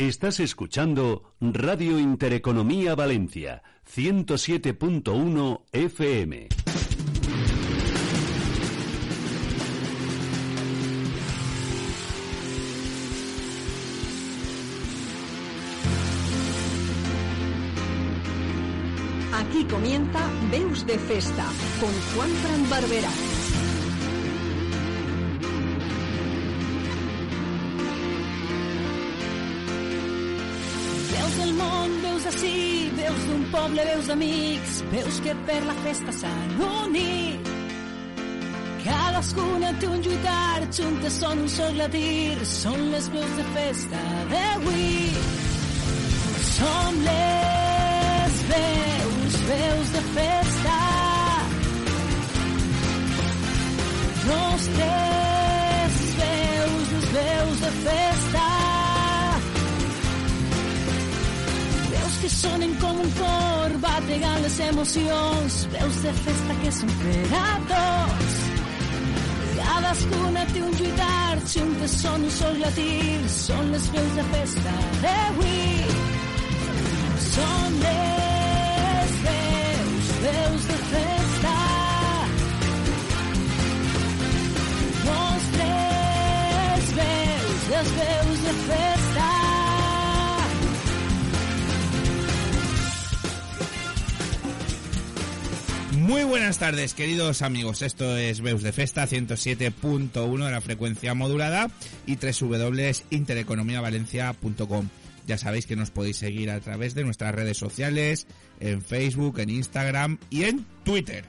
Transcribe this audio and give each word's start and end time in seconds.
Estás 0.00 0.40
escuchando 0.40 1.34
Radio 1.42 1.98
Intereconomía 1.98 2.94
Valencia, 2.94 3.62
107.1 3.86 5.60
FM. 5.72 6.48
Aquí 19.34 19.64
comienza 19.64 20.30
Veus 20.50 20.86
de 20.86 20.98
Festa 20.98 21.44
con 21.78 21.92
Juan 22.14 22.30
Fran 22.30 22.70
Barberá. 22.70 23.39
Món, 32.30 32.96
veus 32.96 33.24
d'un 33.26 33.44
poble, 33.50 33.84
veus 33.84 34.06
d'amics, 34.06 34.82
veus 34.90 35.20
que 35.24 35.34
per 35.46 35.62
la 35.64 35.74
festa 35.84 36.12
s'han 36.12 36.60
unit. 36.60 37.48
Cadascuna 38.84 39.72
té 39.80 39.86
un 39.88 40.00
lluitar, 40.00 40.60
juntes 40.72 41.18
són 41.20 41.42
un 41.42 41.48
sol 41.48 41.76
latir, 41.76 42.38
són 42.44 42.90
les 42.92 43.08
veus 43.10 43.36
de 43.36 43.44
festa 43.54 44.00
d'avui. 44.30 45.10
Som 46.50 47.02
les 47.08 48.40
veus, 48.52 49.40
veus 49.50 49.92
de 49.96 50.02
festa. 50.14 50.78
Nostres 54.30 55.94
veus, 56.20 56.92
les 56.94 57.12
veus 57.18 57.60
de 57.60 57.72
festa. 57.84 58.29
Que 62.20 62.28
sonen 62.28 62.74
com 62.76 62.98
un 63.00 63.10
cor, 63.16 63.72
bategant 63.80 64.42
les 64.42 64.56
emocions, 64.60 65.54
veus 65.72 66.00
de 66.04 66.12
festa 66.24 66.56
que 66.62 66.72
són 66.78 66.90
per 67.00 67.22
a 67.38 67.44
tots. 67.70 68.34
Cadascuna 69.60 70.42
té 70.52 70.60
un 70.66 70.74
lluitar, 70.80 71.38
juntes 71.54 71.94
són 72.02 72.26
un 72.28 72.34
sol 72.36 72.60
latir, 72.60 73.30
són 73.36 73.72
les 73.72 73.88
veus 73.94 74.12
de 74.18 74.26
festa 74.34 74.74
d'avui. 75.04 75.64
Són 77.30 77.80
les 77.86 79.16
veus, 79.24 80.12
veus 80.26 80.68
de 80.74 80.78
festa. 80.92 81.56
Nostres 85.08 86.94
veus, 87.00 87.68
les 87.74 87.92
veus 88.00 88.48
de 88.48 88.56
festa. 88.62 88.89
Muy 96.10 96.24
buenas 96.24 96.58
tardes, 96.58 96.92
queridos 96.94 97.40
amigos. 97.40 97.80
Esto 97.82 98.16
es 98.16 98.40
Veus 98.40 98.64
de 98.64 98.72
Festa 98.72 99.06
107.1 99.06 100.44
de 100.44 100.50
la 100.50 100.60
frecuencia 100.60 101.14
modulada 101.14 101.70
y 102.04 102.16
www.intereconomiavalencia.com. 102.16 104.88
Ya 105.28 105.38
sabéis 105.38 105.66
que 105.66 105.76
nos 105.76 105.92
podéis 105.92 106.16
seguir 106.16 106.50
a 106.50 106.58
través 106.58 106.96
de 106.96 107.04
nuestras 107.04 107.32
redes 107.32 107.58
sociales, 107.58 108.26
en 108.58 108.82
Facebook, 108.82 109.38
en 109.38 109.50
Instagram 109.50 110.18
y 110.30 110.46
en 110.46 110.66
Twitter. 110.82 111.24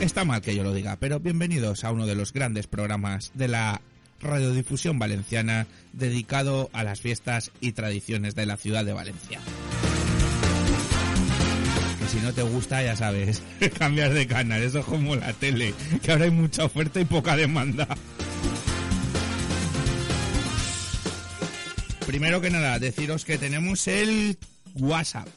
Está 0.00 0.24
mal 0.24 0.40
que 0.40 0.56
yo 0.56 0.64
lo 0.64 0.74
diga, 0.74 0.96
pero 0.96 1.20
bienvenidos 1.20 1.84
a 1.84 1.92
uno 1.92 2.04
de 2.04 2.16
los 2.16 2.32
grandes 2.32 2.66
programas 2.66 3.30
de 3.34 3.46
la 3.46 3.80
radiodifusión 4.18 4.98
valenciana 4.98 5.68
dedicado 5.92 6.68
a 6.72 6.82
las 6.82 7.00
fiestas 7.00 7.52
y 7.60 7.70
tradiciones 7.72 8.34
de 8.34 8.46
la 8.46 8.56
ciudad 8.56 8.84
de 8.84 8.92
Valencia 8.92 9.38
si 12.08 12.18
no 12.20 12.32
te 12.32 12.42
gusta, 12.42 12.82
ya 12.82 12.96
sabes, 12.96 13.42
cambiar 13.78 14.14
de 14.14 14.26
canal. 14.26 14.62
Eso 14.62 14.80
es 14.80 14.86
como 14.86 15.16
la 15.16 15.32
tele, 15.32 15.74
que 16.02 16.12
ahora 16.12 16.24
hay 16.24 16.30
mucha 16.30 16.64
oferta 16.64 17.00
y 17.00 17.04
poca 17.04 17.36
demanda. 17.36 17.86
Primero 22.06 22.40
que 22.40 22.50
nada, 22.50 22.78
deciros 22.78 23.24
que 23.24 23.36
tenemos 23.36 23.86
el 23.86 24.38
WhatsApp. 24.74 25.28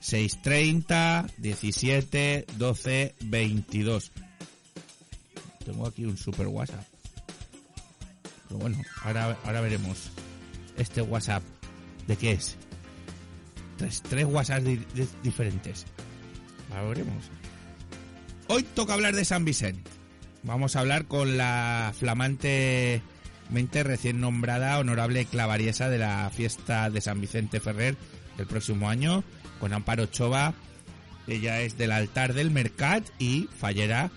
630 0.00 1.26
17 1.38 2.46
12 2.56 3.14
22. 3.20 4.12
Tengo 5.64 5.86
aquí 5.86 6.04
un 6.04 6.16
super 6.16 6.46
WhatsApp. 6.46 6.84
Pero 8.48 8.60
bueno, 8.60 8.78
ahora, 9.02 9.38
ahora 9.44 9.60
veremos. 9.60 10.10
Este 10.76 11.02
WhatsApp, 11.02 11.42
¿de 12.06 12.16
qué 12.16 12.32
es? 12.32 12.56
Tres, 13.82 14.02
tres 14.02 14.24
WhatsApp 14.26 14.62
di- 14.62 14.76
di- 14.94 15.08
diferentes. 15.22 15.84
Hoy 18.48 18.62
toca 18.62 18.94
hablar 18.94 19.14
de 19.14 19.24
San 19.24 19.44
Vicente. 19.44 19.90
Vamos 20.42 20.74
a 20.76 20.80
hablar 20.80 21.06
con 21.06 21.36
la 21.36 21.92
flamantemente 21.98 23.02
recién 23.82 24.20
nombrada 24.20 24.78
honorable 24.78 25.24
clavariesa 25.26 25.88
de 25.88 25.98
la 25.98 26.30
fiesta 26.34 26.90
de 26.90 27.00
San 27.00 27.20
Vicente 27.20 27.60
Ferrer 27.60 27.96
del 28.36 28.46
próximo 28.46 28.88
año, 28.88 29.22
con 29.60 29.72
Amparo 29.72 30.06
Chova. 30.06 30.54
Ella 31.28 31.60
es 31.60 31.78
del 31.78 31.92
altar 31.92 32.34
del 32.34 32.50
Mercat 32.50 33.04
y 33.18 33.48
fallera 33.58 34.10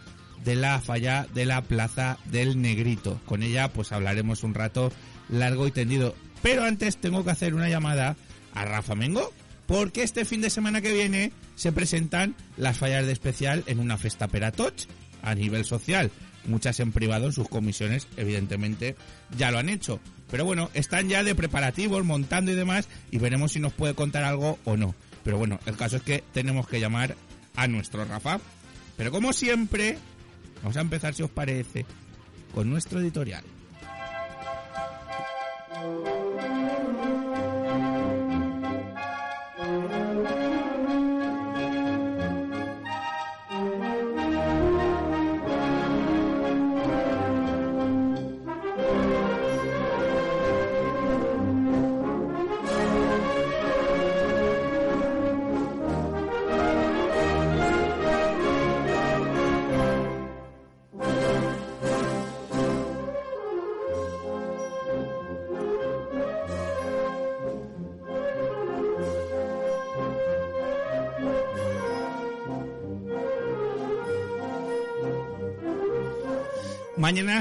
de 0.44 0.56
la 0.56 0.80
falla 0.82 1.28
de 1.34 1.46
la 1.46 1.62
Plaza 1.62 2.18
del 2.26 2.60
Negrito. 2.62 3.22
Con 3.26 3.44
ella 3.44 3.72
pues 3.72 3.92
hablaremos 3.92 4.44
un 4.44 4.54
rato 4.56 4.92
largo 5.30 5.68
y 5.68 5.72
tendido. 5.72 6.16
Pero 6.42 6.64
antes 6.64 6.98
tengo 6.98 7.24
que 7.24 7.32
hacer 7.32 7.54
una 7.54 7.70
llamada 7.70 8.16
a 8.54 8.66
Rafa 8.66 8.96
Mengo 8.96 9.32
porque 9.68 10.04
este 10.04 10.26
fin 10.26 10.42
de 10.42 10.50
semana 10.50 10.82
que 10.82 10.94
viene 10.94 11.32
se 11.56 11.72
presentan 11.72 12.36
las 12.58 12.78
fallas 12.78 13.06
de 13.06 13.12
especial 13.12 13.64
en 13.68 13.80
una 13.80 13.98
festa 13.98 14.28
peratoch 14.28 14.88
a 15.22 15.36
nivel 15.36 15.66
social. 15.66 16.12
Muchas 16.46 16.80
en 16.80 16.92
privado 16.92 17.26
en 17.26 17.34
sus 17.34 17.50
comisiones, 17.50 18.08
evidentemente, 18.18 18.96
ya 19.36 19.50
lo 19.50 19.58
han 19.58 19.70
hecho. 19.70 20.00
Pero 20.30 20.46
bueno, 20.46 20.70
están 20.74 21.10
ya 21.10 21.24
de 21.24 21.34
preparativos, 21.34 22.06
montando 22.06 22.52
y 22.52 22.56
demás, 22.56 22.88
y 23.10 23.18
veremos 23.18 23.54
si 23.54 23.60
nos 23.60 23.74
puede 23.74 23.96
contar 23.96 24.24
algo 24.24 24.60
o 24.64 24.78
no. 24.78 24.94
Pero 25.24 25.40
bueno, 25.40 25.60
el 25.66 25.76
caso 25.76 25.98
es 25.98 26.04
que 26.04 26.24
tenemos 26.34 26.68
que 26.68 26.80
llamar 26.80 27.16
a 27.56 27.68
nuestro 27.68 28.06
Rafa. 28.06 28.40
Pero 28.96 29.12
como 29.12 29.34
siempre, 29.34 29.98
vamos 30.62 30.78
a 30.78 30.82
empezar, 30.82 31.16
si 31.16 31.24
os 31.24 31.32
parece, 31.32 31.86
con 32.54 32.70
nuestro 32.70 33.00
editorial. 33.00 33.44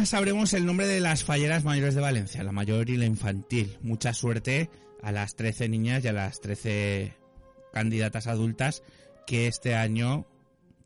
Sabremos 0.04 0.52
el 0.52 0.66
nombre 0.66 0.86
de 0.86 1.00
las 1.00 1.24
falleras 1.24 1.64
mayores 1.64 1.94
de 1.94 2.00
Valencia, 2.02 2.44
la 2.44 2.52
mayor 2.52 2.90
y 2.90 2.96
la 2.96 3.06
infantil. 3.06 3.78
Mucha 3.80 4.12
suerte 4.12 4.68
a 5.02 5.12
las 5.12 5.34
13 5.34 5.68
niñas 5.68 6.04
y 6.04 6.08
a 6.08 6.12
las 6.12 6.40
13 6.40 7.14
candidatas 7.72 8.26
adultas 8.26 8.82
que 9.26 9.46
este 9.46 9.74
año 9.74 10.26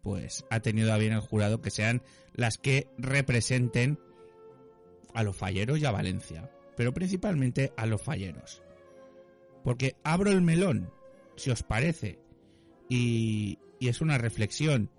pues 0.02 0.44
ha 0.50 0.60
tenido 0.60 0.92
a 0.92 0.98
bien 0.98 1.12
el 1.12 1.20
jurado 1.20 1.60
que 1.60 1.70
sean 1.70 2.02
las 2.32 2.58
que 2.58 2.86
representen 2.96 3.98
a 5.14 5.24
los 5.24 5.36
falleros 5.36 5.80
y 5.80 5.84
a 5.84 5.90
Valencia, 5.90 6.50
pero 6.76 6.94
principalmente 6.94 7.72
a 7.76 7.86
los 7.86 8.00
falleros. 8.00 8.62
Porque 9.64 9.96
abro 10.04 10.30
el 10.30 10.42
melón, 10.42 10.92
si 11.36 11.50
os 11.50 11.64
parece, 11.64 12.20
y, 12.88 13.58
es 13.80 14.00
una 14.00 14.16
reflexión. 14.16 14.90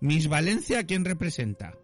Miss 0.00 0.28
Valencia, 0.28 0.84
¿quién 0.84 1.04
representa? 1.04 1.76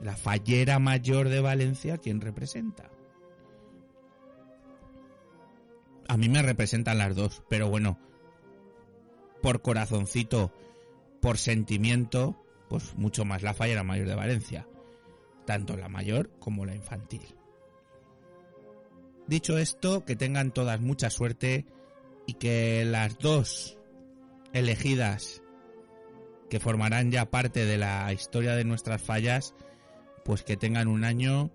La 0.00 0.16
fallera 0.16 0.78
mayor 0.78 1.28
de 1.28 1.40
Valencia, 1.40 1.98
¿quién 1.98 2.20
representa? 2.20 2.90
A 6.08 6.16
mí 6.16 6.28
me 6.28 6.42
representan 6.42 6.98
las 6.98 7.16
dos, 7.16 7.42
pero 7.48 7.68
bueno, 7.68 7.98
por 9.42 9.62
corazoncito, 9.62 10.52
por 11.20 11.38
sentimiento, 11.38 12.36
pues 12.68 12.94
mucho 12.96 13.24
más 13.24 13.42
la 13.42 13.54
fallera 13.54 13.82
mayor 13.82 14.08
de 14.08 14.14
Valencia. 14.14 14.66
tanto 15.46 15.76
la 15.76 15.88
mayor 15.88 16.30
como 16.40 16.66
la 16.66 16.74
infantil. 16.74 17.22
Dicho 19.26 19.58
esto, 19.58 20.04
que 20.04 20.16
tengan 20.16 20.52
todas 20.52 20.80
mucha 20.80 21.08
suerte 21.08 21.64
y 22.26 22.34
que 22.34 22.84
las 22.84 23.18
dos 23.18 23.78
elegidas 24.52 25.42
que 26.50 26.60
formarán 26.60 27.10
ya 27.10 27.30
parte 27.30 27.64
de 27.64 27.78
la 27.78 28.12
historia 28.12 28.54
de 28.54 28.64
nuestras 28.64 29.02
fallas, 29.02 29.54
pues 30.26 30.42
que 30.42 30.56
tengan 30.56 30.88
un 30.88 31.04
año 31.04 31.52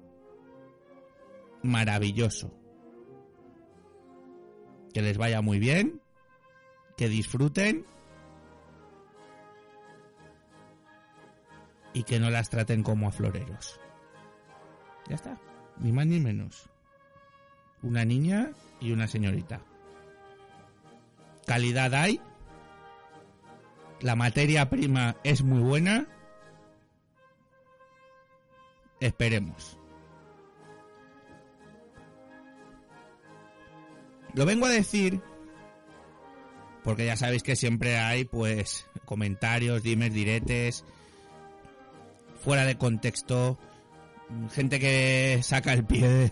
maravilloso. 1.61 2.53
Que 4.93 5.01
les 5.01 5.17
vaya 5.17 5.41
muy 5.41 5.59
bien, 5.59 6.01
que 6.95 7.09
disfruten 7.09 7.85
y 11.93 12.03
que 12.03 12.21
no 12.21 12.29
las 12.29 12.49
traten 12.49 12.81
como 12.81 13.09
a 13.09 13.11
floreros. 13.11 13.77
Ya 15.09 15.15
está, 15.15 15.37
ni 15.77 15.91
más 15.91 16.07
ni 16.07 16.21
menos. 16.21 16.69
Una 17.83 18.05
niña 18.05 18.51
y 18.79 18.93
una 18.93 19.07
señorita. 19.07 19.61
Calidad 21.45 21.93
hay. 21.93 22.21
La 23.99 24.15
materia 24.15 24.69
prima 24.69 25.17
es 25.25 25.43
muy 25.43 25.59
buena. 25.59 26.07
Esperemos. 29.01 29.77
Lo 34.33 34.45
vengo 34.45 34.65
a 34.65 34.69
decir 34.69 35.21
porque 36.83 37.05
ya 37.05 37.15
sabéis 37.15 37.43
que 37.43 37.55
siempre 37.55 37.97
hay 37.97 38.25
pues 38.25 38.85
comentarios, 39.05 39.83
dimes, 39.83 40.13
diretes, 40.13 40.83
fuera 42.43 42.65
de 42.65 42.77
contexto, 42.77 43.57
gente 44.51 44.79
que 44.79 45.39
saca 45.43 45.73
el 45.73 45.85
pie 45.85 46.31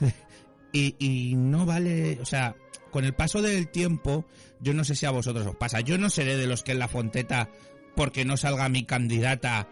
y, 0.72 0.96
y 0.98 1.34
no 1.34 1.66
vale, 1.66 2.18
o 2.20 2.24
sea, 2.24 2.56
con 2.90 3.04
el 3.04 3.14
paso 3.14 3.42
del 3.42 3.68
tiempo, 3.68 4.24
yo 4.60 4.74
no 4.74 4.84
sé 4.84 4.94
si 4.94 5.06
a 5.06 5.10
vosotros 5.10 5.46
os 5.46 5.56
pasa, 5.56 5.80
yo 5.80 5.98
no 5.98 6.10
seré 6.10 6.36
de 6.36 6.46
los 6.46 6.62
que 6.62 6.72
en 6.72 6.78
la 6.78 6.88
fonteta, 6.88 7.50
porque 7.94 8.24
no 8.24 8.36
salga 8.36 8.68
mi 8.68 8.84
candidata, 8.84 9.68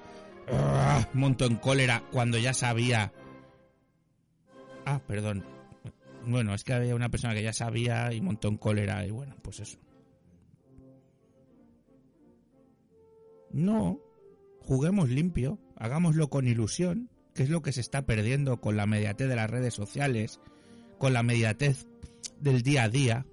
¡ah! 0.53 1.09
monto 1.13 1.47
en 1.47 1.57
cólera 1.57 2.05
cuando 2.13 2.39
ya 2.39 2.55
sabía... 2.55 3.13
Ah, 4.85 5.01
perdón. 5.07 5.45
Bueno, 6.27 6.55
es 6.55 6.65
que 6.65 6.73
había 6.73 6.95
una 6.95 7.09
persona 7.09 7.35
que 7.35 7.43
ya 7.43 7.53
sabía 7.53 8.13
y 8.13 8.21
montó 8.21 8.49
en 8.49 8.57
cólera 8.57 9.07
y 9.07 9.11
bueno, 9.11 9.37
pues 9.43 9.61
eso. 9.61 9.79
No, 13.53 14.01
juguemos 14.61 15.09
limpio, 15.09 15.59
hagámoslo 15.77 16.29
con 16.29 16.47
ilusión, 16.47 17.11
que 17.35 17.43
es 17.43 17.51
lo 17.51 17.63
que 17.63 17.73
se 17.73 17.81
está 17.81 18.07
perdiendo 18.07 18.61
con 18.61 18.77
la 18.77 18.87
mediatez 18.87 19.29
de 19.29 19.37
las 19.37 19.51
redes 19.51 19.75
sociales, 19.75 20.41
con 20.99 21.13
la 21.13 21.23
mediatez 21.23 21.87
del 22.39 22.63
día 22.63 22.85
a 22.85 22.89
día. 22.89 23.27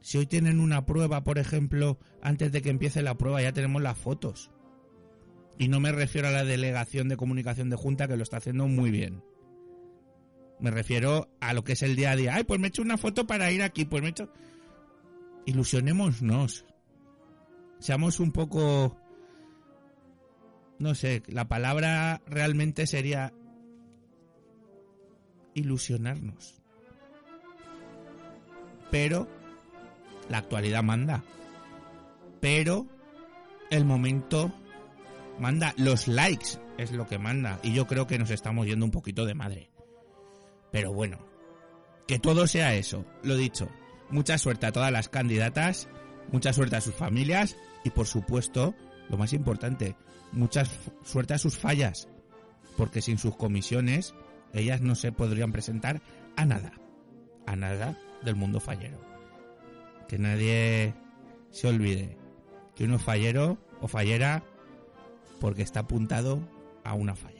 Si 0.00 0.18
hoy 0.18 0.26
tienen 0.26 0.60
una 0.60 0.86
prueba, 0.86 1.24
por 1.24 1.38
ejemplo, 1.38 1.98
antes 2.22 2.52
de 2.52 2.62
que 2.62 2.70
empiece 2.70 3.02
la 3.02 3.16
prueba 3.18 3.42
ya 3.42 3.52
tenemos 3.52 3.82
las 3.82 3.98
fotos. 3.98 4.52
Y 5.58 5.68
no 5.68 5.80
me 5.80 5.92
refiero 5.92 6.28
a 6.28 6.32
la 6.32 6.44
delegación 6.44 7.08
de 7.08 7.16
comunicación 7.16 7.70
de 7.70 7.76
Junta 7.76 8.08
que 8.08 8.16
lo 8.16 8.22
está 8.22 8.38
haciendo 8.38 8.66
muy 8.68 8.90
bien. 8.90 9.22
Me 10.58 10.70
refiero 10.70 11.28
a 11.40 11.52
lo 11.54 11.64
que 11.64 11.72
es 11.72 11.82
el 11.82 11.96
día 11.96 12.12
a 12.12 12.16
día. 12.16 12.34
Ay, 12.34 12.44
pues 12.44 12.60
me 12.60 12.66
he 12.66 12.68
hecho 12.68 12.82
una 12.82 12.98
foto 12.98 13.26
para 13.26 13.50
ir 13.50 13.62
aquí, 13.62 13.84
pues 13.84 14.02
me 14.02 14.08
he 14.08 14.10
hecho... 14.10 14.30
Ilusionémonos. 15.46 16.64
Seamos 17.78 18.20
un 18.20 18.32
poco... 18.32 18.96
No 20.78 20.94
sé, 20.94 21.22
la 21.26 21.48
palabra 21.48 22.20
realmente 22.26 22.86
sería 22.86 23.32
ilusionarnos. 25.54 26.60
Pero 28.90 29.26
la 30.28 30.38
actualidad 30.38 30.82
manda. 30.82 31.24
Pero 32.40 32.86
el 33.70 33.84
momento 33.84 34.52
manda. 35.38 35.74
Los 35.76 36.08
likes 36.08 36.58
es 36.78 36.92
lo 36.92 37.06
que 37.06 37.18
manda. 37.18 37.58
Y 37.62 37.72
yo 37.72 37.86
creo 37.86 38.06
que 38.06 38.18
nos 38.18 38.30
estamos 38.30 38.66
yendo 38.66 38.84
un 38.84 38.90
poquito 38.90 39.24
de 39.24 39.34
madre. 39.34 39.70
Pero 40.72 40.92
bueno, 40.92 41.18
que 42.06 42.18
todo 42.18 42.46
sea 42.46 42.74
eso. 42.74 43.04
Lo 43.22 43.36
dicho, 43.36 43.68
mucha 44.10 44.38
suerte 44.38 44.66
a 44.66 44.72
todas 44.72 44.92
las 44.92 45.08
candidatas, 45.08 45.88
mucha 46.32 46.52
suerte 46.52 46.76
a 46.76 46.80
sus 46.80 46.94
familias 46.94 47.56
y 47.84 47.90
por 47.90 48.06
supuesto, 48.06 48.74
lo 49.08 49.16
más 49.16 49.32
importante, 49.32 49.96
mucha 50.32 50.64
suerte 51.04 51.34
a 51.34 51.38
sus 51.38 51.56
fallas. 51.56 52.08
Porque 52.76 53.00
sin 53.00 53.18
sus 53.18 53.36
comisiones, 53.36 54.14
ellas 54.52 54.80
no 54.80 54.94
se 54.94 55.12
podrían 55.12 55.52
presentar 55.52 56.02
a 56.36 56.44
nada. 56.44 56.72
A 57.46 57.56
nada 57.56 57.98
del 58.22 58.36
mundo 58.36 58.60
fallero. 58.60 59.00
Que 60.08 60.18
nadie 60.18 60.94
se 61.50 61.68
olvide 61.68 62.18
que 62.76 62.84
uno 62.84 62.98
fallero 62.98 63.58
o 63.80 63.88
fallera 63.88 64.44
porque 65.40 65.62
está 65.62 65.80
apuntado 65.80 66.40
a 66.84 66.94
una 66.94 67.14
falla. 67.14 67.36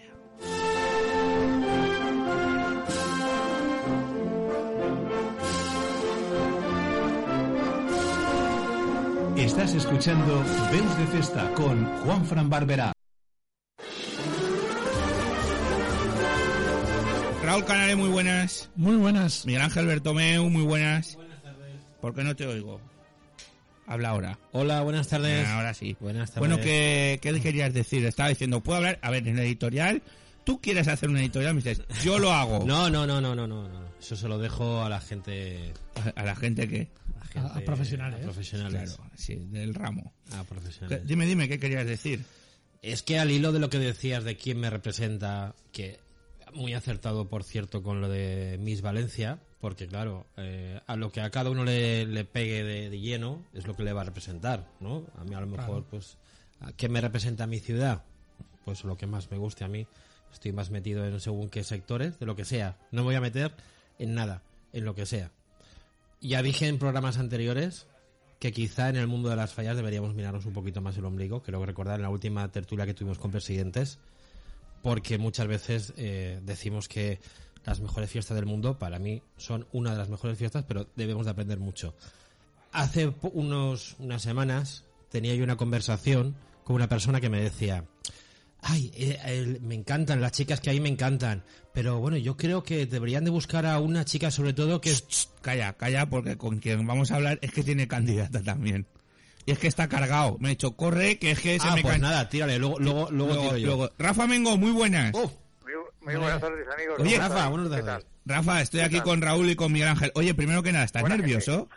Estás 9.36 9.74
escuchando 9.74 10.42
Veus 10.72 10.98
de 10.98 11.06
Festa 11.08 11.52
con 11.54 11.84
Juan 12.00 12.24
Fran 12.24 12.48
Barberá. 12.50 12.92
Raúl 17.44 17.64
Canales, 17.64 17.96
muy 17.96 18.08
buenas. 18.08 18.70
Muy 18.74 18.96
buenas. 18.96 19.46
Miguel 19.46 19.62
Ángel 19.62 19.86
Bertomeu, 19.86 20.50
muy 20.50 20.62
buenas. 20.62 21.18
¿Por 22.00 22.14
qué 22.14 22.24
no 22.24 22.34
te 22.34 22.46
oigo? 22.46 22.80
Habla 23.86 24.08
ahora. 24.10 24.38
Hola, 24.52 24.82
buenas 24.82 25.08
tardes. 25.08 25.46
Ah, 25.46 25.56
ahora 25.56 25.74
sí. 25.74 25.96
Buenas 26.00 26.30
tardes. 26.32 26.40
Bueno, 26.48 26.62
¿qué, 26.62 27.18
¿qué 27.22 27.40
querías 27.40 27.72
decir? 27.72 28.04
Estaba 28.04 28.28
diciendo, 28.28 28.60
¿puedo 28.62 28.78
hablar? 28.78 28.98
A 29.02 29.10
ver, 29.10 29.26
en 29.28 29.38
el 29.38 29.44
editorial, 29.44 30.02
tú 30.44 30.60
quieres 30.60 30.88
hacer 30.88 31.08
un 31.08 31.16
editorial, 31.18 31.54
me 31.54 31.62
dices, 31.62 31.82
yo 32.02 32.18
lo 32.18 32.32
hago. 32.32 32.64
No, 32.66 32.90
no, 32.90 33.06
no, 33.06 33.20
no, 33.20 33.34
no, 33.34 33.46
no, 33.46 33.68
no. 33.68 33.86
Eso 34.00 34.16
se 34.16 34.26
lo 34.28 34.38
dejo 34.38 34.82
a 34.82 34.88
la 34.88 35.00
gente. 35.00 35.72
A, 35.94 36.20
a 36.20 36.24
la 36.24 36.34
gente 36.34 36.68
que... 36.68 36.88
A, 37.20 37.24
gente- 37.26 37.48
a 37.58 37.64
profesionales. 37.64 38.20
a 38.20 38.24
profesionales. 38.24 38.94
Claro, 38.96 39.10
sí, 39.16 39.36
del 39.50 39.74
ramo. 39.74 40.12
A 40.32 40.42
profesionales. 40.44 41.00
¿Qué- 41.02 41.06
Dime, 41.06 41.26
dime, 41.26 41.48
¿qué 41.48 41.58
querías 41.60 41.86
decir? 41.86 42.24
Es 42.82 43.02
que 43.02 43.18
al 43.20 43.30
hilo 43.30 43.52
de 43.52 43.60
lo 43.60 43.70
que 43.70 43.78
decías 43.78 44.24
de 44.24 44.36
quién 44.36 44.58
me 44.58 44.68
representa, 44.70 45.54
que 45.72 45.98
muy 46.52 46.74
acertado, 46.74 47.28
por 47.28 47.44
cierto, 47.44 47.82
con 47.82 48.00
lo 48.00 48.08
de 48.08 48.58
Miss 48.60 48.80
Valencia, 48.82 49.38
porque 49.66 49.88
claro, 49.88 50.26
eh, 50.36 50.80
a 50.86 50.94
lo 50.94 51.10
que 51.10 51.20
a 51.20 51.28
cada 51.30 51.50
uno 51.50 51.64
le, 51.64 52.06
le 52.06 52.24
pegue 52.24 52.62
de, 52.62 52.88
de 52.88 53.00
lleno 53.00 53.42
es 53.52 53.66
lo 53.66 53.74
que 53.74 53.82
le 53.82 53.92
va 53.92 54.02
a 54.02 54.04
representar, 54.04 54.64
¿no? 54.78 55.04
A 55.18 55.24
mí 55.24 55.34
a 55.34 55.40
lo 55.40 55.48
mejor, 55.48 55.82
pues, 55.90 56.18
¿a 56.60 56.70
¿qué 56.70 56.88
me 56.88 57.00
representa 57.00 57.48
mi 57.48 57.58
ciudad? 57.58 58.04
Pues 58.64 58.84
lo 58.84 58.96
que 58.96 59.08
más 59.08 59.28
me 59.28 59.38
guste 59.38 59.64
a 59.64 59.68
mí. 59.68 59.88
Estoy 60.32 60.52
más 60.52 60.70
metido 60.70 61.04
en 61.04 61.18
según 61.18 61.48
qué 61.48 61.64
sectores, 61.64 62.16
de 62.20 62.26
lo 62.26 62.36
que 62.36 62.44
sea. 62.44 62.76
No 62.92 63.00
me 63.00 63.06
voy 63.06 63.14
a 63.16 63.20
meter 63.20 63.50
en 63.98 64.14
nada, 64.14 64.44
en 64.72 64.84
lo 64.84 64.94
que 64.94 65.04
sea. 65.04 65.32
Ya 66.20 66.42
dije 66.42 66.68
en 66.68 66.78
programas 66.78 67.18
anteriores 67.18 67.88
que 68.38 68.52
quizá 68.52 68.88
en 68.88 68.94
el 68.94 69.08
mundo 69.08 69.30
de 69.30 69.34
las 69.34 69.52
fallas 69.52 69.76
deberíamos 69.76 70.14
mirarnos 70.14 70.46
un 70.46 70.52
poquito 70.52 70.80
más 70.80 70.96
el 70.96 71.06
ombligo. 71.06 71.42
Creo 71.42 71.58
que 71.58 71.66
recordar 71.66 71.96
en 71.96 72.02
la 72.02 72.10
última 72.10 72.46
tertulia 72.52 72.86
que 72.86 72.94
tuvimos 72.94 73.18
con 73.18 73.32
presidentes, 73.32 73.98
porque 74.80 75.18
muchas 75.18 75.48
veces 75.48 75.92
eh, 75.96 76.38
decimos 76.44 76.86
que 76.86 77.18
las 77.66 77.80
mejores 77.80 78.08
fiestas 78.10 78.36
del 78.36 78.46
mundo, 78.46 78.78
para 78.78 78.98
mí, 78.98 79.22
son 79.36 79.66
una 79.72 79.92
de 79.92 79.98
las 79.98 80.08
mejores 80.08 80.38
fiestas, 80.38 80.64
pero 80.66 80.86
debemos 80.96 81.26
de 81.26 81.32
aprender 81.32 81.58
mucho. 81.58 81.94
Hace 82.72 83.12
unos, 83.32 83.96
unas 83.98 84.22
semanas 84.22 84.84
tenía 85.10 85.34
yo 85.34 85.44
una 85.44 85.56
conversación 85.56 86.36
con 86.64 86.76
una 86.76 86.88
persona 86.88 87.20
que 87.20 87.28
me 87.30 87.40
decía, 87.40 87.84
ay, 88.60 88.90
eh, 88.94 89.58
me 89.62 89.74
encantan, 89.74 90.20
las 90.20 90.32
chicas 90.32 90.60
que 90.60 90.70
hay 90.70 90.80
me 90.80 90.88
encantan, 90.88 91.44
pero 91.72 91.98
bueno, 92.00 92.16
yo 92.16 92.36
creo 92.36 92.62
que 92.62 92.86
deberían 92.86 93.24
de 93.24 93.30
buscar 93.30 93.66
a 93.66 93.80
una 93.80 94.04
chica 94.04 94.30
sobre 94.30 94.52
todo 94.52 94.80
que... 94.80 94.94
Calla, 95.42 95.72
calla, 95.74 96.06
porque 96.08 96.36
con 96.36 96.58
quien 96.58 96.86
vamos 96.86 97.10
a 97.10 97.16
hablar 97.16 97.38
es 97.42 97.52
que 97.52 97.62
tiene 97.62 97.86
candidata 97.88 98.42
también. 98.42 98.86
Y 99.44 99.52
es 99.52 99.58
que 99.60 99.68
está 99.68 99.88
cargado. 99.88 100.36
Me 100.40 100.48
ha 100.48 100.50
dicho, 100.50 100.72
corre, 100.72 101.18
que 101.18 101.30
es 101.30 101.40
que 101.40 101.58
se 101.60 101.68
Ah, 101.68 101.76
me 101.76 101.82
pues 101.82 101.94
cae- 101.94 102.00
nada, 102.00 102.28
tírale, 102.28 102.58
luego, 102.58 102.78
luego, 102.80 103.10
luego, 103.12 103.40
tiro 103.42 103.56
yo. 103.58 103.66
luego- 103.68 103.90
Rafa 103.96 104.26
Mengo, 104.26 104.56
muy 104.56 104.72
buenas. 104.72 105.14
Oh, 105.14 105.30
Muy, 106.06 106.14
buenas 106.16 106.40
tardes, 106.40 106.68
amigos. 106.72 107.00
Oye, 107.00 107.16
¿Cómo 107.16 107.28
Rafa, 107.28 107.48
buenas 107.48 107.68
¿Qué 107.76 107.82
tardes. 107.82 108.06
Rafa, 108.26 108.62
estoy 108.62 108.80
aquí 108.80 109.00
con 109.00 109.20
Raúl 109.20 109.50
y 109.50 109.56
con 109.56 109.72
Miguel 109.72 109.88
Ángel. 109.88 110.12
Oye, 110.14 110.34
primero 110.34 110.62
que 110.62 110.70
nada, 110.72 110.84
¿estás 110.84 111.02
nervioso? 111.08 111.68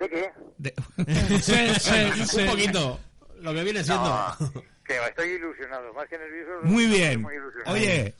¿De 0.00 0.08
qué? 0.08 0.30
De- 0.58 0.74
Sí, 1.40 1.54
sí, 1.78 2.24
sí. 2.26 2.40
un 2.40 2.46
poquito, 2.48 3.00
lo 3.40 3.54
que 3.54 3.62
viene 3.62 3.84
siendo. 3.84 4.04
No, 4.04 4.52
que 4.84 4.96
estoy 5.08 5.28
ilusionado, 5.30 5.92
más 5.94 6.08
que 6.08 6.18
nervioso. 6.18 6.50
Muy 6.64 6.86
bien. 6.86 7.22
muy 7.22 7.34
ilusionado. 7.36 7.74
Oye, 7.76 8.14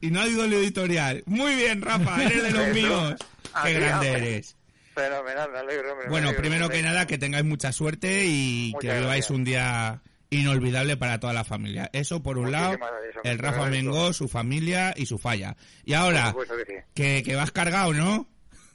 y 0.00 0.10
no 0.10 0.20
ha 0.20 0.26
ido 0.28 0.44
el 0.44 0.52
editorial. 0.54 1.22
Muy 1.26 1.54
bien, 1.54 1.80
Rafa, 1.82 2.24
eres 2.24 2.42
de 2.42 2.50
los 2.50 2.68
míos. 2.74 3.14
Qué 3.62 3.72
grande 3.74 4.12
eres. 4.12 4.56
Fenomenal, 4.94 5.50
me 5.52 5.58
alegro, 5.58 5.94
me 5.96 6.08
Bueno, 6.08 6.28
alegro, 6.28 6.42
primero 6.42 6.68
me 6.68 6.74
que 6.74 6.82
nada, 6.82 7.06
que 7.06 7.18
tengáis 7.18 7.44
mucha 7.44 7.70
suerte 7.70 8.24
y 8.26 8.70
Muchas 8.74 8.80
que 8.90 8.98
viváis 8.98 9.06
gracias. 9.26 9.30
un 9.30 9.44
día 9.44 10.02
inolvidable 10.30 10.96
para 10.96 11.20
toda 11.20 11.32
la 11.32 11.44
familia. 11.44 11.90
Eso 11.92 12.22
por 12.22 12.38
un 12.38 12.52
lado, 12.52 12.76
gracias, 12.78 13.24
el 13.24 13.38
Rafa. 13.38 13.66
Mengó, 13.66 14.12
su 14.12 14.28
familia 14.28 14.92
y 14.96 15.06
su 15.06 15.18
falla. 15.18 15.56
Y 15.84 15.94
ahora, 15.94 16.34
que 16.34 16.64
sí. 16.64 16.80
que, 16.94 17.22
que 17.24 17.36
vas 17.36 17.52
cargado, 17.52 17.92
¿no? 17.92 18.26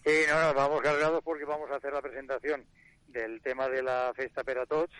Sí, 0.05 0.11
no, 0.27 0.41
no, 0.41 0.53
vamos 0.53 0.81
cargados 0.81 1.21
porque 1.23 1.45
vamos 1.45 1.69
a 1.71 1.75
hacer 1.75 1.93
la 1.93 2.01
presentación 2.01 2.65
del 3.07 3.41
tema 3.41 3.67
de 3.69 3.83
la 3.83 4.11
Festa 4.15 4.43
per 4.43 4.59
a 4.59 4.65
Tots 4.65 4.93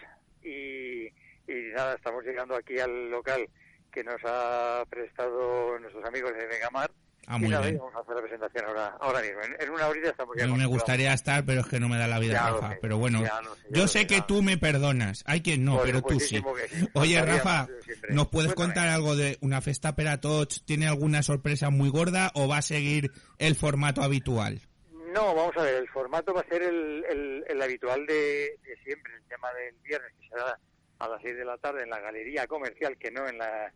y, 0.43 1.07
y 1.07 1.71
nada, 1.73 1.95
estamos 1.95 2.23
llegando 2.23 2.55
aquí 2.55 2.77
al 2.79 3.09
local 3.09 3.47
que 3.91 4.03
nos 4.03 4.21
ha 4.23 4.83
prestado 4.89 5.77
nuestros 5.79 6.05
amigos 6.05 6.33
de 6.33 6.47
Megamar. 6.47 6.91
Ah, 7.27 7.37
muy 7.37 7.49
bien. 7.49 7.77
vamos 7.77 7.95
a 7.95 7.99
hacer 7.99 8.15
la 8.15 8.21
presentación 8.21 8.65
ahora, 8.65 8.97
ahora 8.99 9.21
mismo. 9.21 9.39
En, 9.43 9.55
en 9.61 9.69
una 9.69 9.87
horita 9.87 10.09
estamos 10.09 10.35
ya 10.37 10.47
No 10.47 10.55
me 10.57 10.65
gustaría 10.65 11.13
estar, 11.13 11.45
pero 11.45 11.61
es 11.61 11.67
que 11.67 11.79
no 11.79 11.87
me 11.87 11.97
da 11.97 12.07
la 12.07 12.19
vida, 12.19 12.33
Ya 12.33 12.49
Rafa. 12.49 12.69
sé, 12.71 12.79
pero 12.81 12.97
bueno, 12.97 13.19
sé, 13.19 13.25
ya 13.25 13.41
yo 13.69 13.87
sé 13.87 14.07
que 14.07 14.15
nada. 14.15 14.27
tú 14.27 14.41
me 14.41 14.57
perdonas. 14.57 15.23
Hay 15.27 15.41
quien 15.41 15.63
no, 15.63 15.79
pero 15.83 16.01
tú 16.01 16.19
sí. 16.19 16.41
Oye, 16.93 17.21
Rafa. 17.23 17.67
¿nos 18.09 18.27
puedes 18.27 18.53
Cuéntame. 18.53 18.75
contar 18.75 18.87
algo 18.89 19.15
de 19.15 19.37
una 19.41 19.61
festa 19.61 19.95
para 19.95 20.19
tots? 20.19 20.63
¿Tiene 20.65 20.87
alguna 20.87 21.21
sorpresa 21.23 21.69
muy 21.69 21.89
gorda 21.89 22.31
o 22.33 22.47
va 22.47 22.57
a 22.57 22.61
seguir 22.61 23.11
el 23.37 23.55
formato 23.55 24.01
habitual? 24.01 24.59
No, 25.13 25.35
vamos 25.35 25.55
a 25.57 25.63
ver, 25.63 25.75
el 25.75 25.89
formato 25.89 26.33
va 26.33 26.41
a 26.41 26.45
ser 26.47 26.63
el, 26.63 27.03
el, 27.09 27.43
el 27.47 27.61
habitual 27.61 28.05
de, 28.07 28.57
de 28.63 28.77
siempre, 28.83 29.13
el 29.15 29.23
tema 29.27 29.51
del 29.53 29.75
viernes, 29.83 30.11
que 30.19 30.27
será 30.29 30.57
a 30.99 31.07
las 31.09 31.21
6 31.21 31.35
de 31.35 31.45
la 31.45 31.57
tarde 31.57 31.83
en 31.83 31.89
la 31.89 31.99
galería 31.99 32.47
comercial, 32.47 32.97
que 32.97 33.11
no 33.11 33.27
en 33.27 33.37
la, 33.37 33.73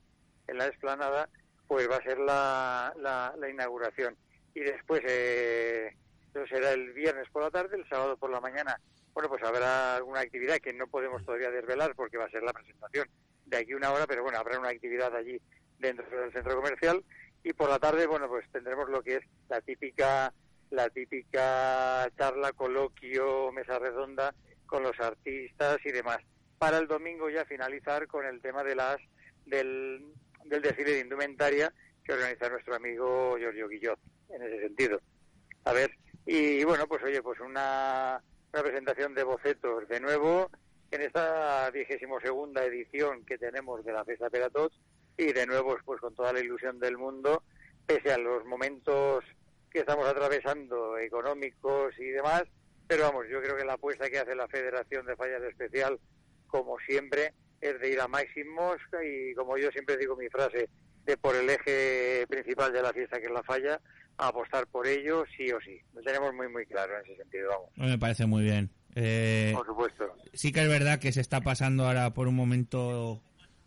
en 0.48 0.58
la 0.58 0.66
explanada, 0.68 1.28
pues 1.68 1.90
va 1.90 1.98
a 1.98 2.04
ser 2.04 2.20
la, 2.20 2.94
la, 2.98 3.34
la 3.38 3.50
inauguración. 3.50 4.16
Y 4.54 4.62
después, 4.62 5.02
eh, 5.06 5.96
eso 6.34 6.46
será 6.48 6.72
el 6.72 6.94
viernes 6.94 7.30
por 7.32 7.44
la 7.44 7.52
tarde, 7.52 7.78
el 7.78 7.88
sábado 7.90 8.18
por 8.18 8.30
la 8.30 8.42
mañana, 8.42 8.80
bueno, 9.14 9.30
pues 9.30 9.42
habrá 9.44 9.96
alguna 9.96 10.20
actividad 10.20 10.58
que 10.58 10.74
no 10.74 10.88
podemos 10.88 11.24
todavía 11.26 11.50
desvelar 11.50 11.96
porque 11.96 12.18
va 12.18 12.26
a 12.26 12.30
ser 12.30 12.44
la 12.44 12.52
presentación 12.52 13.08
de 13.46 13.58
aquí 13.58 13.74
una 13.74 13.92
hora, 13.94 14.06
pero 14.06 14.24
bueno, 14.24 14.38
habrá 14.38 14.60
una 14.60 14.70
actividad 14.70 15.16
allí 15.16 15.42
dentro 15.80 16.06
del 16.20 16.34
centro 16.34 16.56
comercial 16.56 17.02
y 17.42 17.54
por 17.54 17.70
la 17.70 17.80
tarde, 17.80 18.08
bueno, 18.08 18.28
pues 18.28 18.46
tendremos 18.52 18.90
lo 18.90 19.02
que 19.02 19.18
es 19.18 19.24
la 19.48 19.62
típica 19.62 20.34
la 20.72 20.90
típica 20.90 22.10
charla, 22.18 22.52
coloquio, 22.52 23.52
mesa 23.54 23.80
redonda 23.80 24.34
con 24.66 24.84
los 24.84 25.00
artistas 25.00 25.78
y 25.86 25.92
demás. 25.92 26.18
Para 26.58 26.80
el 26.80 26.88
domingo 26.88 27.30
ya 27.30 27.46
finalizar 27.46 28.08
con 28.08 28.26
el 28.26 28.42
tema 28.42 28.64
de 28.64 28.76
las 28.76 28.98
del, 29.46 30.04
del 30.46 30.62
desfile 30.62 30.92
de 30.92 31.00
indumentaria 31.02 31.74
que 32.04 32.14
organiza 32.14 32.50
nuestro 32.50 32.76
amigo 32.76 33.38
Giorgio 33.38 33.68
Guillot, 33.68 34.00
en 34.30 34.44
ese 34.44 34.62
sentido. 34.62 35.02
A 35.66 35.74
ver, 35.74 35.92
y 36.26 36.64
bueno, 36.64 36.88
pues 36.88 37.04
oye, 37.04 37.22
pues 37.22 37.40
una, 37.40 38.22
presentación 38.52 39.14
de 39.14 39.24
bocetos 39.24 39.88
de 39.88 40.00
nuevo 40.00 40.50
en 40.92 41.02
esta 41.02 41.70
vigésimo 41.72 42.22
segunda 42.22 42.64
edición 42.64 43.26
que 43.26 43.38
tenemos 43.38 43.84
de 43.84 43.92
la 43.92 44.06
Fiesta 44.06 44.30
Peratots 44.30 44.80
y 45.18 45.34
de 45.34 45.46
nuevo 45.46 45.78
pues 45.84 46.00
con 46.00 46.16
toda 46.16 46.32
la 46.32 46.40
ilusión 46.40 46.80
del 46.80 46.98
mundo, 46.98 47.44
pese 47.86 48.14
a 48.14 48.18
los 48.18 48.46
momentos 48.46 49.26
que 49.70 49.80
estamos 49.80 50.08
atravesando 50.08 50.98
económicos 50.98 51.94
y 52.00 52.06
demás, 52.06 52.44
pero 52.88 53.04
vamos, 53.04 53.26
yo 53.30 53.42
creo 53.42 53.58
que 53.58 53.66
la 53.66 53.74
apuesta 53.74 54.10
que 54.10 54.20
hace 54.20 54.36
la 54.36 54.48
Federación 54.48 55.06
de 55.06 55.16
Fallas 55.16 55.44
Especial, 55.44 56.00
como 56.48 56.78
siempre, 56.80 57.34
es 57.62 57.80
de 57.80 57.92
ir 57.92 58.00
a 58.00 58.08
máximos 58.08 58.78
y 59.04 59.34
como 59.34 59.58
yo 59.58 59.72
siempre 59.72 59.98
digo 59.98 60.16
mi 60.16 60.30
frase, 60.30 60.70
de 61.06 61.18
por 61.18 61.36
el 61.36 61.50
eje 61.50 62.26
principal 62.28 62.74
de 62.74 62.82
la 62.82 62.94
fiesta 62.94 63.20
que 63.20 63.26
es 63.26 63.32
la 63.32 63.44
falla, 63.44 63.80
a 64.18 64.28
apostar 64.28 64.68
por 64.68 64.88
ello 64.88 65.24
sí 65.36 65.52
o 65.52 65.60
sí. 65.62 65.80
Lo 65.94 66.02
tenemos 66.02 66.34
muy 66.34 66.48
muy 66.50 66.66
claro 66.66 66.94
en 66.98 67.06
ese 67.06 67.18
sentido, 67.18 67.50
vamos. 67.50 67.70
Me 67.78 67.98
parece 67.98 68.26
muy 68.26 68.44
bien. 68.44 68.70
Eh, 68.96 69.52
Por 69.54 69.66
supuesto. 69.66 70.06
sí 70.34 70.52
que 70.54 70.62
es 70.62 70.70
verdad 70.70 71.00
que 71.00 71.12
se 71.12 71.20
está 71.22 71.42
pasando 71.42 71.86
ahora 71.86 72.14
por 72.14 72.30
un 72.30 72.36
momento 72.36 73.22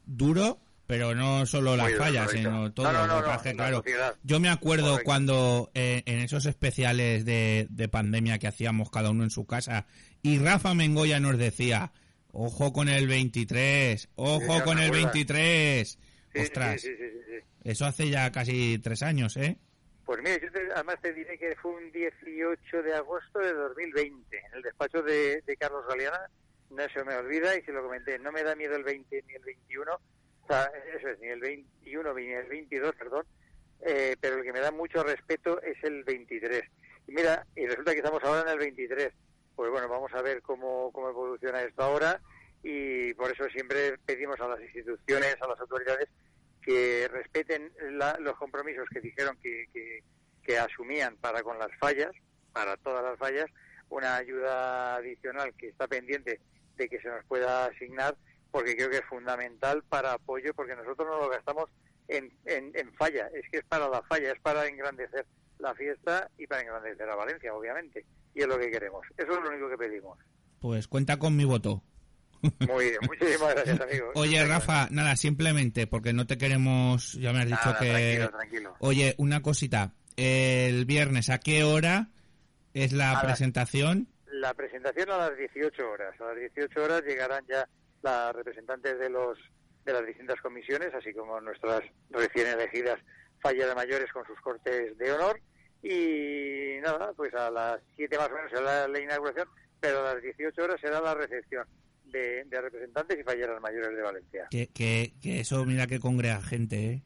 duro, 0.06 0.58
pero 0.86 1.14
no 1.14 1.44
solo 1.44 1.76
las 1.76 1.90
Muy 1.90 1.98
fallas, 1.98 2.30
sino 2.30 2.72
todo. 2.72 2.90
No, 2.90 3.06
no, 3.06 3.42
que 3.42 3.52
claro, 3.52 3.84
yo 4.22 4.40
me 4.40 4.48
acuerdo 4.48 4.92
Correcto. 4.92 5.04
cuando 5.04 5.70
eh, 5.74 6.02
en 6.06 6.20
esos 6.20 6.46
especiales 6.46 7.26
de, 7.26 7.66
de 7.68 7.88
pandemia 7.88 8.38
que 8.38 8.48
hacíamos 8.48 8.90
cada 8.90 9.10
uno 9.10 9.22
en 9.22 9.30
su 9.30 9.44
casa 9.46 9.86
y 10.22 10.38
Rafa 10.38 10.72
Mengoya 10.72 11.20
nos 11.20 11.36
decía, 11.36 11.92
ojo 12.40 12.72
con 12.72 12.88
el 12.88 13.06
23, 13.08 14.08
ojo 14.16 14.62
con 14.64 14.78
el 14.78 14.86
acuerdo. 14.86 15.10
23. 15.12 15.98
Sí, 16.32 16.38
Ostras, 16.40 16.86
eso 17.64 17.84
hace 17.86 18.08
ya 18.10 18.30
casi 18.30 18.78
tres 18.78 19.02
años, 19.02 19.36
¿eh? 19.36 19.56
Pues 20.04 20.18
mira, 20.22 20.38
yo 20.40 20.50
te- 20.52 20.72
además 20.74 20.96
te 21.02 21.12
diré 21.12 21.38
que 21.38 21.54
fue 21.56 21.72
un 21.72 21.90
18 21.90 22.82
de 22.82 22.94
agosto 22.94 23.38
de 23.40 23.52
2020, 23.52 24.36
en 24.38 24.54
el 24.54 24.62
despacho 24.62 25.02
de, 25.02 25.42
de 25.46 25.56
Carlos 25.56 25.84
Galeana, 25.88 26.20
no 26.70 26.82
se 26.94 27.02
me 27.04 27.14
olvida 27.16 27.56
y 27.56 27.62
se 27.62 27.72
lo 27.72 27.82
comenté, 27.82 28.18
no 28.18 28.30
me 28.32 28.42
da 28.42 28.54
miedo 28.54 28.76
el 28.76 28.84
20 28.84 29.24
ni 29.26 29.34
el 29.34 29.42
21, 29.42 29.92
o 29.92 30.46
sea, 30.46 30.70
eso 30.96 31.08
es, 31.08 31.18
ni 31.20 31.28
el 31.28 31.40
21 31.40 32.14
ni 32.14 32.26
el 32.32 32.46
22, 32.46 32.94
perdón, 32.94 33.26
eh, 33.86 34.16
pero 34.20 34.36
el 34.36 34.44
que 34.44 34.52
me 34.52 34.60
da 34.60 34.70
mucho 34.70 35.02
respeto 35.02 35.60
es 35.62 35.76
el 35.82 36.04
23. 36.04 36.62
Y 37.08 37.12
mira, 37.12 37.46
y 37.56 37.66
resulta 37.66 37.92
que 37.92 37.98
estamos 37.98 38.22
ahora 38.22 38.42
en 38.42 38.48
el 38.48 38.58
23, 38.58 39.10
pues 39.58 39.72
bueno, 39.72 39.88
vamos 39.88 40.14
a 40.14 40.22
ver 40.22 40.40
cómo, 40.40 40.92
cómo 40.92 41.08
evoluciona 41.08 41.60
esto 41.62 41.82
ahora 41.82 42.20
y 42.62 43.12
por 43.14 43.28
eso 43.32 43.44
siempre 43.50 43.98
pedimos 44.06 44.38
a 44.38 44.46
las 44.46 44.60
instituciones, 44.60 45.36
a 45.40 45.48
las 45.48 45.58
autoridades, 45.58 46.08
que 46.62 47.08
respeten 47.10 47.72
la- 47.98 48.16
los 48.20 48.36
compromisos 48.36 48.88
que 48.88 49.00
dijeron 49.00 49.36
que, 49.42 49.66
que, 49.72 50.04
que 50.44 50.58
asumían 50.58 51.16
para 51.16 51.42
con 51.42 51.58
las 51.58 51.76
fallas, 51.80 52.12
para 52.52 52.76
todas 52.76 53.02
las 53.02 53.18
fallas, 53.18 53.46
una 53.88 54.14
ayuda 54.14 54.94
adicional 54.94 55.52
que 55.58 55.70
está 55.70 55.88
pendiente 55.88 56.40
de 56.76 56.88
que 56.88 57.00
se 57.00 57.08
nos 57.08 57.24
pueda 57.24 57.64
asignar, 57.64 58.16
porque 58.52 58.76
creo 58.76 58.90
que 58.90 58.98
es 58.98 59.04
fundamental 59.06 59.82
para 59.88 60.12
apoyo, 60.12 60.54
porque 60.54 60.76
nosotros 60.76 61.08
no 61.08 61.18
lo 61.18 61.28
gastamos 61.28 61.68
en, 62.06 62.30
en, 62.44 62.70
en 62.76 62.92
falla, 62.94 63.28
es 63.34 63.42
que 63.50 63.58
es 63.58 63.64
para 63.64 63.88
la 63.88 64.02
falla, 64.02 64.30
es 64.30 64.40
para 64.40 64.66
engrandecer 64.68 65.26
la 65.58 65.74
fiesta 65.74 66.30
y 66.38 66.46
para 66.46 66.60
engrandecer 66.62 67.10
a 67.10 67.16
Valencia, 67.16 67.52
obviamente, 67.52 68.04
y 68.38 68.42
es 68.42 68.46
lo 68.46 68.58
que 68.58 68.70
queremos. 68.70 69.04
Eso 69.16 69.32
es 69.32 69.40
lo 69.42 69.50
único 69.50 69.68
que 69.68 69.76
pedimos. 69.76 70.16
Pues 70.60 70.86
cuenta 70.86 71.18
con 71.18 71.36
mi 71.36 71.44
voto. 71.44 71.82
Muy 72.40 72.84
bien, 72.84 72.98
muchísimas 73.02 73.52
gracias, 73.52 73.80
amigos. 73.80 74.10
Oye, 74.14 74.44
Rafa, 74.46 74.86
nada, 74.92 75.16
simplemente 75.16 75.88
porque 75.88 76.12
no 76.12 76.24
te 76.26 76.38
queremos, 76.38 77.14
ya 77.14 77.32
me 77.32 77.40
has 77.40 77.46
dicho 77.46 77.58
Nada, 77.64 77.80
que... 77.80 77.90
tranquilo, 77.90 78.30
tranquilo. 78.30 78.76
Oye, 78.78 79.14
una 79.18 79.42
cosita, 79.42 79.94
el 80.16 80.84
viernes, 80.84 81.30
¿a 81.30 81.38
qué 81.38 81.64
hora 81.64 82.10
es 82.74 82.92
la 82.92 83.18
A 83.18 83.22
presentación? 83.22 84.06
La 84.30 84.54
presentación 84.54 85.10
a 85.10 85.18
las 85.18 85.36
18 85.36 85.90
horas. 85.90 86.20
A 86.20 86.26
las 86.26 86.36
18 86.36 86.80
horas 86.80 87.02
llegarán 87.02 87.44
ya 87.48 87.68
las 88.02 88.34
representantes 88.36 88.98
de 89.00 89.10
los 89.10 89.36
de 89.84 89.94
las 89.94 90.06
distintas 90.06 90.40
comisiones, 90.42 90.94
así 90.94 91.12
como 91.14 91.40
nuestras 91.40 91.80
recién 92.10 92.46
elegidas 92.46 93.00
fallas 93.40 93.68
de 93.68 93.74
mayores 93.74 94.12
con 94.12 94.24
sus 94.26 94.38
cortes 94.40 94.96
de 94.96 95.12
honor. 95.12 95.40
Y 95.82 96.80
nada, 96.82 97.12
pues 97.16 97.32
a 97.34 97.50
las 97.50 97.80
7 97.96 98.16
más 98.18 98.30
o 98.30 98.34
menos 98.34 98.50
será 98.50 98.88
la, 98.88 99.00
inauguración, 99.00 99.48
pero 99.80 100.00
a 100.06 100.14
las 100.14 100.22
18 100.22 100.62
horas 100.62 100.80
será 100.80 101.00
la 101.00 101.14
recepción 101.14 101.66
de, 102.06 102.44
de 102.44 102.60
representantes 102.60 103.18
y 103.18 103.22
falleras 103.22 103.60
mayores 103.60 103.96
de 103.96 104.02
Valencia. 104.02 104.46
Que, 104.50 104.66
que, 104.68 105.12
que 105.22 105.40
eso, 105.40 105.64
mira 105.64 105.86
que 105.86 106.00
congrega 106.00 106.40
gente, 106.42 106.76
¿eh? 106.92 107.02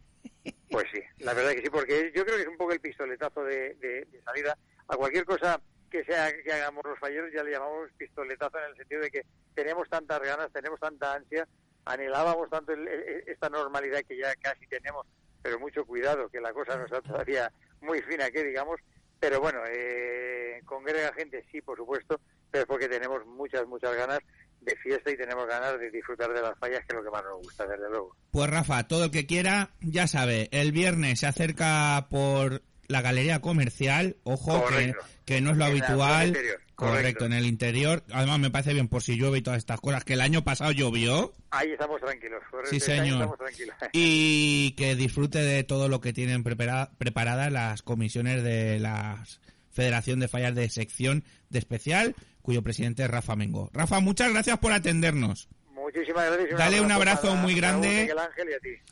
Pues 0.70 0.86
sí, 0.92 1.00
la 1.18 1.34
verdad 1.34 1.52
que 1.52 1.62
sí, 1.62 1.70
porque 1.70 2.12
yo 2.14 2.24
creo 2.24 2.36
que 2.36 2.42
es 2.42 2.48
un 2.48 2.56
poco 2.56 2.72
el 2.72 2.80
pistoletazo 2.80 3.44
de, 3.44 3.74
de- 3.74 4.06
de 4.06 4.22
salida. 4.24 4.56
A 4.88 4.96
cualquier 4.96 5.24
cosa 5.24 5.60
que 5.90 6.02
sea 6.04 6.32
que 6.42 6.50
hagamos 6.52 6.82
los 6.84 6.98
falleros 6.98 7.30
ya 7.34 7.42
le 7.44 7.50
llamamos 7.52 7.90
pistoletazo 7.98 8.58
en 8.58 8.70
el 8.70 8.76
sentido 8.76 9.02
de 9.02 9.10
que 9.10 9.26
tenemos 9.54 9.88
tantas 9.90 10.20
ganas, 10.20 10.50
tenemos 10.50 10.80
tanta 10.80 11.14
ansia, 11.14 11.46
anhelábamos 11.84 12.48
tanto 12.48 12.72
el- 12.72 12.88
el- 12.88 13.24
esta 13.28 13.50
normalidad 13.50 14.00
que 14.08 14.16
ya 14.16 14.34
casi 14.36 14.66
tenemos, 14.68 15.06
pero 15.42 15.58
mucho 15.60 15.84
cuidado, 15.84 16.30
que 16.30 16.40
la 16.40 16.54
cosa 16.54 16.76
no 16.78 16.84
está 16.86 17.02
todavía 17.02 17.52
muy 17.82 18.00
fina, 18.02 18.30
que 18.30 18.44
digamos. 18.44 18.80
Pero 19.20 19.40
bueno, 19.40 19.60
eh, 19.68 20.60
congrega 20.64 21.12
gente, 21.12 21.44
sí, 21.52 21.60
por 21.60 21.76
supuesto, 21.76 22.20
pero 22.50 22.62
es 22.62 22.68
porque 22.68 22.88
tenemos 22.88 23.24
muchas, 23.26 23.66
muchas 23.66 23.94
ganas 23.94 24.18
de 24.60 24.76
fiesta 24.76 25.10
y 25.10 25.16
tenemos 25.16 25.46
ganas 25.46 25.78
de 25.78 25.90
disfrutar 25.90 26.32
de 26.32 26.42
las 26.42 26.58
fallas, 26.58 26.80
que 26.80 26.86
es 26.88 26.94
lo 26.94 27.04
que 27.04 27.10
más 27.10 27.22
nos 27.24 27.38
gusta, 27.42 27.66
desde 27.66 27.88
luego. 27.88 28.16
Pues 28.30 28.50
Rafa, 28.50 28.86
todo 28.88 29.04
el 29.04 29.10
que 29.10 29.26
quiera, 29.26 29.70
ya 29.80 30.06
sabe, 30.06 30.48
el 30.52 30.72
viernes 30.72 31.20
se 31.20 31.26
acerca 31.26 32.06
por 32.10 32.62
la 32.88 33.00
galería 33.00 33.40
comercial, 33.40 34.16
ojo, 34.24 34.54
que, 34.54 34.74
Correcto. 34.74 35.04
que 35.24 35.40
no 35.40 35.50
es 35.52 35.56
lo 35.56 35.66
En 35.66 35.70
habitual. 35.70 36.36
Correcto. 36.74 37.26
en 37.26 37.32
el 37.32 37.46
interior. 37.46 38.02
Además, 38.12 38.38
me 38.38 38.50
parece 38.50 38.72
bien 38.74 38.88
por 38.88 39.02
si 39.02 39.16
llueve 39.16 39.38
y 39.38 39.42
todas 39.42 39.58
estas 39.58 39.80
cosas, 39.80 40.04
que 40.04 40.14
el 40.14 40.20
año 40.20 40.42
pasado 40.44 40.72
llovió. 40.72 41.32
Ahí 41.50 41.70
estamos 41.72 42.00
tranquilos, 42.00 42.42
correcto, 42.50 42.70
Sí, 42.70 42.76
este 42.78 42.96
señor. 42.96 43.14
estamos 43.22 43.38
tranquilos. 43.38 43.76
Y 43.92 44.72
que 44.72 44.94
disfrute 44.96 45.38
de 45.40 45.64
todo 45.64 45.88
lo 45.88 46.00
que 46.00 46.12
tienen 46.12 46.42
prepara- 46.44 46.90
preparadas 46.98 47.52
las 47.52 47.82
comisiones 47.82 48.42
de 48.42 48.78
la 48.78 49.24
Federación 49.70 50.20
de 50.20 50.28
Fallas 50.28 50.54
de 50.54 50.68
Sección 50.68 51.24
de 51.50 51.58
Especial, 51.58 52.14
cuyo 52.42 52.62
presidente 52.62 53.02
es 53.04 53.10
Rafa 53.10 53.36
Mengo. 53.36 53.70
Rafa, 53.72 54.00
muchas 54.00 54.30
gracias 54.32 54.58
por 54.58 54.72
atendernos. 54.72 55.48
Muchísimas 55.74 56.30
gracias. 56.30 56.58
Dale 56.58 56.80
un 56.80 56.92
abrazo 56.92 57.34
muy 57.36 57.54
grande. 57.54 58.12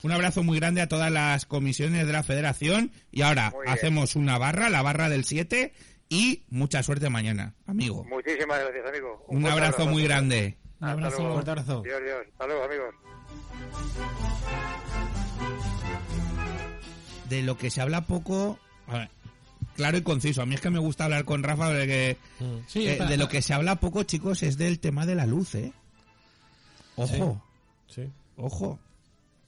Un 0.02 0.12
abrazo 0.12 0.42
muy 0.42 0.58
grande 0.58 0.80
a 0.82 0.88
todas 0.88 1.10
las 1.10 1.46
comisiones 1.46 2.06
de 2.06 2.12
la 2.12 2.22
Federación. 2.22 2.92
Y 3.10 3.22
ahora 3.22 3.52
hacemos 3.66 4.16
una 4.16 4.38
barra, 4.38 4.68
la 4.70 4.82
barra 4.82 5.08
del 5.08 5.24
7. 5.24 5.72
Y 6.12 6.42
mucha 6.50 6.82
suerte 6.82 7.08
mañana, 7.08 7.54
amigo. 7.66 8.04
Muchísimas 8.04 8.58
gracias, 8.60 8.84
amigo. 8.88 9.24
Un 9.28 9.46
abrazo 9.46 9.86
muy 9.86 10.02
grande. 10.02 10.58
Un 10.80 10.88
abrazo. 10.88 11.18
luego. 11.18 11.32
Fuerte 11.34 11.50
abrazo. 11.52 11.82
Dios, 11.82 12.00
Dios. 12.02 12.26
Hasta 12.32 12.46
luego, 12.48 12.64
amigos. 12.64 12.94
De 17.28 17.42
lo 17.42 17.56
que 17.56 17.70
se 17.70 17.80
habla 17.80 18.06
poco, 18.06 18.58
a 18.88 18.98
ver, 18.98 19.10
claro 19.76 19.98
y 19.98 20.02
conciso. 20.02 20.42
A 20.42 20.46
mí 20.46 20.56
es 20.56 20.60
que 20.60 20.70
me 20.70 20.80
gusta 20.80 21.04
hablar 21.04 21.24
con 21.24 21.44
Rafa 21.44 21.70
de 21.70 21.86
que 21.86 22.16
Mm. 22.44 22.58
Sí, 22.66 22.88
eh, 22.88 22.98
de 23.08 23.16
lo 23.16 23.28
que 23.28 23.40
se 23.40 23.54
habla 23.54 23.76
poco, 23.76 24.02
chicos, 24.02 24.42
es 24.42 24.58
del 24.58 24.80
tema 24.80 25.06
de 25.06 25.14
la 25.14 25.26
luz, 25.26 25.54
¿eh? 25.54 25.72
Ojo, 26.96 27.40
Sí. 27.86 28.10
ojo. 28.36 28.80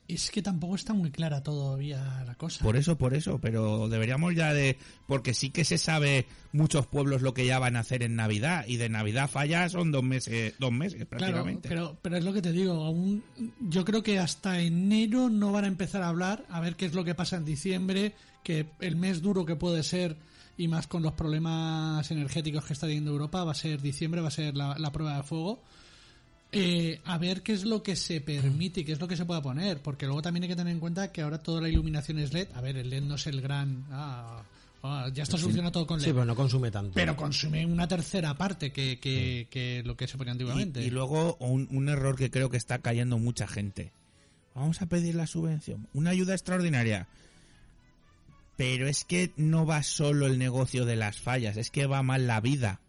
Es 0.08 0.30
que 0.30 0.42
tampoco 0.42 0.74
está 0.74 0.92
muy 0.92 1.10
clara 1.10 1.42
todavía 1.42 2.22
la 2.26 2.34
cosa. 2.34 2.62
Por 2.64 2.76
eso, 2.76 2.98
por 2.98 3.14
eso, 3.14 3.38
pero 3.38 3.88
deberíamos 3.88 4.34
ya 4.34 4.52
de... 4.52 4.76
Porque 5.06 5.32
sí 5.32 5.50
que 5.50 5.64
se 5.64 5.78
sabe 5.78 6.26
muchos 6.52 6.86
pueblos 6.86 7.22
lo 7.22 7.32
que 7.32 7.46
ya 7.46 7.58
van 7.58 7.76
a 7.76 7.80
hacer 7.80 8.02
en 8.02 8.16
Navidad, 8.16 8.64
y 8.66 8.76
de 8.76 8.88
Navidad 8.88 9.30
falla 9.30 9.68
son 9.68 9.92
dos 9.92 10.02
meses, 10.02 10.54
dos 10.58 10.72
meses 10.72 11.06
Claro, 11.06 11.08
prácticamente. 11.08 11.68
pero, 11.68 11.96
pero 12.02 12.16
es 12.16 12.24
lo 12.24 12.32
que 12.32 12.42
te 12.42 12.52
digo, 12.52 12.72
aún 12.72 13.22
yo 13.60 13.84
creo 13.84 14.02
que 14.02 14.18
hasta 14.18 14.60
enero 14.60 15.30
no 15.30 15.52
van 15.52 15.64
a 15.64 15.68
empezar 15.68 16.02
a 16.02 16.08
hablar, 16.08 16.44
a 16.50 16.60
ver 16.60 16.76
qué 16.76 16.86
es 16.86 16.94
lo 16.94 17.04
que 17.04 17.14
pasa 17.14 17.36
en 17.36 17.44
diciembre, 17.44 18.14
que 18.42 18.66
el 18.80 18.96
mes 18.96 19.22
duro 19.22 19.46
que 19.46 19.56
puede 19.56 19.82
ser, 19.82 20.16
y 20.58 20.68
más 20.68 20.88
con 20.88 21.02
los 21.02 21.12
problemas 21.14 22.10
energéticos 22.10 22.64
que 22.64 22.74
está 22.74 22.86
teniendo 22.86 23.12
Europa, 23.12 23.44
va 23.44 23.52
a 23.52 23.54
ser 23.54 23.80
diciembre, 23.80 24.20
va 24.20 24.28
a 24.28 24.32
ser 24.32 24.56
la, 24.56 24.76
la 24.78 24.92
prueba 24.92 25.16
de 25.16 25.22
fuego. 25.22 25.62
Eh, 26.54 27.00
a 27.04 27.16
ver 27.16 27.42
qué 27.42 27.54
es 27.54 27.64
lo 27.64 27.82
que 27.82 27.96
se 27.96 28.20
permite 28.20 28.80
y 28.80 28.84
qué 28.84 28.92
es 28.92 29.00
lo 29.00 29.08
que 29.08 29.16
se 29.16 29.24
pueda 29.24 29.40
poner, 29.40 29.80
porque 29.80 30.04
luego 30.04 30.20
también 30.20 30.42
hay 30.42 30.50
que 30.50 30.56
tener 30.56 30.72
en 30.72 30.80
cuenta 30.80 31.10
que 31.10 31.22
ahora 31.22 31.38
toda 31.38 31.62
la 31.62 31.68
iluminación 31.70 32.18
es 32.18 32.32
LED. 32.34 32.48
A 32.54 32.60
ver, 32.60 32.76
el 32.76 32.90
LED 32.90 33.02
no 33.04 33.14
es 33.14 33.26
el 33.26 33.40
gran. 33.40 33.86
ah, 33.90 34.42
ah, 34.82 35.08
ya 35.14 35.22
está 35.22 35.38
solucionado 35.38 35.72
todo 35.72 35.86
con 35.86 35.98
LED. 35.98 36.04
Sí, 36.04 36.12
pero 36.12 36.26
no 36.26 36.36
consume 36.36 36.70
tanto. 36.70 36.92
pero 36.94 37.16
consume 37.16 37.64
una 37.64 37.88
tercera 37.88 38.34
parte 38.36 38.70
que, 38.70 39.00
que, 39.00 39.46
que 39.50 39.82
lo 39.84 39.96
que 39.96 40.06
se 40.06 40.18
ponía 40.18 40.32
antiguamente. 40.32 40.82
Y, 40.82 40.88
y 40.88 40.90
luego 40.90 41.36
un, 41.40 41.68
un 41.70 41.88
error 41.88 42.16
que 42.16 42.30
creo 42.30 42.50
que 42.50 42.58
está 42.58 42.78
cayendo 42.80 43.16
mucha 43.16 43.46
gente. 43.46 43.90
Vamos 44.54 44.82
a 44.82 44.86
pedir 44.86 45.14
la 45.14 45.26
subvención, 45.26 45.88
una 45.94 46.10
ayuda 46.10 46.34
extraordinaria. 46.34 47.08
Pero 48.58 48.86
es 48.86 49.04
que 49.04 49.32
no 49.38 49.64
va 49.64 49.82
solo 49.82 50.26
el 50.26 50.38
negocio 50.38 50.84
de 50.84 50.96
las 50.96 51.18
fallas, 51.18 51.56
es 51.56 51.70
que 51.70 51.86
va 51.86 52.02
mal 52.02 52.26
la 52.26 52.42
vida. 52.42 52.80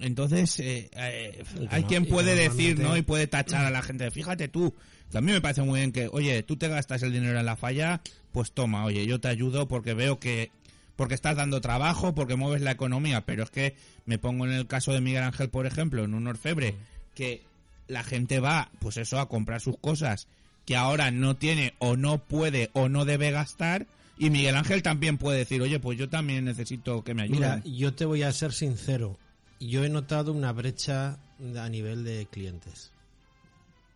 Entonces, 0.00 0.58
eh, 0.60 0.90
eh, 0.96 1.44
hay 1.70 1.82
no- 1.82 1.88
quien 1.88 2.06
puede 2.06 2.34
decir, 2.34 2.78
¿no? 2.78 2.96
Y 2.96 3.02
puede 3.02 3.26
tachar 3.26 3.64
a 3.64 3.70
la 3.70 3.82
gente. 3.82 4.10
Fíjate 4.10 4.48
tú, 4.48 4.74
mí 5.14 5.32
me 5.32 5.40
parece 5.40 5.62
muy 5.62 5.80
bien 5.80 5.92
que, 5.92 6.08
oye, 6.12 6.42
tú 6.42 6.56
te 6.56 6.68
gastas 6.68 7.02
el 7.02 7.12
dinero 7.12 7.38
en 7.38 7.46
la 7.46 7.56
falla, 7.56 8.00
pues 8.32 8.52
toma, 8.52 8.84
oye, 8.84 9.06
yo 9.06 9.20
te 9.20 9.28
ayudo 9.28 9.68
porque 9.68 9.94
veo 9.94 10.18
que, 10.18 10.50
porque 10.96 11.14
estás 11.14 11.36
dando 11.36 11.60
trabajo, 11.60 12.14
porque 12.14 12.36
mueves 12.36 12.62
la 12.62 12.70
economía, 12.72 13.22
pero 13.22 13.42
es 13.42 13.50
que 13.50 13.74
me 14.06 14.18
pongo 14.18 14.46
en 14.46 14.52
el 14.52 14.66
caso 14.66 14.92
de 14.92 15.00
Miguel 15.00 15.22
Ángel, 15.22 15.48
por 15.48 15.66
ejemplo, 15.66 16.04
en 16.04 16.14
un 16.14 16.26
orfebre, 16.26 16.74
que 17.14 17.42
la 17.88 18.04
gente 18.04 18.38
va, 18.40 18.70
pues 18.78 18.96
eso, 18.96 19.18
a 19.18 19.28
comprar 19.28 19.60
sus 19.60 19.76
cosas 19.78 20.28
que 20.66 20.76
ahora 20.76 21.10
no 21.10 21.36
tiene 21.36 21.74
o 21.78 21.96
no 21.96 22.18
puede 22.18 22.70
o 22.74 22.88
no 22.88 23.04
debe 23.04 23.30
gastar, 23.32 23.86
y 24.18 24.28
Miguel 24.30 24.54
Ángel 24.54 24.82
también 24.82 25.16
puede 25.16 25.38
decir, 25.38 25.60
oye, 25.62 25.80
pues 25.80 25.98
yo 25.98 26.08
también 26.08 26.44
necesito 26.44 27.02
que 27.02 27.14
me 27.14 27.22
ayuden. 27.22 27.40
Mira, 27.40 27.62
yo 27.64 27.94
te 27.94 28.04
voy 28.04 28.22
a 28.22 28.30
ser 28.32 28.52
sincero. 28.52 29.18
Yo 29.60 29.84
he 29.84 29.90
notado 29.90 30.32
una 30.32 30.52
brecha 30.52 31.18
a 31.58 31.68
nivel 31.68 32.02
de 32.02 32.26
clientes. 32.26 32.92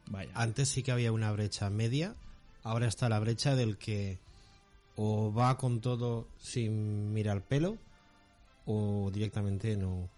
Vaya. 0.07 0.31
Antes 0.35 0.69
sí 0.69 0.83
que 0.83 0.93
había 0.93 1.11
una 1.11 1.33
brecha 1.33 1.71
media, 1.71 2.15
ahora 2.63 2.87
está 2.87 3.09
la 3.09 3.19
brecha 3.19 3.57
del 3.57 3.79
que 3.79 4.19
o 4.97 5.33
va 5.33 5.57
con 5.57 5.81
todo 5.81 6.29
sin 6.39 7.15
mirar 7.15 7.43
pelo 7.43 7.79
o 8.67 9.11
directamente 9.11 9.75
no 9.77 10.11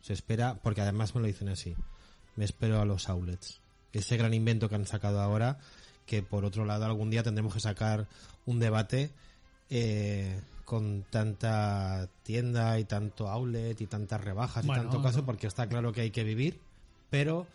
se 0.00 0.14
espera, 0.14 0.58
porque 0.62 0.80
además 0.80 1.14
me 1.14 1.20
lo 1.20 1.26
dicen 1.26 1.48
así, 1.48 1.74
me 2.36 2.46
espero 2.46 2.80
a 2.80 2.86
los 2.86 3.08
outlets. 3.10 3.60
Ese 3.92 4.16
gran 4.16 4.32
invento 4.32 4.70
que 4.70 4.74
han 4.74 4.86
sacado 4.86 5.20
ahora, 5.20 5.58
que 6.06 6.22
por 6.22 6.46
otro 6.46 6.64
lado 6.64 6.86
algún 6.86 7.10
día 7.10 7.22
tendremos 7.22 7.52
que 7.52 7.60
sacar 7.60 8.08
un 8.46 8.58
debate 8.58 9.10
eh, 9.68 10.40
con 10.64 11.04
tanta 11.10 12.08
tienda 12.22 12.78
y 12.78 12.84
tanto 12.84 13.28
outlet 13.28 13.80
y 13.80 13.86
tantas 13.86 14.20
rebajas 14.20 14.64
Bueno, 14.64 14.82
y 14.82 14.86
tanto 14.86 15.02
caso, 15.02 15.24
porque 15.24 15.46
está 15.46 15.68
claro 15.68 15.92
que 15.92 16.00
hay 16.00 16.10
que 16.10 16.24
vivir, 16.24 16.58
pero 17.10 17.46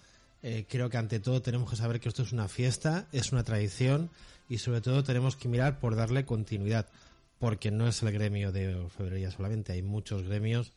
eh, 0.43 0.65
creo 0.69 0.89
que 0.89 0.97
ante 0.97 1.19
todo 1.19 1.41
tenemos 1.41 1.69
que 1.69 1.75
saber 1.75 1.99
que 1.99 2.09
esto 2.09 2.23
es 2.23 2.31
una 2.31 2.47
fiesta, 2.47 3.07
es 3.11 3.31
una 3.31 3.43
tradición 3.43 4.09
y 4.47 4.59
sobre 4.59 4.81
todo 4.81 5.03
tenemos 5.03 5.35
que 5.35 5.47
mirar 5.47 5.79
por 5.79 5.95
darle 5.95 6.25
continuidad, 6.25 6.87
porque 7.39 7.71
no 7.71 7.87
es 7.87 8.01
el 8.03 8.11
gremio 8.11 8.51
de 8.51 8.75
orfebrería 8.75 9.31
solamente, 9.31 9.73
hay 9.73 9.81
muchos 9.81 10.23
gremios 10.23 10.71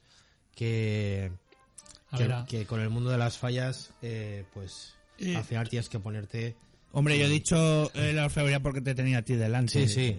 que, 0.54 1.32
que, 2.48 2.66
con 2.66 2.80
el 2.80 2.90
mundo 2.90 3.10
de 3.10 3.18
las 3.18 3.38
fallas, 3.38 3.92
eh, 4.02 4.44
pues 4.52 4.94
Eh, 5.18 5.36
al 5.36 5.44
final 5.44 5.68
tienes 5.68 5.88
que 5.88 5.98
ponerte... 5.98 6.56
Hombre, 6.92 7.18
yo 7.18 7.24
he 7.24 7.28
dicho 7.28 7.90
eh, 7.94 8.12
la 8.12 8.26
orfebrería 8.26 8.60
porque 8.60 8.82
te 8.82 8.94
tenía 8.94 9.18
a 9.18 9.22
ti 9.22 9.34
delante. 9.34 9.86
Sí, 9.86 9.88
sí. 9.88 10.16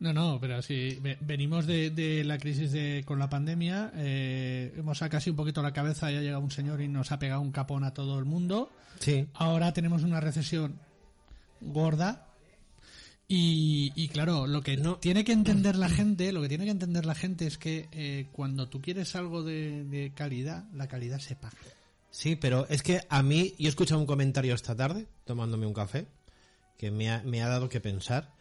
No, 0.00 0.12
no, 0.12 0.38
pero 0.40 0.60
ve- 0.68 1.16
venimos 1.20 1.66
de, 1.66 1.90
de 1.90 2.24
la 2.24 2.36
crisis 2.38 2.72
de, 2.72 3.04
con 3.06 3.18
la 3.18 3.30
pandemia, 3.30 3.92
eh, 3.94 4.74
hemos 4.76 4.98
sacado 4.98 5.18
casi 5.18 5.30
un 5.30 5.36
poquito 5.36 5.62
la 5.62 5.72
cabeza, 5.72 6.10
ya 6.10 6.18
ha 6.18 6.22
llegado 6.22 6.42
un 6.42 6.50
señor 6.50 6.80
y 6.82 6.88
nos 6.88 7.10
ha 7.12 7.18
pegado 7.18 7.40
un 7.40 7.52
capón 7.52 7.84
a 7.84 7.94
todo 7.94 8.18
el 8.18 8.24
mundo. 8.24 8.70
Sí, 9.00 9.26
Ahora 9.34 9.72
tenemos 9.72 10.02
una 10.02 10.20
recesión 10.20 10.78
gorda 11.60 12.26
y, 13.26 13.92
y 13.94 14.08
claro, 14.08 14.46
lo 14.46 14.60
que 14.62 14.76
No. 14.76 14.96
tiene 14.96 15.24
que 15.24 15.32
entender 15.32 15.76
la 15.76 15.88
gente, 15.88 16.32
lo 16.32 16.42
que 16.42 16.48
tiene 16.48 16.64
que 16.64 16.70
entender 16.72 17.06
la 17.06 17.14
gente 17.14 17.46
es 17.46 17.56
que 17.56 17.88
eh, 17.92 18.26
cuando 18.32 18.68
tú 18.68 18.82
quieres 18.82 19.16
algo 19.16 19.42
de, 19.42 19.84
de 19.84 20.12
calidad, 20.14 20.64
la 20.74 20.88
calidad 20.88 21.20
se 21.20 21.36
paga. 21.36 21.56
Sí, 22.10 22.36
pero 22.36 22.66
es 22.68 22.82
que 22.82 23.00
a 23.08 23.22
mí, 23.22 23.54
yo 23.58 23.66
he 23.66 23.70
escuchado 23.70 24.00
un 24.00 24.06
comentario 24.06 24.54
esta 24.54 24.76
tarde, 24.76 25.06
tomándome 25.24 25.66
un 25.66 25.72
café, 25.74 26.06
que 26.76 26.90
me 26.90 27.10
ha, 27.10 27.22
me 27.24 27.42
ha 27.42 27.48
dado 27.48 27.68
que 27.68 27.80
pensar 27.80 28.33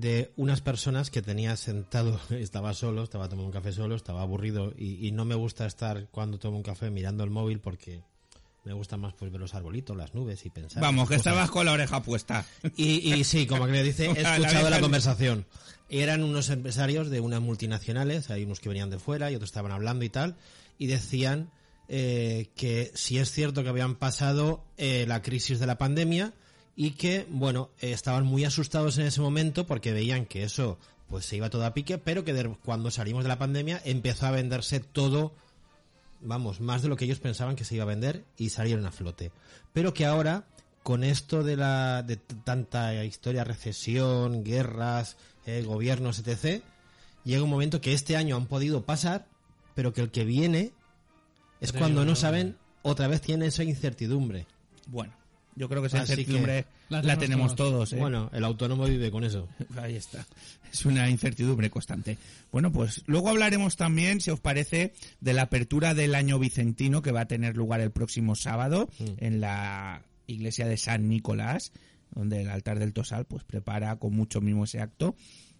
de 0.00 0.32
unas 0.36 0.60
personas 0.60 1.10
que 1.10 1.22
tenía 1.22 1.56
sentado, 1.56 2.20
estaba 2.30 2.74
solo, 2.74 3.02
estaba 3.02 3.28
tomando 3.28 3.46
un 3.46 3.52
café 3.52 3.72
solo, 3.72 3.94
estaba 3.94 4.22
aburrido 4.22 4.74
y, 4.76 5.06
y 5.06 5.12
no 5.12 5.24
me 5.24 5.34
gusta 5.34 5.66
estar 5.66 6.08
cuando 6.10 6.38
tomo 6.38 6.58
un 6.58 6.62
café 6.62 6.90
mirando 6.90 7.24
el 7.24 7.30
móvil 7.30 7.60
porque 7.60 8.02
me 8.64 8.72
gusta 8.72 8.96
más 8.96 9.14
pues 9.14 9.30
ver 9.30 9.40
los 9.40 9.54
arbolitos, 9.54 9.96
las 9.96 10.12
nubes 10.14 10.44
y 10.44 10.50
pensar. 10.50 10.82
Vamos, 10.82 11.08
que 11.08 11.14
cosas. 11.14 11.32
estabas 11.32 11.50
con 11.50 11.64
la 11.64 11.72
oreja 11.72 12.02
puesta. 12.02 12.44
Y, 12.76 13.14
y 13.14 13.24
sí, 13.24 13.46
como 13.46 13.64
que 13.66 13.72
le 13.72 13.82
dice, 13.84 14.06
he 14.16 14.22
la 14.22 14.36
escuchado 14.36 14.68
la 14.68 14.80
conversación. 14.80 15.46
Eran 15.88 16.24
unos 16.24 16.50
empresarios 16.50 17.08
de 17.08 17.20
unas 17.20 17.40
multinacionales, 17.40 18.28
hay 18.30 18.44
unos 18.44 18.60
que 18.60 18.68
venían 18.68 18.90
de 18.90 18.98
fuera 18.98 19.30
y 19.30 19.36
otros 19.36 19.50
estaban 19.50 19.70
hablando 19.70 20.04
y 20.04 20.08
tal, 20.08 20.36
y 20.78 20.88
decían 20.88 21.52
eh, 21.88 22.50
que 22.56 22.90
si 22.94 23.18
es 23.18 23.30
cierto 23.30 23.62
que 23.62 23.68
habían 23.68 23.94
pasado 23.94 24.64
eh, 24.76 25.04
la 25.06 25.22
crisis 25.22 25.60
de 25.60 25.66
la 25.66 25.78
pandemia 25.78 26.34
y 26.76 26.90
que, 26.92 27.26
bueno, 27.30 27.70
estaban 27.80 28.24
muy 28.26 28.44
asustados 28.44 28.98
en 28.98 29.06
ese 29.06 29.20
momento 29.20 29.66
porque 29.66 29.92
veían 29.92 30.26
que 30.26 30.44
eso 30.44 30.78
pues 31.08 31.24
se 31.24 31.36
iba 31.36 31.50
todo 31.50 31.64
a 31.64 31.72
pique, 31.74 31.98
pero 31.98 32.24
que 32.24 32.32
de- 32.34 32.56
cuando 32.64 32.90
salimos 32.90 33.22
de 33.24 33.28
la 33.28 33.38
pandemia 33.38 33.80
empezó 33.84 34.26
a 34.26 34.30
venderse 34.32 34.80
todo 34.80 35.32
vamos, 36.20 36.60
más 36.60 36.82
de 36.82 36.88
lo 36.88 36.96
que 36.96 37.04
ellos 37.04 37.20
pensaban 37.20 37.56
que 37.56 37.64
se 37.64 37.74
iba 37.74 37.84
a 37.84 37.86
vender 37.86 38.24
y 38.36 38.48
salieron 38.50 38.86
a 38.86 38.92
flote. 38.92 39.30
Pero 39.72 39.94
que 39.94 40.06
ahora, 40.06 40.44
con 40.82 41.04
esto 41.04 41.42
de 41.42 41.56
la 41.56 42.02
de 42.02 42.16
tanta 42.16 43.04
historia, 43.04 43.44
recesión, 43.44 44.42
guerras, 44.44 45.16
eh, 45.46 45.62
gobiernos, 45.64 46.18
etc., 46.18 46.62
llega 47.24 47.42
un 47.44 47.50
momento 47.50 47.80
que 47.80 47.92
este 47.92 48.16
año 48.16 48.36
han 48.36 48.46
podido 48.46 48.84
pasar, 48.84 49.26
pero 49.74 49.92
que 49.92 50.00
el 50.00 50.10
que 50.10 50.24
viene 50.24 50.72
es 51.60 51.72
cuando 51.72 52.04
no 52.04 52.16
saben, 52.16 52.56
otra 52.82 53.08
vez 53.08 53.20
tienen 53.20 53.48
esa 53.48 53.64
incertidumbre. 53.64 54.46
Bueno, 54.86 55.12
yo 55.56 55.68
creo 55.68 55.82
que 55.82 55.88
esa 55.88 56.04
que 56.04 56.12
incertidumbre 56.12 56.66
la 56.88 57.02
la, 57.02 57.18
tenemos 57.18 57.20
tenemos 57.20 57.56
todos. 57.56 57.70
todos. 57.72 57.92
¿eh? 57.94 57.96
Bueno, 57.96 58.30
el 58.32 58.44
autónomo 58.44 58.84
vive 58.86 59.10
con 59.10 59.24
eso. 59.24 59.48
Ahí 59.80 59.96
está. 59.96 60.24
Es 60.72 60.84
una 60.86 61.08
incertidumbre 61.10 61.70
constante. 61.70 62.18
Bueno, 62.52 62.70
pues 62.70 63.02
luego 63.06 63.30
hablaremos 63.30 63.76
también, 63.76 64.20
si 64.20 64.30
os 64.30 64.38
parece, 64.40 64.92
de 65.20 65.32
la 65.32 65.42
apertura 65.42 65.94
del 65.94 66.14
año 66.14 66.38
vicentino 66.38 67.02
que 67.02 67.10
va 67.12 67.22
a 67.22 67.26
tener 67.28 67.56
lugar 67.56 67.80
el 67.80 67.90
próximo 67.90 68.34
sábado 68.36 68.88
Mm. 68.98 69.04
en 69.24 69.40
la 69.40 70.02
iglesia 70.26 70.66
de 70.66 70.76
San 70.76 71.08
Nicolás, 71.08 71.72
donde 72.14 72.42
el 72.42 72.50
altar 72.50 72.78
del 72.78 72.92
Tosal 72.92 73.24
pues 73.24 73.44
prepara 73.44 73.96
con 73.96 74.14
mucho 74.14 74.40
mimo 74.40 74.64
ese 74.64 74.80
acto. 74.80 75.14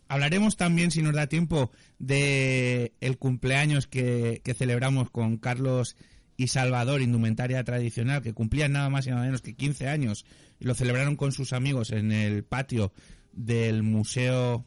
Hablaremos 0.09 0.57
también, 0.57 0.91
si 0.93 1.03
nos 1.03 1.15
da 1.15 1.27
tiempo, 1.27 1.73
de 1.99 2.93
el 3.01 3.19
cumpleaños 3.19 3.87
que, 3.89 4.41
que 4.45 4.55
celebramos 4.55 5.11
con 5.11 5.37
Carlos 5.39 5.97
y 6.37 6.49
Salvador, 6.49 7.01
indumentaria 7.01 7.65
tradicional, 7.65 8.23
que 8.23 8.35
cumplían 8.35 8.73
nada 8.73 8.91
más 8.91 9.07
y 9.07 9.11
nada 9.11 9.23
menos 9.23 9.43
que 9.43 9.55
15 9.55 9.89
años 9.89 10.27
y 10.59 10.65
lo 10.65 10.75
celebraron 10.75 11.17
con 11.17 11.33
sus 11.33 11.53
amigos 11.53 11.91
en 11.91 12.13
el 12.13 12.45
patio 12.45 12.93
del 13.33 13.83
Museo 13.83 14.65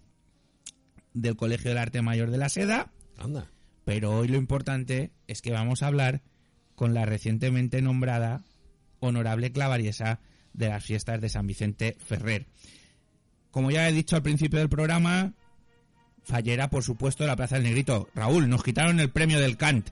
del 1.13 1.35
Colegio 1.35 1.69
del 1.69 1.77
Arte 1.77 2.01
Mayor 2.01 2.31
de 2.31 2.37
la 2.37 2.49
Seda. 2.49 2.91
Anda. 3.17 3.51
Pero 3.85 4.11
hoy 4.11 4.27
lo 4.27 4.37
importante 4.37 5.11
es 5.27 5.41
que 5.41 5.51
vamos 5.51 5.81
a 5.81 5.87
hablar 5.87 6.21
con 6.75 6.93
la 6.93 7.05
recientemente 7.05 7.81
nombrada 7.81 8.43
honorable 8.99 9.51
clavariesa 9.51 10.19
de 10.53 10.69
las 10.69 10.83
fiestas 10.83 11.21
de 11.21 11.29
San 11.29 11.47
Vicente 11.47 11.97
Ferrer. 11.99 12.47
Como 13.51 13.71
ya 13.71 13.87
he 13.87 13.93
dicho 13.93 14.15
al 14.15 14.21
principio 14.21 14.59
del 14.59 14.69
programa, 14.69 15.33
fallera, 16.23 16.69
por 16.69 16.83
supuesto, 16.83 17.25
la 17.25 17.35
Plaza 17.35 17.55
del 17.55 17.65
Negrito. 17.65 18.09
Raúl, 18.13 18.47
nos 18.47 18.63
quitaron 18.63 18.99
el 18.99 19.09
premio 19.09 19.39
del 19.39 19.57
Cant. 19.57 19.89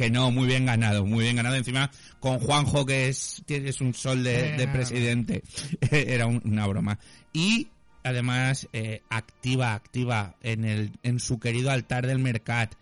Que 0.00 0.10
no, 0.10 0.30
muy 0.30 0.46
bien 0.46 0.64
ganado, 0.64 1.04
muy 1.04 1.24
bien 1.24 1.36
ganado. 1.36 1.56
Encima, 1.56 1.90
con 2.20 2.38
Juanjo, 2.38 2.86
que 2.86 3.08
es, 3.08 3.42
tienes 3.44 3.82
un 3.82 3.92
sol 3.92 4.24
de, 4.24 4.52
de 4.56 4.66
presidente. 4.66 5.42
Era 5.90 6.24
un- 6.26 6.40
una 6.42 6.66
broma. 6.66 6.98
Y 7.34 7.68
además, 8.02 8.66
eh, 8.72 9.02
activa, 9.10 9.74
activa 9.74 10.36
en, 10.42 10.64
el, 10.64 10.92
en 11.02 11.20
su 11.20 11.38
querido 11.38 11.70
altar 11.70 12.06
del 12.06 12.18
Mercat. 12.18 12.72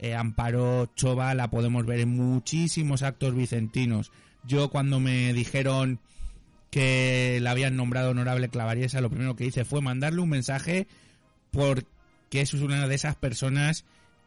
Eh, 0.00 0.16
Amparo 0.16 0.90
Chova 0.96 1.34
la 1.34 1.50
podemos 1.50 1.86
ver 1.86 2.00
en 2.00 2.08
muchísimos 2.16 3.02
actos 3.04 3.36
vicentinos. 3.36 4.10
Yo 4.42 4.68
cuando 4.68 4.98
me 4.98 5.32
dijeron 5.32 6.00
que 6.72 7.38
la 7.42 7.52
habían 7.52 7.76
nombrado 7.76 8.10
honorable 8.10 8.48
Clavariesa, 8.48 9.00
lo 9.00 9.08
primero 9.08 9.36
que 9.36 9.46
hice 9.46 9.64
fue 9.64 9.80
mandarle 9.82 10.20
un 10.20 10.30
mensaje 10.30 10.88
porque 11.52 11.86
es 12.32 12.52
una 12.54 12.88
de 12.88 12.94
esas 12.96 13.14
personas 13.14 13.84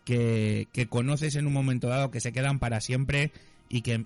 que, 0.10 0.68
que 0.74 0.88
conoces 0.88 1.36
en 1.36 1.46
un 1.46 1.54
momento 1.54 1.88
dado, 1.88 2.10
que 2.10 2.20
se 2.20 2.34
quedan 2.34 2.58
para 2.58 2.82
siempre 2.82 3.32
y 3.70 3.84
que 3.84 4.06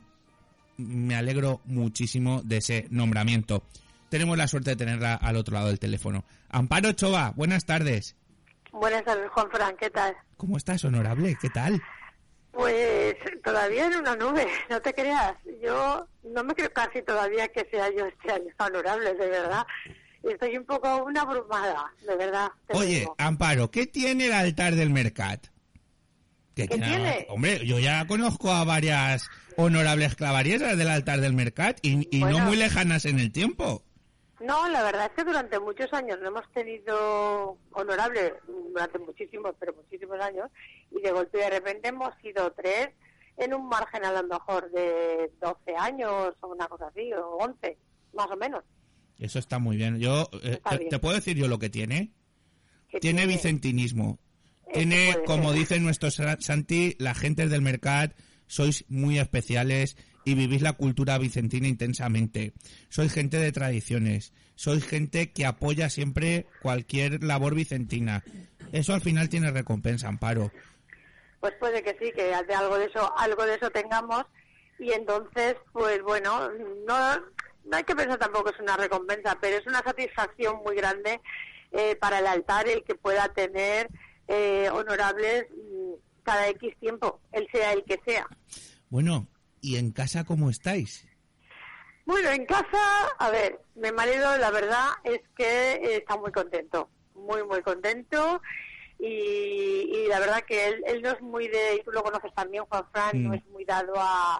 me 0.75 1.15
alegro 1.15 1.61
muchísimo 1.63 2.41
de 2.43 2.57
ese 2.57 2.87
nombramiento. 2.89 3.63
Tenemos 4.09 4.37
la 4.37 4.49
suerte 4.49 4.71
de 4.71 4.75
tenerla 4.75 5.15
al 5.15 5.37
otro 5.37 5.53
lado 5.53 5.67
del 5.67 5.79
teléfono. 5.79 6.25
Amparo 6.49 6.91
Chova, 6.91 7.31
buenas 7.37 7.65
tardes. 7.65 8.17
Buenas 8.73 9.05
tardes, 9.05 9.29
Juan 9.29 9.49
Fran, 9.49 9.77
¿qué 9.77 9.89
tal? 9.89 10.13
¿Cómo 10.35 10.57
estás, 10.57 10.83
honorable? 10.83 11.37
¿Qué 11.39 11.49
tal? 11.49 11.81
Pues 12.51 13.15
todavía 13.41 13.85
en 13.85 13.95
una 13.95 14.17
nube, 14.17 14.45
no 14.69 14.81
te 14.81 14.93
creas. 14.93 15.35
Yo 15.63 16.05
no 16.25 16.43
me 16.43 16.53
creo 16.53 16.73
casi 16.73 17.01
todavía 17.01 17.47
que 17.47 17.65
sea 17.71 17.89
yo 17.95 18.07
este 18.07 18.29
año 18.29 18.51
honorable, 18.59 19.13
de 19.13 19.29
verdad. 19.29 19.65
Estoy 20.21 20.57
un 20.57 20.65
poco 20.65 20.85
aún 20.85 21.17
abrumada, 21.17 21.93
de 22.05 22.17
verdad. 22.17 22.49
Oye, 22.73 22.99
digo. 22.99 23.15
Amparo, 23.17 23.71
¿qué 23.71 23.87
tiene 23.87 24.25
el 24.25 24.33
altar 24.33 24.75
del 24.75 24.89
Mercat? 24.89 25.52
¿Qué 26.55 26.67
¿Qué 26.67 26.77
tiene? 26.77 27.25
Hombre, 27.29 27.65
yo 27.65 27.79
ya 27.79 28.05
conozco 28.05 28.51
a 28.51 28.63
varias 28.63 29.29
honorables 29.57 30.15
clavariesas 30.15 30.77
del 30.77 30.89
altar 30.89 31.19
del 31.19 31.33
Mercat 31.33 31.79
y, 31.81 32.07
y 32.15 32.23
no 32.23 32.39
muy 32.39 32.57
lejanas 32.57 33.05
en 33.05 33.19
el 33.19 33.31
tiempo. 33.31 33.83
No, 34.43 34.67
la 34.67 34.83
verdad 34.83 35.05
es 35.05 35.11
que 35.13 35.23
durante 35.23 35.57
muchos 35.57 35.91
años 35.93 36.19
no 36.21 36.27
hemos 36.27 36.51
tenido 36.51 37.57
honorable, 37.71 38.33
durante 38.73 38.99
muchísimos, 38.99 39.55
pero 39.57 39.73
muchísimos 39.73 40.19
años, 40.19 40.49
y 40.91 41.01
de 41.01 41.11
golpe 41.11 41.37
de 41.37 41.49
repente 41.49 41.87
hemos 41.87 42.13
sido 42.21 42.51
tres 42.51 42.89
en 43.37 43.53
un 43.53 43.67
margen 43.69 44.03
a 44.03 44.11
lo 44.11 44.27
mejor 44.27 44.69
de 44.71 45.31
12 45.41 45.75
años 45.77 46.35
o 46.41 46.47
una 46.49 46.67
cosa 46.67 46.87
así, 46.87 47.11
o 47.13 47.37
11, 47.37 47.77
más 48.13 48.29
o 48.29 48.35
menos. 48.35 48.63
Eso 49.17 49.39
está 49.39 49.59
muy 49.59 49.77
bien. 49.77 49.99
Yo 49.99 50.29
eh, 50.43 50.59
te, 50.69 50.77
bien. 50.77 50.89
te 50.89 50.99
puedo 50.99 51.15
decir 51.15 51.37
yo 51.37 51.47
lo 51.47 51.57
que 51.57 51.69
tiene. 51.69 52.11
que 52.89 52.99
Tiene 52.99 53.25
vicentinismo. 53.25 54.19
Tiene, 54.73 55.15
como 55.25 55.49
ser. 55.51 55.59
dice 55.59 55.79
nuestro 55.79 56.11
Sa- 56.11 56.37
Santi, 56.39 56.95
la 56.99 57.13
gente 57.15 57.47
del 57.47 57.61
Mercat, 57.61 58.15
sois 58.47 58.85
muy 58.89 59.19
especiales 59.19 59.97
y 60.25 60.35
vivís 60.35 60.61
la 60.61 60.73
cultura 60.73 61.17
vicentina 61.17 61.67
intensamente. 61.67 62.53
Sois 62.89 63.11
gente 63.13 63.37
de 63.37 63.51
tradiciones. 63.51 64.33
Sois 64.55 64.85
gente 64.85 65.31
que 65.31 65.45
apoya 65.45 65.89
siempre 65.89 66.47
cualquier 66.61 67.23
labor 67.23 67.55
vicentina. 67.55 68.23
Eso 68.71 68.93
al 68.93 69.01
final 69.01 69.29
tiene 69.29 69.51
recompensa, 69.51 70.07
Amparo. 70.07 70.51
pues 71.39 71.53
puede 71.59 71.83
que 71.83 71.91
sí, 71.99 72.11
que 72.15 72.23
de 72.23 72.53
algo 72.55 72.77
de 72.77 72.85
eso, 72.85 73.17
algo 73.17 73.45
de 73.45 73.55
eso 73.55 73.69
tengamos 73.69 74.23
y 74.79 74.91
entonces, 74.93 75.55
pues 75.73 76.01
bueno, 76.01 76.49
no, 76.87 77.15
no 77.65 77.77
hay 77.77 77.83
que 77.83 77.95
pensar 77.95 78.17
tampoco 78.17 78.45
que 78.45 78.55
es 78.55 78.61
una 78.61 78.77
recompensa, 78.77 79.37
pero 79.41 79.57
es 79.57 79.67
una 79.67 79.81
satisfacción 79.83 80.57
muy 80.65 80.75
grande 80.75 81.19
eh, 81.71 81.95
para 81.97 82.19
el 82.19 82.27
altar 82.27 82.67
el 82.69 82.83
que 82.85 82.95
pueda 82.95 83.27
tener 83.33 83.89
eh, 84.33 84.69
honorables 84.71 85.45
mm, 85.51 85.93
cada 86.23 86.47
X 86.49 86.75
tiempo, 86.79 87.19
él 87.31 87.47
sea 87.51 87.73
el 87.73 87.83
que 87.83 87.99
sea. 88.05 88.27
Bueno, 88.89 89.27
¿y 89.61 89.77
en 89.77 89.91
casa 89.91 90.23
cómo 90.23 90.49
estáis? 90.49 91.07
Bueno, 92.05 92.29
en 92.31 92.45
casa, 92.45 93.07
a 93.17 93.29
ver, 93.29 93.59
mi 93.75 93.91
marido 93.91 94.37
la 94.37 94.51
verdad 94.51 94.89
es 95.03 95.21
que 95.37 95.73
eh, 95.73 95.95
está 95.97 96.17
muy 96.17 96.31
contento, 96.31 96.89
muy, 97.15 97.43
muy 97.43 97.61
contento. 97.61 98.41
Y, 98.99 99.89
y 99.91 100.07
la 100.07 100.19
verdad 100.19 100.43
que 100.47 100.67
él, 100.67 100.83
él 100.85 101.01
no 101.01 101.11
es 101.11 101.21
muy 101.21 101.47
de, 101.47 101.75
y 101.75 101.83
tú 101.83 101.91
lo 101.91 102.03
conoces 102.03 102.33
también, 102.33 102.63
Juan 102.65 102.85
Fran, 102.91 103.11
Mm. 103.21 103.23
no 103.27 103.33
es 103.33 103.45
muy 103.47 103.65
dado 103.65 103.93
a, 103.97 104.35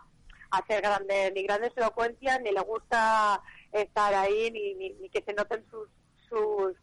a 0.52 0.58
hacer 0.58 0.82
grande, 0.82 1.32
ni 1.36 1.44
grandes 1.44 1.72
elocuencias, 1.76 2.40
ni 2.42 2.52
le 2.52 2.62
gusta 2.62 3.42
estar 3.72 4.14
ahí, 4.14 4.52
ni, 4.52 4.74
ni, 4.76 4.94
ni 5.02 5.10
que 5.10 5.22
se 5.26 5.34
noten 5.34 5.66
sus, 5.70 5.90
sus 6.30 6.78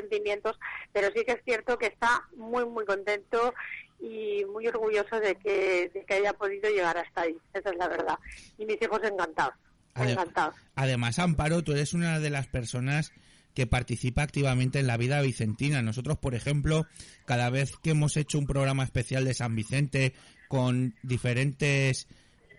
sentimientos, 0.00 0.58
pero 0.92 1.08
sí 1.14 1.24
que 1.24 1.32
es 1.32 1.42
cierto 1.44 1.78
que 1.78 1.86
está 1.86 2.22
muy, 2.36 2.64
muy 2.66 2.84
contento 2.84 3.54
y 4.00 4.44
muy 4.52 4.66
orgulloso 4.68 5.18
de 5.20 5.34
que, 5.36 5.90
de 5.92 6.04
que 6.04 6.14
haya 6.14 6.32
podido 6.34 6.68
llegar 6.70 6.96
hasta 6.98 7.22
ahí, 7.22 7.36
esa 7.54 7.70
es 7.70 7.76
la 7.76 7.88
verdad. 7.88 8.18
Y 8.58 8.66
mis 8.66 8.80
hijos 8.82 9.00
encantados, 9.02 9.54
Ade- 9.94 10.12
encantados. 10.12 10.54
Además, 10.74 11.18
Amparo, 11.18 11.62
tú 11.64 11.72
eres 11.72 11.94
una 11.94 12.18
de 12.20 12.30
las 12.30 12.46
personas 12.46 13.12
que 13.54 13.66
participa 13.66 14.22
activamente 14.22 14.80
en 14.80 14.86
la 14.86 14.98
vida 14.98 15.22
vicentina. 15.22 15.80
Nosotros, 15.80 16.18
por 16.18 16.34
ejemplo, 16.34 16.86
cada 17.24 17.48
vez 17.48 17.72
que 17.82 17.90
hemos 17.92 18.18
hecho 18.18 18.38
un 18.38 18.46
programa 18.46 18.84
especial 18.84 19.24
de 19.24 19.32
San 19.32 19.54
Vicente 19.56 20.12
con 20.48 20.94
diferentes 21.02 22.06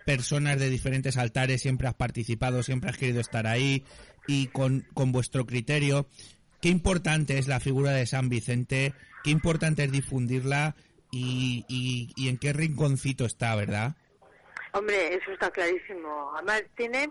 personas 0.08 0.58
de 0.58 0.70
diferentes 0.72 1.18
altares, 1.18 1.62
siempre 1.62 1.88
has 1.88 1.94
participado, 1.94 2.64
siempre 2.64 2.90
has 2.90 2.98
querido 2.98 3.20
estar 3.20 3.46
ahí 3.46 3.84
y 4.26 4.48
con, 4.48 4.88
con 4.96 5.12
vuestro 5.12 5.46
criterio, 5.46 6.08
qué 6.62 6.70
importante 6.70 7.38
es 7.38 7.48
la 7.48 7.60
figura 7.60 7.92
de 7.92 8.06
San 8.06 8.30
Vicente, 8.30 8.94
qué 9.24 9.32
importante 9.32 9.84
es 9.84 9.92
difundirla 9.92 10.76
y, 11.12 11.66
y, 12.16 12.30
en 12.30 12.38
qué 12.38 12.54
rinconcito 12.54 13.26
está, 13.26 13.56
¿verdad? 13.56 13.96
Hombre, 14.74 15.16
eso 15.16 15.32
está 15.32 15.50
clarísimo. 15.50 16.32
Además, 16.36 16.64
tiene, 16.76 17.10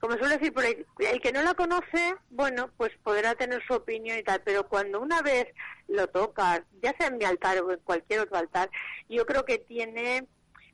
como 0.00 0.16
suele 0.18 0.36
decir 0.36 0.52
por 0.52 0.64
ahí, 0.64 0.84
el 0.98 1.20
que 1.20 1.32
no 1.32 1.42
la 1.42 1.54
conoce, 1.54 2.14
bueno, 2.30 2.70
pues 2.76 2.92
podrá 3.02 3.34
tener 3.34 3.62
su 3.66 3.74
opinión 3.74 4.18
y 4.18 4.22
tal, 4.22 4.42
pero 4.44 4.68
cuando 4.68 5.00
una 5.00 5.22
vez 5.22 5.48
lo 5.88 6.06
tocas, 6.08 6.62
ya 6.82 6.94
sea 6.98 7.08
en 7.08 7.18
mi 7.18 7.24
altar 7.24 7.58
o 7.62 7.72
en 7.72 7.80
cualquier 7.80 8.20
otro 8.20 8.36
altar, 8.36 8.70
yo 9.08 9.24
creo 9.24 9.44
que 9.44 9.58
tiene 9.58 10.26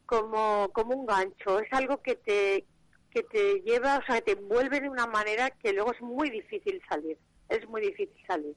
como, 0.07 0.71
como 0.73 0.95
un 0.95 1.07
gancho, 1.07 1.61
es 1.61 1.73
algo 1.73 2.03
que 2.03 2.17
te, 2.17 2.65
que 3.11 3.23
te 3.23 3.61
lleva, 3.61 3.99
o 3.99 4.05
sea, 4.05 4.21
te 4.21 4.33
envuelve 4.33 4.81
de 4.81 4.89
una 4.89 5.07
manera 5.07 5.51
que 5.51 5.73
luego 5.73 5.93
es 5.93 6.01
muy 6.03 6.31
difícil 6.31 6.83
salir, 6.89 7.17
es 7.49 7.69
muy 7.69 7.81
difícil 7.83 8.17
salir. 8.27 8.55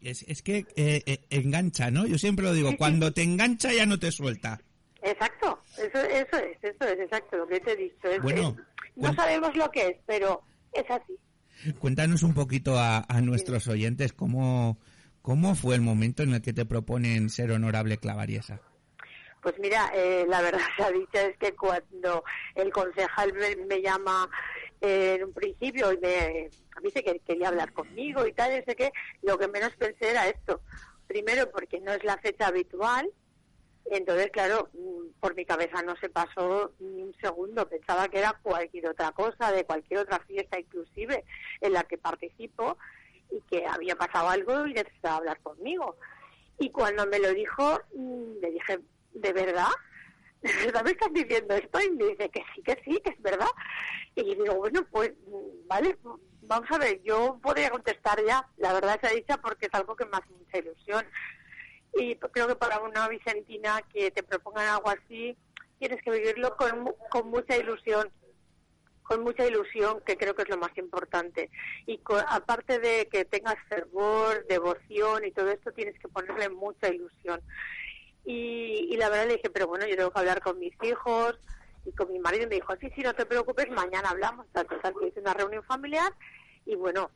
Es, 0.00 0.22
es 0.22 0.42
que 0.42 0.66
eh, 0.76 1.02
eh, 1.06 1.18
engancha, 1.30 1.90
¿no? 1.90 2.06
Yo 2.06 2.18
siempre 2.18 2.44
lo 2.44 2.52
digo, 2.52 2.76
cuando 2.76 3.12
te 3.12 3.22
engancha 3.22 3.72
ya 3.72 3.86
no 3.86 3.98
te 3.98 4.12
suelta. 4.12 4.60
Exacto, 5.02 5.60
eso, 5.78 6.00
eso 6.00 6.36
es, 6.36 6.56
eso 6.62 6.84
es 6.84 7.00
exacto 7.00 7.36
lo 7.38 7.46
que 7.46 7.60
te 7.60 7.72
he 7.72 7.76
dicho. 7.76 8.08
Es- 8.08 8.20
Bueno, 8.22 8.56
es- 8.58 9.02
no 9.02 9.14
sabemos 9.14 9.56
lo 9.56 9.70
que 9.70 9.86
es, 9.88 9.96
pero 10.06 10.42
es 10.72 10.84
así. 10.90 11.16
Cuéntanos 11.78 12.22
un 12.22 12.34
poquito 12.34 12.78
a, 12.78 13.04
a 13.08 13.20
nuestros 13.22 13.66
oyentes 13.68 14.12
cómo, 14.12 14.78
cómo 15.22 15.54
fue 15.54 15.74
el 15.74 15.80
momento 15.80 16.22
en 16.22 16.34
el 16.34 16.42
que 16.42 16.52
te 16.52 16.66
proponen 16.66 17.30
ser 17.30 17.50
honorable 17.52 17.96
clavariesa. 17.98 18.60
Pues 19.42 19.54
mira, 19.60 19.90
eh, 19.94 20.26
la 20.28 20.42
verdad 20.42 20.58
se 20.76 20.82
ha 20.84 20.90
dicho 20.90 21.18
es 21.18 21.36
que 21.38 21.52
cuando 21.54 22.22
el 22.54 22.70
concejal 22.70 23.32
me, 23.32 23.56
me 23.66 23.80
llama 23.80 24.28
eh, 24.80 25.14
en 25.18 25.24
un 25.24 25.32
principio 25.32 25.92
y 25.92 25.98
me 25.98 26.50
dice 26.82 27.02
que 27.02 27.20
quería 27.20 27.48
hablar 27.48 27.72
conmigo 27.72 28.26
y 28.26 28.32
tal, 28.32 28.58
y 28.58 28.64
sé 28.64 28.76
qué, 28.76 28.92
lo 29.22 29.38
que 29.38 29.48
menos 29.48 29.74
pensé 29.76 30.10
era 30.10 30.28
esto. 30.28 30.60
Primero 31.06 31.50
porque 31.50 31.80
no 31.80 31.92
es 31.92 32.02
la 32.04 32.18
fecha 32.18 32.48
habitual, 32.48 33.10
entonces 33.90 34.30
claro, 34.30 34.68
mm, 34.72 35.20
por 35.20 35.34
mi 35.34 35.44
cabeza 35.44 35.82
no 35.82 35.96
se 35.96 36.08
pasó 36.08 36.72
ni 36.80 37.02
un 37.02 37.14
segundo, 37.20 37.68
pensaba 37.68 38.08
que 38.08 38.18
era 38.18 38.38
cualquier 38.42 38.88
otra 38.88 39.12
cosa, 39.12 39.52
de 39.52 39.64
cualquier 39.64 40.00
otra 40.00 40.18
fiesta 40.20 40.58
inclusive 40.58 41.24
en 41.60 41.72
la 41.72 41.84
que 41.84 41.98
participo 41.98 42.76
y 43.30 43.40
que 43.42 43.64
había 43.66 43.96
pasado 43.96 44.28
algo 44.28 44.66
y 44.66 44.74
necesitaba 44.74 45.16
hablar 45.16 45.40
conmigo. 45.40 45.96
Y 46.58 46.70
cuando 46.70 47.06
me 47.06 47.18
lo 47.18 47.32
dijo, 47.32 47.80
mm, 47.94 48.40
le 48.40 48.50
dije, 48.50 48.80
¿de 49.12 49.32
verdad? 49.32 49.68
¿De 50.42 50.66
verdad 50.66 50.84
me 50.84 50.90
estás 50.90 51.12
diciendo 51.12 51.54
esto? 51.54 51.80
Y 51.80 51.90
me 51.90 52.06
dice 52.06 52.28
que 52.30 52.42
sí, 52.54 52.62
que 52.62 52.82
sí, 52.84 53.00
que 53.04 53.10
es 53.10 53.22
verdad. 53.22 53.48
Y 54.14 54.34
digo, 54.34 54.54
bueno, 54.56 54.86
pues, 54.90 55.12
mm, 55.26 55.68
vale, 55.68 55.96
vamos 56.46 56.70
a 56.70 56.78
ver, 56.78 57.02
yo 57.02 57.38
podría 57.42 57.70
contestar 57.70 58.22
ya, 58.24 58.46
la 58.56 58.72
verdad 58.72 58.98
se 59.00 59.06
ha 59.08 59.10
dicho 59.10 59.34
porque 59.42 59.66
es 59.66 59.74
algo 59.74 59.94
que 59.96 60.04
me 60.06 60.12
hace 60.16 60.30
mucha 60.30 60.58
ilusión. 60.58 61.04
Y 61.94 62.16
creo 62.16 62.46
que 62.48 62.56
para 62.56 62.78
una 62.80 63.08
vicentina 63.08 63.80
que 63.92 64.10
te 64.10 64.22
propongan 64.22 64.68
algo 64.68 64.90
así, 64.90 65.36
tienes 65.78 66.02
que 66.02 66.10
vivirlo 66.10 66.56
con, 66.56 66.94
con 67.10 67.28
mucha 67.30 67.56
ilusión 67.56 68.10
con 69.02 69.22
mucha 69.22 69.46
ilusión, 69.46 70.00
que 70.04 70.16
creo 70.16 70.34
que 70.34 70.42
es 70.42 70.48
lo 70.48 70.56
más 70.56 70.76
importante. 70.76 71.48
Y 71.86 71.98
co- 71.98 72.20
aparte 72.28 72.80
de 72.80 73.06
que 73.06 73.24
tengas 73.24 73.54
fervor, 73.68 74.44
devoción 74.48 75.24
y 75.24 75.30
todo 75.30 75.48
esto, 75.48 75.70
tienes 75.70 75.96
que 76.00 76.08
ponerle 76.08 76.48
mucha 76.48 76.88
ilusión. 76.88 77.40
Y, 78.24 78.88
y 78.90 78.96
la 78.96 79.08
verdad 79.08 79.28
le 79.28 79.34
dije, 79.36 79.48
pero 79.50 79.68
bueno, 79.68 79.86
yo 79.86 79.94
tengo 79.96 80.10
que 80.10 80.18
hablar 80.18 80.40
con 80.42 80.58
mis 80.58 80.74
hijos 80.82 81.38
y 81.86 81.92
con 81.92 82.12
mi 82.12 82.18
marido. 82.18 82.48
Me 82.48 82.56
dijo, 82.56 82.74
sí, 82.80 82.88
sí, 82.94 83.02
no 83.02 83.14
te 83.14 83.24
preocupes, 83.26 83.70
mañana 83.70 84.10
hablamos. 84.10 84.46
Tal, 84.52 84.66
total, 84.66 84.94
que 85.00 85.08
hice 85.08 85.20
una 85.20 85.34
reunión 85.34 85.62
familiar 85.64 86.12
y 86.64 86.74
bueno, 86.74 87.10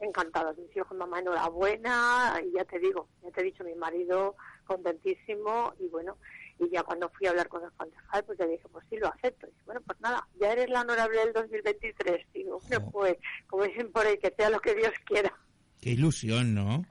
encantados. 0.00 0.56
Mis 0.58 0.76
hijos, 0.76 0.96
mamá, 0.96 1.20
enhorabuena. 1.20 2.40
Y 2.44 2.52
ya 2.56 2.64
te 2.64 2.78
digo, 2.78 3.08
ya 3.22 3.30
te 3.30 3.40
he 3.40 3.44
dicho, 3.44 3.64
mi 3.64 3.74
marido 3.74 4.36
contentísimo 4.66 5.72
y 5.78 5.88
bueno. 5.88 6.16
Y 6.60 6.68
ya 6.70 6.82
cuando 6.82 7.08
fui 7.10 7.26
a 7.26 7.30
hablar 7.30 7.48
con 7.48 7.62
el 7.62 7.70
concejal, 7.72 8.24
pues 8.24 8.38
le 8.40 8.48
dije, 8.48 8.68
pues 8.72 8.84
sí, 8.90 8.96
lo 8.96 9.06
acepto. 9.08 9.46
Y 9.46 9.64
bueno, 9.64 9.80
pues 9.86 10.00
nada, 10.00 10.26
ya 10.40 10.52
eres 10.52 10.68
la 10.70 10.80
honorable 10.80 11.18
del 11.20 11.32
2023. 11.32 12.26
Digo, 12.34 12.60
bueno, 12.68 12.90
pues, 12.90 13.16
como 13.46 13.62
dicen 13.64 13.92
por 13.92 14.04
ahí, 14.06 14.18
que 14.18 14.34
sea 14.36 14.50
lo 14.50 14.58
que 14.60 14.74
Dios 14.74 14.92
quiera. 15.04 15.32
Qué 15.80 15.90
ilusión, 15.90 16.54
¿no? 16.56 16.84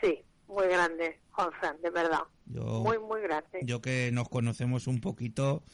Sí, 0.00 0.22
muy 0.46 0.68
grande, 0.68 1.18
Juan 1.32 1.50
Fran, 1.58 1.80
de 1.82 1.90
verdad. 1.90 2.20
Yo, 2.46 2.62
Muy, 2.62 2.98
muy 3.00 3.20
grande. 3.20 3.58
yo 3.64 3.82
que 3.82 4.10
nos 4.12 4.28
conocemos 4.28 4.86
un 4.86 5.00
poquito, 5.00 5.64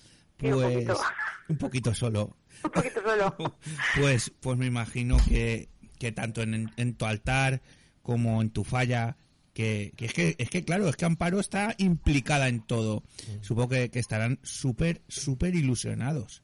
Un 0.43 0.51
pues 0.51 0.73
poquito. 0.75 1.01
un 1.49 1.59
poquito 1.59 1.95
solo. 1.95 2.37
Un 2.65 2.71
poquito 2.71 3.03
solo. 3.03 3.37
Pues, 4.01 4.31
pues 4.41 4.57
me 4.57 4.67
imagino 4.67 5.17
que, 5.29 5.69
que 5.99 6.13
tanto 6.13 6.43
en, 6.43 6.71
en 6.77 6.95
tu 6.95 7.05
altar 7.05 7.61
como 8.03 8.41
en 8.43 8.51
tu 8.51 8.65
falla, 8.65 9.17
que, 9.55 9.93
que 9.97 10.07
es 10.07 10.13
que 10.13 10.37
es 10.39 10.51
que 10.51 10.65
claro, 10.65 10.89
es 10.89 10.97
que 10.97 11.05
Amparo 11.05 11.41
está 11.41 11.75
implicada 11.79 12.49
en 12.49 12.61
todo. 12.61 13.03
Supongo 13.41 13.71
que, 13.71 13.91
que 13.91 13.99
estarán 13.99 14.39
súper, 14.43 15.03
súper 15.09 15.55
ilusionados. 15.55 16.43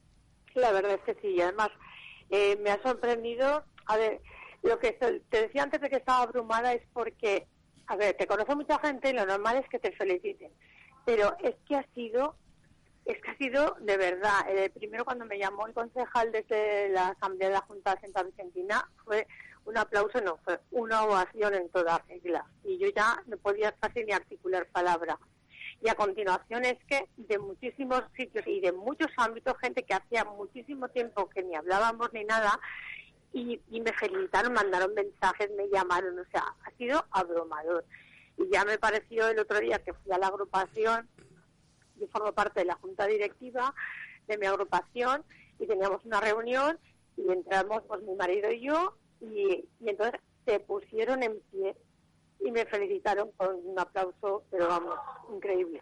La 0.55 0.71
verdad 0.71 0.95
es 0.95 1.01
que 1.01 1.21
sí, 1.21 1.35
y 1.35 1.41
además 1.41 1.69
eh, 2.29 2.57
me 2.63 2.71
ha 2.71 2.81
sorprendido, 2.81 3.63
a 3.85 3.97
ver, 3.97 4.21
lo 4.63 4.79
que 4.79 4.93
te 4.93 5.41
decía 5.41 5.63
antes 5.63 5.81
de 5.81 5.89
que 5.89 5.97
estaba 5.97 6.23
abrumada 6.23 6.73
es 6.73 6.81
porque, 6.93 7.47
a 7.87 7.95
ver, 7.95 8.15
te 8.15 8.27
conoce 8.27 8.55
mucha 8.55 8.79
gente 8.79 9.09
y 9.09 9.13
lo 9.13 9.25
normal 9.25 9.57
es 9.57 9.67
que 9.69 9.79
te 9.79 9.91
feliciten, 9.91 10.51
pero 11.05 11.35
es 11.43 11.55
que 11.67 11.75
ha 11.75 11.85
sido, 11.93 12.35
es 13.05 13.21
que 13.21 13.31
ha 13.31 13.37
sido 13.37 13.75
de 13.81 13.97
verdad, 13.97 14.47
eh, 14.49 14.69
primero 14.69 15.05
cuando 15.05 15.25
me 15.25 15.39
llamó 15.39 15.67
el 15.67 15.73
concejal 15.73 16.31
desde 16.31 16.89
la 16.89 17.09
Asamblea 17.09 17.49
de 17.49 17.55
la 17.55 17.61
Junta 17.61 17.95
de 17.95 18.01
Santa 18.01 18.23
Vicentina 18.23 18.87
fue 19.03 19.27
un 19.65 19.77
aplauso, 19.77 20.21
no, 20.21 20.37
fue 20.43 20.59
una 20.71 21.03
ovación 21.03 21.53
en 21.53 21.69
toda 21.69 22.03
regla, 22.07 22.45
y 22.63 22.77
yo 22.79 22.87
ya 22.95 23.21
no 23.27 23.37
podía 23.37 23.71
casi 23.73 24.03
ni 24.03 24.11
articular 24.11 24.67
palabra. 24.67 25.19
Y 25.83 25.89
a 25.89 25.95
continuación 25.95 26.63
es 26.65 26.77
que 26.87 27.07
de 27.17 27.39
muchísimos 27.39 28.03
sitios 28.15 28.45
y 28.45 28.59
de 28.59 28.71
muchos 28.71 29.07
ámbitos, 29.17 29.57
gente 29.59 29.83
que 29.83 29.95
hacía 29.95 30.23
muchísimo 30.25 30.89
tiempo 30.89 31.29
que 31.29 31.43
ni 31.43 31.55
hablábamos 31.55 32.11
ni 32.13 32.23
nada, 32.23 32.59
y, 33.33 33.59
y 33.69 33.81
me 33.81 33.93
felicitaron, 33.93 34.53
mandaron 34.53 34.93
mensajes, 34.93 35.49
me 35.55 35.69
llamaron, 35.69 36.19
o 36.19 36.25
sea, 36.31 36.43
ha 36.63 36.71
sido 36.77 37.05
abrumador. 37.11 37.85
Y 38.37 38.49
ya 38.51 38.65
me 38.65 38.77
pareció 38.77 39.29
el 39.29 39.39
otro 39.39 39.59
día 39.59 39.79
que 39.79 39.93
fui 39.93 40.11
a 40.11 40.17
la 40.17 40.27
agrupación, 40.27 41.07
yo 42.01 42.07
formo 42.07 42.33
parte 42.33 42.59
de 42.61 42.65
la 42.65 42.75
junta 42.75 43.07
directiva 43.07 43.73
de 44.27 44.37
mi 44.37 44.45
agrupación, 44.47 45.23
y 45.59 45.67
teníamos 45.67 46.03
una 46.05 46.19
reunión, 46.19 46.77
y 47.17 47.31
entramos 47.31 47.83
pues 47.87 48.01
mi 48.03 48.15
marido 48.15 48.51
y 48.51 48.61
yo, 48.61 48.97
y, 49.21 49.65
y 49.79 49.89
entonces 49.89 50.19
se 50.45 50.59
pusieron 50.59 51.21
en 51.23 51.33
pie 51.51 51.75
y 52.43 52.51
me 52.51 52.65
felicitaron 52.65 53.29
con 53.37 53.55
un 53.63 53.77
aplauso, 53.79 54.43
pero 54.49 54.67
vamos, 54.67 54.95
increíble. 55.33 55.81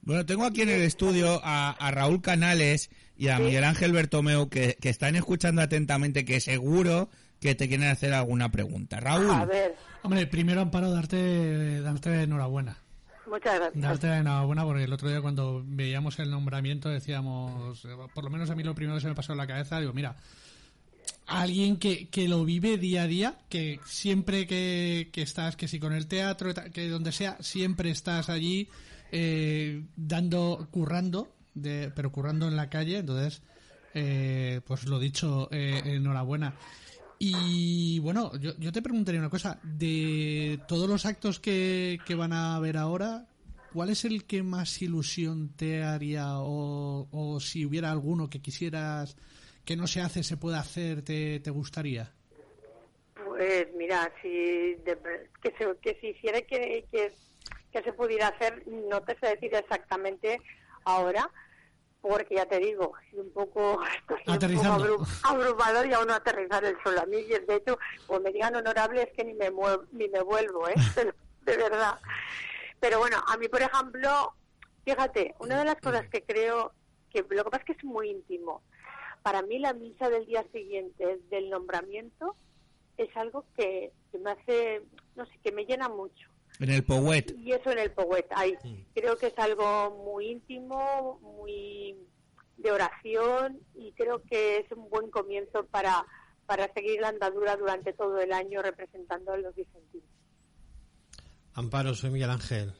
Bueno, 0.00 0.24
tengo 0.24 0.44
aquí 0.44 0.62
en 0.62 0.70
el 0.70 0.82
estudio 0.82 1.40
a, 1.42 1.70
a 1.72 1.90
Raúl 1.90 2.22
Canales 2.22 2.90
y 3.16 3.28
a 3.28 3.36
Sí. 3.36 3.42
Miguel 3.42 3.64
Ángel 3.64 3.92
Bertomeu 3.92 4.48
que, 4.48 4.76
que 4.80 4.88
están 4.88 5.16
escuchando 5.16 5.60
atentamente, 5.62 6.24
que 6.24 6.40
seguro 6.40 7.10
que 7.40 7.54
te 7.54 7.68
quieren 7.68 7.88
hacer 7.88 8.14
alguna 8.14 8.50
pregunta. 8.50 9.00
Raúl, 9.00 9.30
A 9.30 9.44
ver, 9.44 9.74
Hombre, 10.02 10.26
primero, 10.28 10.60
Amparo, 10.60 10.90
darte, 10.92 11.80
darte 11.82 12.22
enhorabuena. 12.22 12.78
Muchas 13.28 13.56
gracias. 13.56 13.82
Darte 13.82 14.06
enhorabuena 14.08 14.64
porque 14.64 14.84
el 14.84 14.92
otro 14.92 15.08
día 15.08 15.20
cuando 15.20 15.62
veíamos 15.64 16.18
el 16.18 16.30
nombramiento 16.30 16.88
decíamos, 16.88 17.84
eh, 17.84 17.88
por 18.14 18.24
lo 18.24 18.30
menos 18.30 18.50
a 18.50 18.54
mí 18.54 18.62
lo 18.62 18.74
primero 18.74 18.96
que 18.96 19.02
se 19.02 19.08
me 19.08 19.14
pasó 19.14 19.32
en 19.32 19.38
la 19.38 19.46
cabeza, 19.46 19.80
digo, 19.80 19.92
mira, 19.92 20.16
alguien 21.26 21.76
que, 21.76 22.08
que 22.08 22.28
lo 22.28 22.44
vive 22.44 22.78
día 22.78 23.02
a 23.02 23.06
día, 23.06 23.38
que 23.48 23.80
siempre 23.84 24.46
que, 24.46 25.10
que 25.12 25.22
estás, 25.22 25.56
que 25.56 25.68
si 25.68 25.78
con 25.80 25.92
el 25.92 26.06
teatro, 26.06 26.52
que 26.72 26.88
donde 26.88 27.12
sea, 27.12 27.36
siempre 27.40 27.90
estás 27.90 28.28
allí 28.28 28.68
eh, 29.12 29.84
dando, 29.96 30.68
currando, 30.70 31.34
de, 31.54 31.90
pero 31.94 32.10
currando 32.12 32.48
en 32.48 32.56
la 32.56 32.70
calle, 32.70 32.98
entonces, 32.98 33.42
eh, 33.94 34.60
pues 34.66 34.84
lo 34.84 34.98
dicho, 34.98 35.48
eh, 35.50 35.82
enhorabuena. 35.84 36.54
Y 37.18 37.98
bueno, 38.00 38.36
yo, 38.38 38.52
yo 38.58 38.72
te 38.72 38.82
preguntaría 38.82 39.20
una 39.20 39.30
cosa, 39.30 39.58
de 39.62 40.60
todos 40.66 40.88
los 40.88 41.06
actos 41.06 41.40
que, 41.40 42.02
que 42.04 42.14
van 42.14 42.32
a 42.32 42.56
haber 42.56 42.76
ahora, 42.76 43.26
¿cuál 43.72 43.88
es 43.90 44.04
el 44.04 44.24
que 44.24 44.42
más 44.42 44.82
ilusión 44.82 45.50
te 45.56 45.82
haría 45.82 46.38
o, 46.40 47.08
o 47.10 47.40
si 47.40 47.64
hubiera 47.64 47.90
alguno 47.90 48.28
que 48.28 48.40
quisieras 48.42 49.16
que 49.64 49.76
no 49.76 49.86
se 49.86 50.00
hace, 50.02 50.22
se 50.22 50.36
puede 50.36 50.58
hacer, 50.58 51.02
te, 51.02 51.40
te 51.40 51.50
gustaría? 51.50 52.12
Pues 53.14 53.66
mira, 53.76 54.12
si 54.20 54.28
de- 54.28 54.98
que, 55.42 55.50
se, 55.56 55.66
que 55.80 55.98
se 56.00 56.10
hiciera 56.10 56.40
que, 56.42 56.84
que, 56.92 57.12
que 57.72 57.82
se 57.82 57.92
pudiera 57.94 58.28
hacer, 58.28 58.62
no 58.68 59.00
te 59.02 59.16
sé 59.18 59.28
decir 59.34 59.54
exactamente 59.54 60.38
ahora, 60.84 61.28
porque 62.08 62.36
ya 62.36 62.46
te 62.46 62.58
digo, 62.58 62.92
sido 63.10 63.22
un 63.22 63.30
poco, 63.32 63.80
esto 63.96 64.14
un 64.14 64.34
poco 64.56 64.68
abru- 64.84 65.20
abrumador 65.24 65.86
y 65.86 65.92
aún 65.92 66.06
no 66.08 66.14
aterrizar 66.14 66.64
el 66.64 66.76
sol 66.82 66.98
a 66.98 67.06
mí. 67.06 67.18
Y 67.18 67.28
de 67.28 67.54
hecho, 67.56 67.78
pues 68.06 68.20
me 68.20 68.32
digan 68.32 68.54
honorable 68.56 69.02
es 69.02 69.12
que 69.12 69.24
ni 69.24 69.34
me, 69.34 69.50
muevo, 69.50 69.84
ni 69.92 70.08
me 70.08 70.20
vuelvo, 70.22 70.68
¿eh? 70.68 70.74
de 71.42 71.56
verdad. 71.56 71.98
Pero 72.80 72.98
bueno, 72.98 73.18
a 73.26 73.36
mí, 73.36 73.48
por 73.48 73.62
ejemplo, 73.62 74.34
fíjate, 74.84 75.34
una 75.38 75.58
de 75.58 75.64
las 75.64 75.76
cosas 75.80 76.08
que 76.10 76.22
creo 76.22 76.72
que 77.10 77.24
lo 77.30 77.44
que 77.44 77.50
pasa 77.50 77.58
es 77.62 77.64
que 77.64 77.72
es 77.72 77.84
muy 77.84 78.10
íntimo. 78.10 78.62
Para 79.22 79.42
mí 79.42 79.58
la 79.58 79.72
misa 79.72 80.08
del 80.10 80.26
día 80.26 80.44
siguiente 80.52 81.18
del 81.30 81.50
nombramiento 81.50 82.36
es 82.96 83.14
algo 83.16 83.44
que, 83.56 83.92
que 84.12 84.18
me 84.18 84.30
hace, 84.30 84.82
no 85.16 85.26
sé, 85.26 85.32
que 85.42 85.52
me 85.52 85.64
llena 85.64 85.88
mucho. 85.88 86.28
En 86.60 86.70
el 86.70 86.84
Powet. 86.84 87.34
Y 87.38 87.52
eso 87.52 87.70
en 87.70 87.78
el 87.78 87.90
Poet, 87.92 88.26
ahí. 88.30 88.56
Creo 88.94 89.16
que 89.16 89.28
es 89.28 89.38
algo 89.38 90.02
muy 90.04 90.30
íntimo, 90.30 91.18
muy 91.22 91.96
de 92.56 92.70
oración 92.70 93.60
y 93.74 93.92
creo 93.92 94.22
que 94.22 94.58
es 94.58 94.72
un 94.72 94.88
buen 94.88 95.10
comienzo 95.10 95.66
para, 95.66 96.06
para 96.46 96.72
seguir 96.72 97.00
la 97.00 97.08
andadura 97.08 97.56
durante 97.56 97.92
todo 97.92 98.18
el 98.18 98.32
año 98.32 98.62
representando 98.62 99.32
a 99.32 99.36
los 99.36 99.54
vicentinos. 99.54 100.08
Amparo, 101.52 101.94
soy 101.94 102.10
Miguel 102.10 102.30
Ángel. 102.30 102.72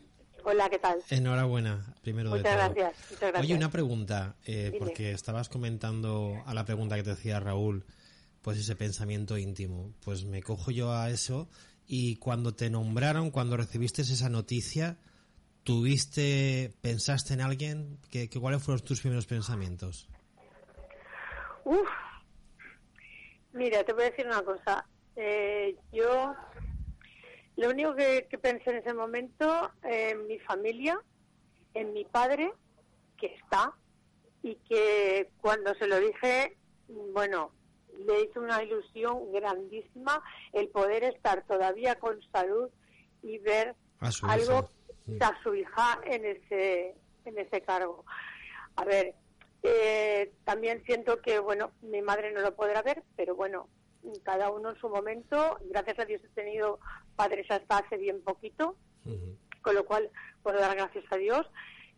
Hola, 0.45 0.71
¿qué 0.71 0.79
tal? 0.79 1.03
Enhorabuena, 1.11 1.95
primero 2.03 2.31
de 2.31 2.39
Muchas 2.39 2.53
todo. 2.57 2.75
gracias, 2.75 3.11
muchas 3.11 3.21
gracias. 3.21 3.45
Oye, 3.45 3.55
una 3.55 3.71
pregunta, 3.71 4.37
eh, 4.45 4.73
porque 4.79 5.11
estabas 5.11 5.49
comentando 5.49 6.43
a 6.47 6.55
la 6.55 6.65
pregunta 6.65 6.95
que 6.95 7.03
te 7.03 7.11
decía 7.11 7.41
Raúl, 7.41 7.85
pues 8.43 8.59
ese 8.59 8.77
pensamiento 8.77 9.37
íntimo. 9.39 9.93
Pues 10.05 10.25
me 10.25 10.43
cojo 10.43 10.71
yo 10.71 10.93
a 10.93 11.11
eso 11.11 11.49
y 11.87 12.17
cuando 12.17 12.55
te 12.55 12.71
nombraron, 12.71 13.31
cuando 13.31 13.57
recibiste 13.57 14.03
esa 14.03 14.29
noticia, 14.29 14.99
¿tuviste, 15.63 16.75
pensaste 16.81 17.35
en 17.35 17.41
alguien? 17.41 17.99
¿Qué, 18.11 18.29
¿Cuáles 18.29 18.63
fueron 18.63 18.85
tus 18.85 19.01
primeros 19.01 19.27
pensamientos? 19.27 20.09
Uf. 21.65 21.89
Mira, 23.53 23.85
te 23.85 23.93
voy 23.93 24.05
a 24.05 24.11
decir 24.11 24.27
una 24.27 24.43
cosa. 24.43 24.87
Eh, 25.17 25.77
yo 25.93 26.35
lo 27.57 27.71
único 27.71 27.95
que, 27.95 28.29
pensé 28.41 28.71
en 28.71 28.77
ese 28.77 28.93
momento, 28.93 29.71
en 29.83 30.27
mi 30.27 30.39
familia, 30.41 31.01
en 31.73 31.93
mi 31.95 32.05
padre, 32.05 32.53
que 33.17 33.27
está, 33.27 33.73
y 34.43 34.57
que 34.69 35.31
cuando 35.41 35.75
se 35.75 35.87
lo 35.87 35.99
dije, 35.99 36.57
bueno, 37.15 37.51
le 38.05 38.23
hizo 38.25 38.41
una 38.41 38.63
ilusión 38.63 39.33
grandísima 39.33 40.23
el 40.53 40.69
poder 40.69 41.05
estar 41.05 41.45
todavía 41.47 41.97
con 41.97 42.21
salud 42.33 42.69
y 43.23 43.39
ver 43.39 43.75
A 44.01 44.11
su 44.11 44.27
algo 44.27 44.69
hija. 45.07 45.29
a 45.29 45.43
su 45.43 45.55
hija 45.55 46.01
en 46.05 46.25
ese 46.25 46.95
en 47.25 47.39
ese 47.39 47.61
cargo. 47.63 48.05
A 48.77 48.85
ver, 48.85 49.15
eh, 49.63 50.33
también 50.45 50.83
siento 50.85 51.21
que 51.21 51.39
bueno, 51.39 51.73
mi 51.83 52.03
madre 52.03 52.33
no 52.33 52.41
lo 52.41 52.55
podrá 52.55 52.83
ver, 52.83 53.03
pero 53.17 53.35
bueno, 53.35 53.69
cada 54.23 54.51
uno 54.51 54.71
en 54.71 54.77
su 54.77 54.89
momento. 54.89 55.59
Gracias 55.65 55.99
a 55.99 56.05
Dios 56.05 56.23
he 56.25 56.29
tenido 56.29 56.79
padres 57.17 57.51
hasta 57.51 57.79
hace 57.79 57.97
bien 57.97 58.23
poquito, 58.23 58.77
con 59.63 59.75
lo 59.75 59.85
cual 59.85 60.11
puedo 60.43 60.59
dar 60.61 60.77
gracias 60.77 61.05
a 61.11 61.17
Dios 61.17 61.47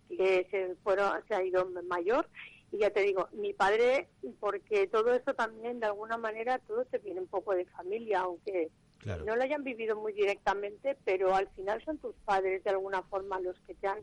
que 0.08 0.46
se 0.50 0.74
fueron 0.82 1.22
se 1.28 1.34
ha 1.34 1.42
ido 1.42 1.66
mayor 1.86 2.26
y 2.70 2.78
ya 2.78 2.90
te 2.90 3.00
digo 3.00 3.28
mi 3.32 3.52
padre 3.54 4.08
porque 4.40 4.86
todo 4.88 5.12
esto 5.14 5.34
también 5.34 5.80
de 5.80 5.86
alguna 5.86 6.18
manera 6.18 6.58
todo 6.58 6.84
te 6.84 6.98
viene 6.98 7.20
un 7.20 7.26
poco 7.28 7.54
de 7.54 7.64
familia 7.66 8.20
aunque 8.20 8.70
Claro. 8.98 9.24
no 9.24 9.36
lo 9.36 9.44
hayan 9.44 9.62
vivido 9.62 9.94
muy 9.94 10.12
directamente 10.12 10.98
pero 11.04 11.32
al 11.32 11.48
final 11.50 11.82
son 11.84 11.98
tus 11.98 12.16
padres 12.24 12.64
de 12.64 12.70
alguna 12.70 13.02
forma 13.04 13.38
los 13.40 13.56
que 13.60 13.76
te 13.76 13.86
han 13.86 14.00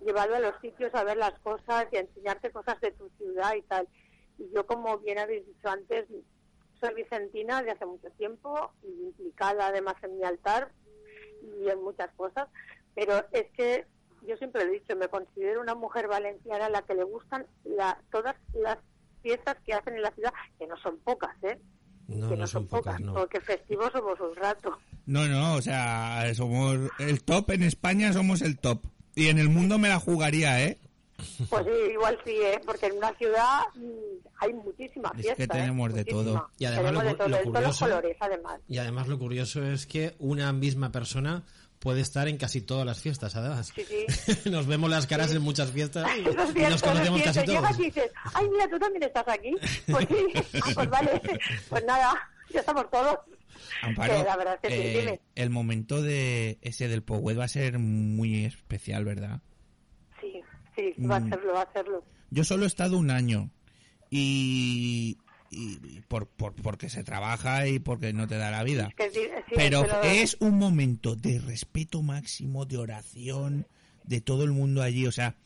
llevado 0.00 0.34
a 0.34 0.40
los 0.40 0.52
sitios 0.60 0.94
a 0.94 1.02
ver 1.02 1.16
las 1.16 1.38
cosas 1.40 1.86
y 1.90 1.96
a 1.96 2.00
enseñarte 2.00 2.50
cosas 2.50 2.78
de 2.82 2.90
tu 2.92 3.08
ciudad 3.16 3.54
y 3.54 3.62
tal 3.62 3.88
y 4.36 4.50
yo 4.54 4.66
como 4.66 4.98
bien 4.98 5.18
habéis 5.18 5.46
dicho 5.46 5.66
antes 5.68 6.06
soy 6.78 6.94
vicentina 6.94 7.62
de 7.62 7.70
hace 7.70 7.86
mucho 7.86 8.10
tiempo 8.10 8.72
y 8.82 8.88
implicada 9.06 9.68
además 9.68 9.94
en 10.02 10.18
mi 10.18 10.24
altar 10.24 10.70
y 11.42 11.68
en 11.68 11.82
muchas 11.82 12.10
cosas, 12.14 12.48
pero 12.94 13.24
es 13.32 13.50
que 13.56 13.86
yo 14.26 14.36
siempre 14.36 14.62
he 14.62 14.70
dicho, 14.70 14.96
me 14.96 15.08
considero 15.08 15.60
una 15.60 15.74
mujer 15.74 16.08
valenciana 16.08 16.66
a 16.66 16.70
la 16.70 16.82
que 16.82 16.94
le 16.94 17.04
gustan 17.04 17.46
la, 17.64 17.98
todas 18.10 18.36
las 18.54 18.78
fiestas 19.22 19.56
que 19.64 19.72
hacen 19.74 19.94
en 19.94 20.02
la 20.02 20.10
ciudad, 20.12 20.32
que 20.58 20.66
no 20.66 20.76
son 20.78 20.98
pocas, 20.98 21.34
¿eh? 21.42 21.58
No, 22.08 22.28
que 22.28 22.36
no 22.36 22.46
son 22.46 22.66
pocas, 22.66 23.00
no. 23.00 23.14
porque 23.14 23.40
festivos 23.40 23.90
somos 23.92 24.20
un 24.20 24.36
rato. 24.36 24.78
No, 25.06 25.26
no, 25.26 25.54
o 25.54 25.62
sea, 25.62 26.30
somos 26.34 26.76
el 26.98 27.22
top 27.24 27.50
en 27.52 27.62
España, 27.62 28.12
somos 28.12 28.42
el 28.42 28.58
top. 28.58 28.82
Y 29.14 29.28
en 29.28 29.38
el 29.38 29.48
mundo 29.48 29.78
me 29.78 29.88
la 29.88 29.98
jugaría, 29.98 30.62
¿eh? 30.62 30.78
Pues 31.48 31.64
sí, 31.64 31.92
igual 31.92 32.18
sí, 32.24 32.32
¿eh? 32.32 32.60
porque 32.66 32.86
en 32.86 32.96
una 32.98 33.14
ciudad 33.14 33.60
mm, 33.74 34.26
hay 34.40 34.52
muchísima 34.52 35.12
Es 35.16 35.22
fiesta. 35.22 35.36
que 35.36 35.42
¿eh? 35.44 35.48
tenemos 35.48 35.94
de 35.94 36.04
todo. 36.04 36.50
Y 36.58 36.64
además 36.64 36.84
Tenemos 36.84 37.04
lo 37.04 37.08
de, 37.10 37.14
todo, 37.16 37.28
lo 37.28 37.36
de 37.36 37.44
todos 37.44 37.62
los 37.62 37.78
colores, 37.78 38.16
además. 38.20 38.60
Y 38.68 38.78
además 38.78 39.08
lo 39.08 39.18
curioso 39.18 39.64
es 39.64 39.86
que 39.86 40.14
una 40.18 40.52
misma 40.52 40.90
persona 40.92 41.44
puede 41.84 42.00
estar 42.00 42.26
en 42.26 42.36
casi 42.38 42.60
todas 42.62 42.84
las 42.84 43.00
fiestas, 43.00 43.36
además. 43.36 43.72
Sí, 43.74 43.84
sí. 43.86 44.50
nos 44.50 44.66
vemos 44.66 44.90
las 44.90 45.06
caras 45.06 45.32
en 45.32 45.42
muchas 45.42 45.70
fiestas 45.70 46.08
y, 46.18 46.22
cierto, 46.22 46.70
nos 46.70 46.82
conocemos 46.82 47.22
casi 47.22 47.40
Llegas 47.46 47.62
todos. 47.62 47.78
y 47.78 47.82
dices, 47.84 48.10
ay, 48.34 48.48
mira, 48.50 48.68
tú 48.68 48.78
también 48.78 49.02
estás 49.04 49.28
aquí. 49.28 49.54
Pues 49.86 50.08
sí, 50.08 50.58
Ah, 50.64 50.70
pues 50.74 50.90
vale. 50.90 51.20
Pues 51.68 51.84
nada, 51.84 52.14
ya 52.52 52.60
estamos 52.60 52.90
todos. 52.90 53.18
Amparo, 53.82 54.24
la 54.24 54.36
verdad 54.36 54.58
es 54.62 54.68
que 54.68 54.76
sí, 54.76 54.82
eh, 54.82 55.00
dime. 55.00 55.20
el 55.36 55.50
momento 55.50 56.02
de 56.02 56.58
ese 56.62 56.88
del 56.88 57.02
Powet 57.04 57.38
va 57.38 57.44
a 57.44 57.48
ser 57.48 57.78
muy 57.78 58.44
especial, 58.46 59.04
¿verdad? 59.04 59.40
Sí, 60.20 60.40
sí, 60.74 60.94
va 61.04 61.16
a 61.16 61.20
Mm. 61.20 61.26
hacerlo, 61.32 61.52
va 61.52 61.60
a 61.60 61.64
hacerlo. 61.64 62.04
Yo 62.30 62.44
solo 62.44 62.64
he 62.64 62.66
estado 62.66 62.98
un 62.98 63.10
año 63.10 63.50
y, 64.10 65.18
y- 65.54 65.96
y 65.96 66.00
por, 66.08 66.26
por- 66.26 66.54
porque 66.54 66.88
se 66.90 67.04
trabaja 67.04 67.66
y 67.68 67.78
porque 67.78 68.12
no 68.12 68.26
te 68.26 68.36
da 68.36 68.50
la 68.50 68.62
vida. 68.64 68.88
Es 68.88 68.94
que 68.94 69.10
sí, 69.10 69.26
sí, 69.48 69.54
Pero 69.56 69.82
pero- 69.82 70.02
es 70.02 70.36
un 70.40 70.58
momento 70.58 71.16
de 71.16 71.38
respeto 71.40 72.02
máximo, 72.02 72.64
de 72.66 72.76
oración, 72.78 73.66
de 74.04 74.20
todo 74.20 74.44
el 74.44 74.52
mundo 74.52 74.82
allí, 74.82 75.06
o 75.06 75.12
sea, 75.12 75.36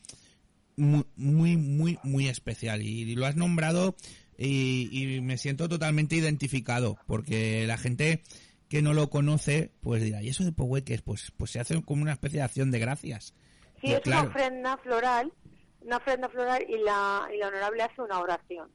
muy, 0.75 1.05
muy, 1.15 1.57
muy, 1.57 1.99
muy 2.03 2.27
especial. 2.27 2.81
Y 2.81 3.15
lo 3.15 3.25
has 3.25 3.35
nombrado 3.35 3.95
y, 4.37 4.89
y 4.91 5.21
me 5.21 5.37
siento 5.37 5.67
totalmente 5.69 6.15
identificado, 6.15 6.97
porque 7.07 7.65
la 7.67 7.77
gente 7.77 8.23
que 8.69 8.81
no 8.81 8.93
lo 8.93 9.09
conoce, 9.09 9.71
pues 9.81 10.01
dirá, 10.03 10.21
¿y 10.21 10.29
eso 10.29 10.43
de 10.43 10.83
qué 10.83 10.93
es? 10.93 11.01
Pues, 11.01 11.31
pues 11.35 11.51
se 11.51 11.59
hace 11.59 11.81
como 11.83 12.01
una 12.03 12.13
especie 12.13 12.39
de 12.39 12.43
acción 12.45 12.69
de 12.71 12.79
gracias. 12.79 13.33
Sí, 13.81 13.87
Y 13.87 13.91
es 13.93 14.01
claro, 14.01 14.29
una 14.29 14.29
ofrenda 14.29 14.77
floral, 14.77 15.33
una 15.81 15.97
ofrenda 15.97 16.29
floral 16.29 16.65
y 16.69 16.77
la, 16.83 17.27
y 17.33 17.37
la 17.37 17.47
honorable 17.47 17.83
hace 17.83 18.01
una 18.01 18.19
oración. 18.19 18.69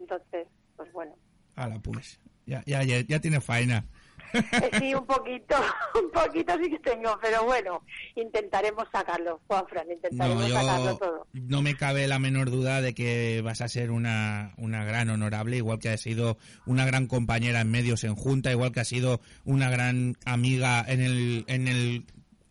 Entonces, 0.00 0.48
pues 0.76 0.90
bueno. 0.92 1.14
ala, 1.54 1.78
pues, 1.80 2.18
ya, 2.46 2.62
ya, 2.66 2.82
ya, 2.82 3.00
ya 3.00 3.20
tiene 3.20 3.40
faena. 3.40 3.84
Eh, 4.32 4.70
sí, 4.78 4.94
un 4.94 5.04
poquito, 5.06 5.56
un 6.00 6.08
poquito 6.12 6.52
sí 6.62 6.70
que 6.70 6.78
tengo, 6.78 7.18
pero 7.20 7.44
bueno, 7.44 7.82
intentaremos 8.14 8.84
sacarlo, 8.92 9.40
Juanfran, 9.48 9.90
intentaremos 9.90 10.48
No, 10.48 10.54
sacarlo 10.54 10.84
yo 10.92 10.96
todo. 10.98 11.26
no 11.32 11.62
me 11.62 11.76
cabe 11.76 12.06
la 12.06 12.20
menor 12.20 12.48
duda 12.50 12.80
de 12.80 12.94
que 12.94 13.40
vas 13.42 13.60
a 13.60 13.66
ser 13.68 13.90
una, 13.90 14.54
una 14.56 14.84
gran 14.84 15.10
honorable, 15.10 15.56
igual 15.56 15.80
que 15.80 15.88
has 15.88 16.00
sido 16.02 16.38
una 16.64 16.84
gran 16.86 17.08
compañera 17.08 17.60
en 17.62 17.72
medios 17.72 18.04
en 18.04 18.14
Junta, 18.14 18.52
igual 18.52 18.70
que 18.70 18.78
has 18.80 18.88
sido 18.88 19.20
una 19.44 19.68
gran 19.68 20.16
amiga 20.24 20.84
en 20.86 21.00
el, 21.00 21.44
en 21.48 21.66
el 21.66 22.04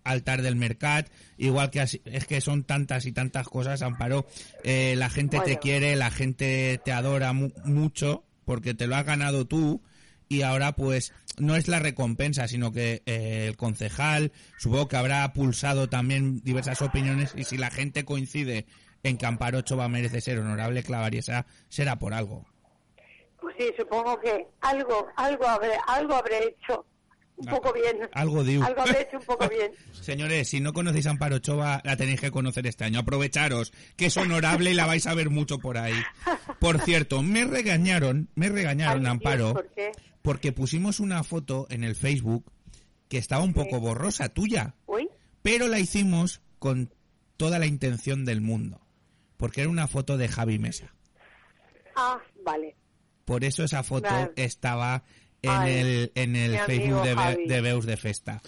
altar 0.10 0.42
del 0.42 0.56
Mercat, 0.56 1.08
igual 1.38 1.70
que 1.72 1.82
has- 1.82 2.00
es 2.06 2.26
que 2.26 2.42
son 2.42 2.64
tantas 2.64 3.06
y 3.06 3.12
tantas 3.12 3.48
cosas, 3.48 3.82
Amparo. 3.82 4.26
Eh, 4.64 4.96
la 4.98 5.10
gente 5.10 5.40
te 5.46 5.58
quiere, 5.60 5.96
la 5.96 6.12
gente 6.12 6.80
te 6.84 6.92
adora 6.92 7.34
mu- 7.34 7.52
mucho 7.64 8.24
porque 8.46 8.74
te 8.74 8.88
lo 8.88 8.96
has 8.96 9.06
ganado 9.06 9.46
tú 9.46 9.82
y 10.28 10.42
ahora 10.44 10.74
pues 10.74 11.14
no 11.38 11.56
es 11.56 11.68
la 11.68 11.80
recompensa, 11.80 12.48
sino 12.48 12.72
que 12.72 13.02
eh, 13.06 13.46
el 13.48 13.58
concejal 13.58 14.32
supongo 14.58 14.88
que 14.88 14.98
habrá 14.98 15.32
pulsado 15.34 15.88
también 15.90 16.42
diversas 16.44 16.82
opiniones 16.82 17.34
y 17.36 17.44
si 17.46 17.58
la 17.58 17.72
gente 17.72 18.06
coincide 18.06 18.66
en 19.04 19.18
que 19.18 19.26
Amparo 19.26 19.62
Chova 19.62 19.88
merece 19.88 20.20
ser 20.22 20.40
honorable 20.40 20.84
clavariesa, 20.84 21.46
será 21.70 21.98
por 21.98 22.14
algo. 22.14 22.46
Pues 23.40 23.56
sí, 23.58 23.66
supongo 23.78 24.20
que 24.20 24.46
algo, 24.62 25.08
algo 25.16 25.48
habré, 25.48 25.72
algo 25.88 26.14
habré 26.16 26.40
hecho 26.50 26.86
un 27.40 27.46
poco 27.46 27.74
bien. 27.74 27.98
algo 28.14 28.44
diu. 28.44 28.64
Algo 28.64 28.84
hecho 28.86 29.18
un 29.18 29.26
poco 29.26 29.48
bien. 29.50 29.72
Señores, 30.02 30.50
si 30.50 30.60
no 30.60 30.74
conocéis 30.74 31.08
a 31.08 31.12
Amparo 31.12 31.40
Chova, 31.40 31.82
la 31.84 31.96
tenéis 31.98 32.22
que 32.22 32.32
conocer 32.32 32.68
este 32.68 32.84
año. 32.84 33.00
Aprovecharos, 33.00 33.72
que 33.96 34.08
es 34.08 34.18
honorable 34.18 34.72
y 34.72 34.74
la 34.74 34.86
vais 34.86 35.08
a 35.08 35.14
ver 35.14 35.30
mucho 35.30 35.60
por 35.60 35.78
ahí. 35.78 35.96
Por 36.60 36.80
cierto, 36.82 37.22
me 37.24 37.46
regañaron, 37.46 38.30
me 38.36 38.50
regañaron, 38.50 39.06
Ay, 39.06 39.12
Amparo, 39.12 39.38
Dios, 39.38 39.54
¿por 39.54 39.68
qué? 39.70 39.92
porque 40.22 40.52
pusimos 40.52 41.00
una 41.00 41.24
foto 41.24 41.66
en 41.70 41.84
el 41.84 41.96
Facebook 41.96 42.46
que 43.08 43.18
estaba 43.18 43.44
un 43.44 43.54
poco 43.54 43.80
borrosa 43.80 44.30
tuya. 44.30 44.76
Uy, 44.86 45.10
pero 45.42 45.68
la 45.68 45.80
hicimos 45.80 46.42
con 46.60 46.94
toda 47.38 47.58
la 47.58 47.66
intención 47.66 48.26
del 48.26 48.42
mundo, 48.42 48.82
porque 49.38 49.62
era 49.62 49.70
una 49.70 49.88
foto 49.88 50.18
de 50.18 50.28
Javi 50.28 50.60
Mesa. 50.60 50.94
ah, 51.96 52.20
vale. 52.44 52.76
Por 53.26 53.44
eso 53.44 53.64
esa 53.64 53.84
foto 53.84 54.10
estaba 54.36 55.04
en 55.42 55.50
Ay, 55.52 55.74
el, 55.78 56.12
en 56.16 56.36
el 56.36 56.58
Facebook 56.60 57.04
de, 57.04 57.16
Be- 57.16 57.44
de 57.48 57.62
Beus 57.62 57.86
de 57.86 57.98
Festa. 57.98 58.42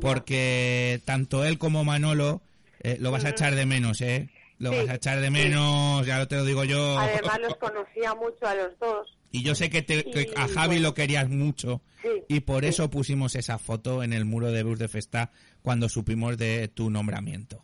Porque 0.00 1.00
tanto 1.04 1.44
él 1.44 1.58
como 1.58 1.84
Manolo 1.84 2.40
eh, 2.80 2.96
lo 3.00 3.10
vas 3.10 3.24
a 3.24 3.30
echar 3.30 3.54
de 3.54 3.66
menos, 3.66 4.00
¿eh? 4.00 4.30
Lo 4.58 4.70
Sí, 4.70 4.76
vas 4.78 4.88
a 4.88 4.94
echar 4.94 5.20
de 5.20 5.26
sí. 5.26 5.32
menos, 5.32 6.06
ya 6.06 6.18
lo 6.18 6.28
te 6.28 6.36
lo 6.36 6.44
digo 6.44 6.64
yo. 6.64 6.98
Además 6.98 7.38
los 7.40 7.56
conocía 7.56 8.14
mucho 8.14 8.46
a 8.46 8.54
los 8.54 8.78
dos. 8.78 9.16
Y 9.30 9.42
yo 9.42 9.54
sé 9.54 9.68
que, 9.70 9.82
te- 9.82 10.04
que 10.04 10.32
a 10.36 10.48
Javi 10.48 10.78
lo 10.78 10.94
querías 10.94 11.28
mucho. 11.28 11.82
Sí, 12.02 12.08
Y 12.28 12.40
por 12.40 12.62
sí. 12.62 12.70
eso 12.70 12.88
pusimos 12.90 13.34
esa 13.34 13.58
foto 13.58 14.02
en 14.02 14.12
el 14.12 14.24
muro 14.24 14.50
de 14.52 14.62
Beus 14.62 14.78
de 14.78 14.88
Festa 14.88 15.30
cuando 15.62 15.88
supimos 15.88 16.38
de 16.38 16.68
tu 16.68 16.88
nombramiento. 16.90 17.62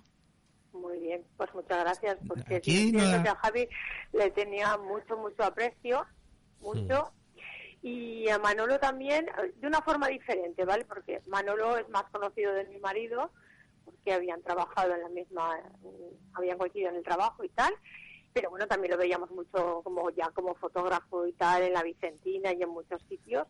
Muy 0.73 0.99
bien, 0.99 1.23
pues 1.37 1.49
muchas 1.55 1.79
gracias, 1.81 2.17
porque 2.29 2.57
Aquí 2.57 2.71
sí, 2.77 2.87
es 2.89 2.93
no 2.93 2.99
cierto 3.01 3.17
da- 3.19 3.23
que 3.23 3.29
a 3.31 3.37
Javi 3.37 3.69
le 4.13 4.31
tenía 4.33 4.77
mucho, 4.79 5.17
mucho 5.17 5.45
aprecio, 5.45 6.05
mucho, 6.61 6.83
Mm. 7.11 7.22
Y 7.83 8.29
a 8.29 8.39
Manolo 8.39 8.79
también, 8.79 9.27
eh, 9.29 9.53
de 9.57 9.67
una 9.67 9.83
forma 9.83 10.09
diferente, 10.09 10.65
¿vale? 10.65 10.85
Porque 10.85 11.21
Manolo 11.27 11.77
es 11.77 11.89
más 11.89 12.05
conocido 12.13 12.55
de 12.55 12.65
mi 12.67 12.79
marido, 12.79 13.31
porque 13.85 14.13
habían 14.13 14.41
trabajado 14.43 14.95
en 14.95 15.03
la 15.03 15.09
misma, 15.09 15.59
mm, 15.83 16.35
habían 16.35 16.59
coincidido 16.59 16.91
en 16.91 16.97
el 16.97 17.03
trabajo 17.03 17.43
y 17.43 17.49
tal, 17.49 17.75
pero 18.33 18.51
bueno, 18.51 18.67
también 18.67 18.93
lo 18.93 18.99
veíamos 18.99 19.31
mucho 19.33 19.83
como 19.83 20.09
ya 20.11 20.31
como 20.31 20.55
fotógrafo 20.55 21.27
y 21.27 21.33
tal, 21.33 21.63
en 21.63 21.73
la 21.73 21.83
Vicentina 21.83 22.53
y 22.53 22.63
en 22.63 22.69
muchos 22.71 23.03
sitios, 23.09 23.49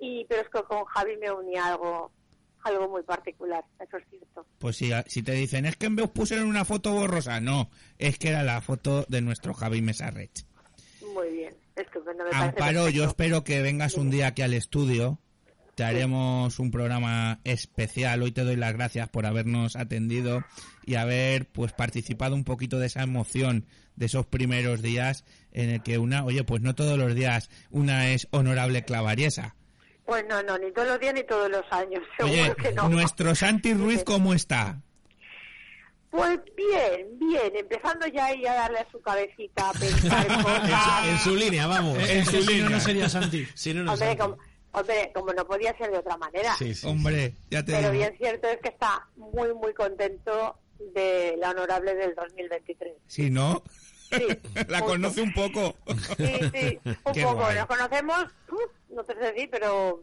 y 0.00 0.24
pero 0.28 0.42
es 0.42 0.48
que 0.48 0.62
con 0.64 0.84
Javi 0.84 1.16
me 1.16 1.30
unía 1.30 1.66
algo 1.66 2.10
algo 2.64 2.88
muy 2.88 3.02
particular, 3.02 3.62
eso 3.78 3.98
es 3.98 4.04
cierto. 4.08 4.46
Pues 4.58 4.76
si, 4.76 4.90
si 5.06 5.22
te 5.22 5.32
dicen, 5.32 5.66
es 5.66 5.76
que 5.76 5.86
vez 5.90 6.10
pusieron 6.10 6.46
una 6.46 6.64
foto 6.64 6.92
borrosa, 6.92 7.38
no, 7.38 7.68
es 7.98 8.18
que 8.18 8.30
era 8.30 8.42
la 8.42 8.62
foto 8.62 9.04
de 9.06 9.20
nuestro 9.20 9.52
Javi 9.52 9.82
Mesarrech. 9.82 10.46
Muy 11.12 11.30
bien, 11.30 11.54
estupendo. 11.76 12.24
Me 12.24 12.30
Amparo, 12.36 12.88
yo 12.88 13.04
espero 13.04 13.44
que 13.44 13.62
vengas 13.62 13.94
un 13.94 14.10
día 14.10 14.28
aquí 14.28 14.42
al 14.42 14.54
estudio. 14.54 15.18
Te 15.74 15.82
haremos 15.82 16.60
un 16.60 16.70
programa 16.70 17.40
especial. 17.42 18.22
Hoy 18.22 18.30
te 18.30 18.44
doy 18.44 18.54
las 18.54 18.74
gracias 18.74 19.08
por 19.08 19.26
habernos 19.26 19.74
atendido 19.74 20.44
y 20.84 20.94
haber 20.94 21.46
pues 21.46 21.72
participado 21.72 22.36
un 22.36 22.44
poquito 22.44 22.78
de 22.78 22.86
esa 22.86 23.02
emoción 23.02 23.66
de 23.96 24.06
esos 24.06 24.26
primeros 24.26 24.82
días 24.82 25.24
en 25.52 25.70
el 25.70 25.82
que 25.82 25.98
una, 25.98 26.24
oye, 26.24 26.44
pues 26.44 26.62
no 26.62 26.74
todos 26.74 26.96
los 26.96 27.14
días 27.14 27.50
una 27.70 28.10
es 28.10 28.28
honorable 28.30 28.84
clavariesa. 28.84 29.56
Pues 30.04 30.24
no, 30.28 30.42
no, 30.42 30.58
ni 30.58 30.70
todos 30.72 30.88
los 30.88 31.00
días 31.00 31.14
ni 31.14 31.24
todos 31.24 31.50
los 31.50 31.64
años, 31.70 32.02
seguro 32.18 32.42
Oye, 32.42 32.54
que 32.56 32.72
no. 32.72 32.88
nuestro 32.88 33.34
Santi 33.34 33.74
Ruiz, 33.74 34.04
¿cómo 34.04 34.34
está? 34.34 34.80
Pues 36.16 36.38
bien, 36.56 37.18
bien, 37.18 37.56
empezando 37.56 38.06
ya 38.06 38.26
ahí 38.26 38.46
a 38.46 38.54
darle 38.54 38.78
a 38.78 38.90
su 38.92 39.00
cabecita 39.00 39.70
a 39.70 39.72
pensar 39.72 40.26
En 40.30 40.36
su, 40.38 40.42
cosas. 40.44 41.06
en 41.08 41.18
su 41.18 41.34
línea, 41.36 41.66
vamos. 41.66 41.98
En 42.08 42.24
su 42.24 42.30
Si 42.30 42.44
no, 42.44 42.50
línea. 42.52 42.68
no 42.68 42.80
sería 42.80 43.08
Santi. 43.08 43.46
Si 43.54 43.74
no, 43.74 43.82
no 43.82 43.92
Hombre 43.94 44.10
sé. 44.12 44.16
como, 44.18 44.38
hombre, 44.72 45.10
como 45.12 45.32
no 45.32 45.44
podía 45.44 45.76
ser 45.76 45.90
de 45.90 45.98
otra 45.98 46.16
manera. 46.16 46.54
Sí, 46.56 46.72
sí, 46.74 46.86
Hombre, 46.86 47.34
ya 47.50 47.64
te 47.64 47.72
Pero 47.72 47.90
digo. 47.90 48.04
bien 48.04 48.16
cierto 48.16 48.48
es 48.48 48.58
que 48.60 48.68
está 48.68 49.08
muy, 49.16 49.52
muy 49.54 49.74
contento 49.74 50.56
de 50.94 51.34
la 51.38 51.50
honorable 51.50 51.94
del 51.96 52.14
2023. 52.14 52.92
Si 53.08 53.30
no, 53.30 53.62
Sí, 54.12 54.24
la 54.68 54.82
conoce 54.82 55.20
un 55.20 55.32
poco. 55.32 55.74
Sí, 56.16 56.26
sí, 56.54 56.78
un 57.04 57.12
Qué 57.12 57.22
poco. 57.24 57.36
guay. 57.36 57.56
Nos 57.56 57.66
conocemos, 57.66 58.26
no 58.90 59.02
te 59.04 59.14
sé 59.14 59.32
decir, 59.32 59.48
pero 59.50 60.00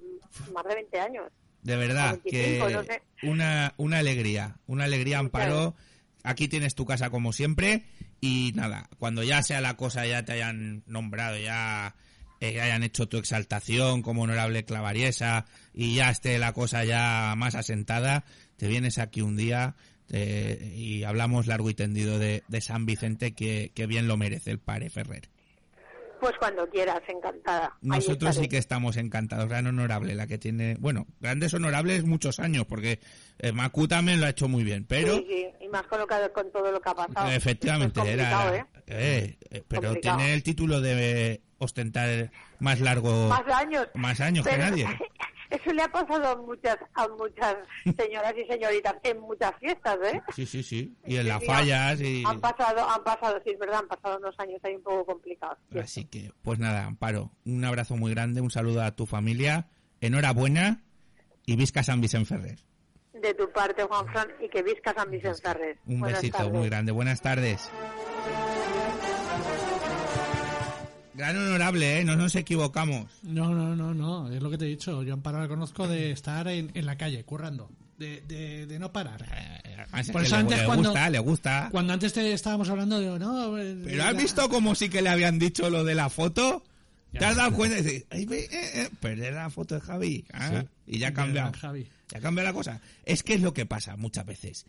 más 0.54 0.66
de 0.66 0.76
20 0.76 1.00
años. 1.00 1.32
De 1.62 1.78
verdad, 1.78 2.20
25, 2.26 2.68
que 2.68 2.74
no 2.74 2.84
sé. 2.84 3.02
una, 3.24 3.74
una 3.78 4.00
alegría, 4.00 4.58
una 4.68 4.84
alegría, 4.86 5.20
Amparo. 5.20 5.74
Aquí 6.24 6.48
tienes 6.48 6.76
tu 6.76 6.86
casa 6.86 7.10
como 7.10 7.34
siempre 7.34 7.84
y 8.20 8.52
nada, 8.56 8.90
cuando 9.00 9.24
ya 9.24 9.42
sea 9.42 9.62
la 9.62 9.76
cosa, 9.76 10.06
ya 10.06 10.24
te 10.24 10.34
hayan 10.34 10.84
nombrado, 10.86 11.38
ya 11.38 11.96
eh, 12.40 12.62
hayan 12.62 12.84
hecho 12.84 13.08
tu 13.08 13.18
exaltación 13.18 14.02
como 14.02 14.24
honorable 14.24 14.66
clavariesa 14.66 15.46
y 15.74 15.96
ya 15.96 16.10
esté 16.10 16.38
la 16.40 16.54
cosa 16.54 16.84
ya 16.84 17.34
más 17.38 17.56
asentada, 17.56 18.24
te 18.58 18.68
vienes 18.68 19.00
aquí 19.00 19.22
un 19.22 19.38
día 19.38 19.76
eh, 20.10 20.74
y 20.76 21.04
hablamos 21.04 21.48
largo 21.48 21.70
y 21.70 21.74
tendido 21.74 22.20
de, 22.20 22.44
de 22.48 22.62
San 22.62 22.86
Vicente 22.86 23.34
que, 23.34 23.72
que 23.74 23.88
bien 23.88 24.08
lo 24.08 24.18
merece 24.18 24.52
el 24.52 24.60
padre 24.60 24.90
Ferrer. 24.90 25.30
Pues 26.22 26.34
cuando 26.38 26.70
quieras, 26.70 27.02
encantada. 27.08 27.76
Nosotros 27.82 28.36
sí 28.36 28.48
que 28.48 28.60
estamos 28.60 28.96
encantados. 28.98 29.50
Gran 29.50 29.66
honorable, 29.66 30.14
la 30.14 30.28
que 30.28 30.38
tiene, 30.38 30.76
bueno, 30.80 31.08
grandes 31.20 31.52
honorables 31.56 32.04
muchos 32.04 32.40
años, 32.40 32.68
porque 32.68 33.00
eh, 33.40 33.52
Macu 33.52 33.88
también 33.88 34.22
lo 34.22 34.28
ha 34.28 34.30
hecho 34.30 34.48
muy 34.48 34.64
bien, 34.64 34.86
pero 34.88 35.18
Sí, 35.18 35.26
sí, 35.28 35.46
más 35.72 35.84
colocado 35.84 36.32
con 36.34 36.52
todo 36.52 36.72
lo 36.72 36.80
que 36.82 36.90
ha 36.90 36.96
pasado. 36.96 37.30
efectivamente 37.32 38.00
Es 38.00 38.06
complicado, 38.06 38.54
era, 38.54 38.58
¿eh? 38.62 38.66
eh, 38.88 39.38
eh, 39.50 39.64
pero 39.68 39.82
Complicado. 39.90 40.18
tiene 40.18 40.34
el 40.34 40.44
título 40.44 40.82
de 40.82 41.42
ostentar 41.58 42.32
más 42.60 42.80
largo, 42.80 43.30
Más 43.30 43.48
años. 43.56 43.88
más 43.96 44.20
años 44.20 44.46
que 44.46 44.58
nadie. 44.58 44.88
Eso 45.52 45.74
le 45.74 45.82
ha 45.82 45.90
pasado 45.90 46.26
a 46.30 46.36
muchas, 46.38 46.78
a 46.94 47.08
muchas 47.10 47.58
señoras 47.98 48.34
y 48.42 48.46
señoritas 48.50 48.96
en 49.04 49.20
muchas 49.20 49.52
fiestas, 49.60 49.98
¿eh? 50.06 50.22
Sí, 50.34 50.46
sí, 50.46 50.64
sí. 50.64 50.96
Y 51.06 51.18
en 51.18 51.24
Sí, 51.24 51.28
las 51.28 51.44
fallas 51.46 52.00
y... 52.00 52.24
Han 52.26 52.40
pasado, 52.40 52.90
han 52.90 53.04
pasado, 53.04 53.38
sí, 53.44 53.52
es 53.52 53.60
verdad, 53.60 53.80
han 53.80 53.88
pasado 53.90 54.18
unos 54.18 54.34
años 54.40 54.62
ahí 54.64 54.76
un 54.76 54.84
poco 54.84 55.06
complicados. 55.08 55.58
Así 55.78 56.06
que, 56.06 56.32
pues 56.42 56.58
nada, 56.58 56.86
Amparo, 56.86 57.32
un 57.46 57.66
abrazo 57.66 57.98
muy 57.98 58.12
grande, 58.14 58.40
un 58.40 58.50
saludo 58.50 58.82
a 58.82 58.96
tu 58.96 59.06
familia, 59.06 59.68
enhorabuena 60.00 60.84
y 61.46 61.58
visca 61.58 61.84
San 61.84 62.00
Vicente 62.00 62.30
Ferrer. 62.30 62.60
De 63.22 63.34
tu 63.36 63.52
parte, 63.52 63.84
Juan 63.84 64.08
Fran, 64.12 64.28
y 64.44 64.50
que 64.50 64.64
visca 64.64 64.94
San 64.94 65.12
Vicente 65.12 65.42
Ferrer. 65.42 65.78
Un 65.86 66.00
Buenas 66.00 66.22
besito 66.22 66.38
tardes. 66.40 66.54
muy 66.54 66.70
grande. 66.70 66.92
Buenas 66.92 67.22
tardes. 67.22 67.70
Gran 71.14 71.38
honorable, 71.38 72.00
¿eh? 72.00 72.04
No 72.04 72.16
nos 72.16 72.36
equivocamos. 72.36 73.06
No, 73.24 73.54
no, 73.54 73.76
no, 73.76 73.94
no, 73.94 74.32
es 74.32 74.42
lo 74.42 74.50
que 74.50 74.58
te 74.58 74.66
he 74.66 74.70
dicho. 74.70 75.04
Yo 75.04 75.14
Amparo 75.14 75.40
la 75.40 75.48
conozco 75.48 75.88
de 75.88 76.12
estar 76.12 76.48
en, 76.48 76.72
en 76.74 76.86
la 76.86 76.98
calle, 76.98 77.24
currando, 77.24 77.70
de, 77.98 78.22
de, 78.22 78.66
de 78.66 78.80
no 78.80 78.92
parar. 78.92 79.24
Además, 79.66 80.08
es 80.08 80.12
Por 80.12 80.24
eso 80.24 80.36
le, 80.36 80.42
antes 80.42 80.60
le 80.60 80.66
cuando- 80.66 80.90
gusta, 80.90 81.10
le 81.10 81.20
gusta. 81.20 81.68
Cuando 81.72 81.94
antes 81.94 82.14
te 82.14 82.34
estábamos 82.34 82.70
hablando 82.70 83.00
de, 83.00 83.20
no, 83.20 83.58
eh, 83.60 83.78
Pero 83.84 84.04
has 84.04 84.14
la- 84.14 84.20
visto 84.20 84.50
como 84.50 84.74
sí 84.74 84.90
que 84.90 85.02
le 85.02 85.10
habían 85.10 85.38
dicho 85.38 85.70
lo 85.70 85.84
de 85.84 85.94
la 85.96 86.10
foto. 86.10 86.64
¿Te 87.12 87.26
has 87.26 87.36
dado 87.36 87.52
cuenta? 87.54 87.78
Y 87.78 87.82
dices, 87.84 88.06
"Ay, 88.10 88.26
ve, 88.26 88.40
eh, 88.46 88.50
eh", 88.84 88.90
pero 89.02 89.22
era 89.22 89.44
la 89.44 89.50
foto 89.50 89.76
de 89.76 89.82
Javi. 89.82 90.26
Ah, 90.34 90.64
Y 90.88 90.98
ya 90.98 91.10
ha 91.10 91.14
cambiado. 91.14 91.52
Javi. 91.60 91.88
Ya 92.12 92.20
cambia 92.20 92.44
la 92.44 92.54
cosa. 92.54 92.82
Es 93.06 93.24
que 93.24 93.34
es 93.36 93.42
lo 93.42 93.54
que 93.54 93.66
pasa 93.66 93.96
muchas 93.98 94.26
veces. 94.26 94.66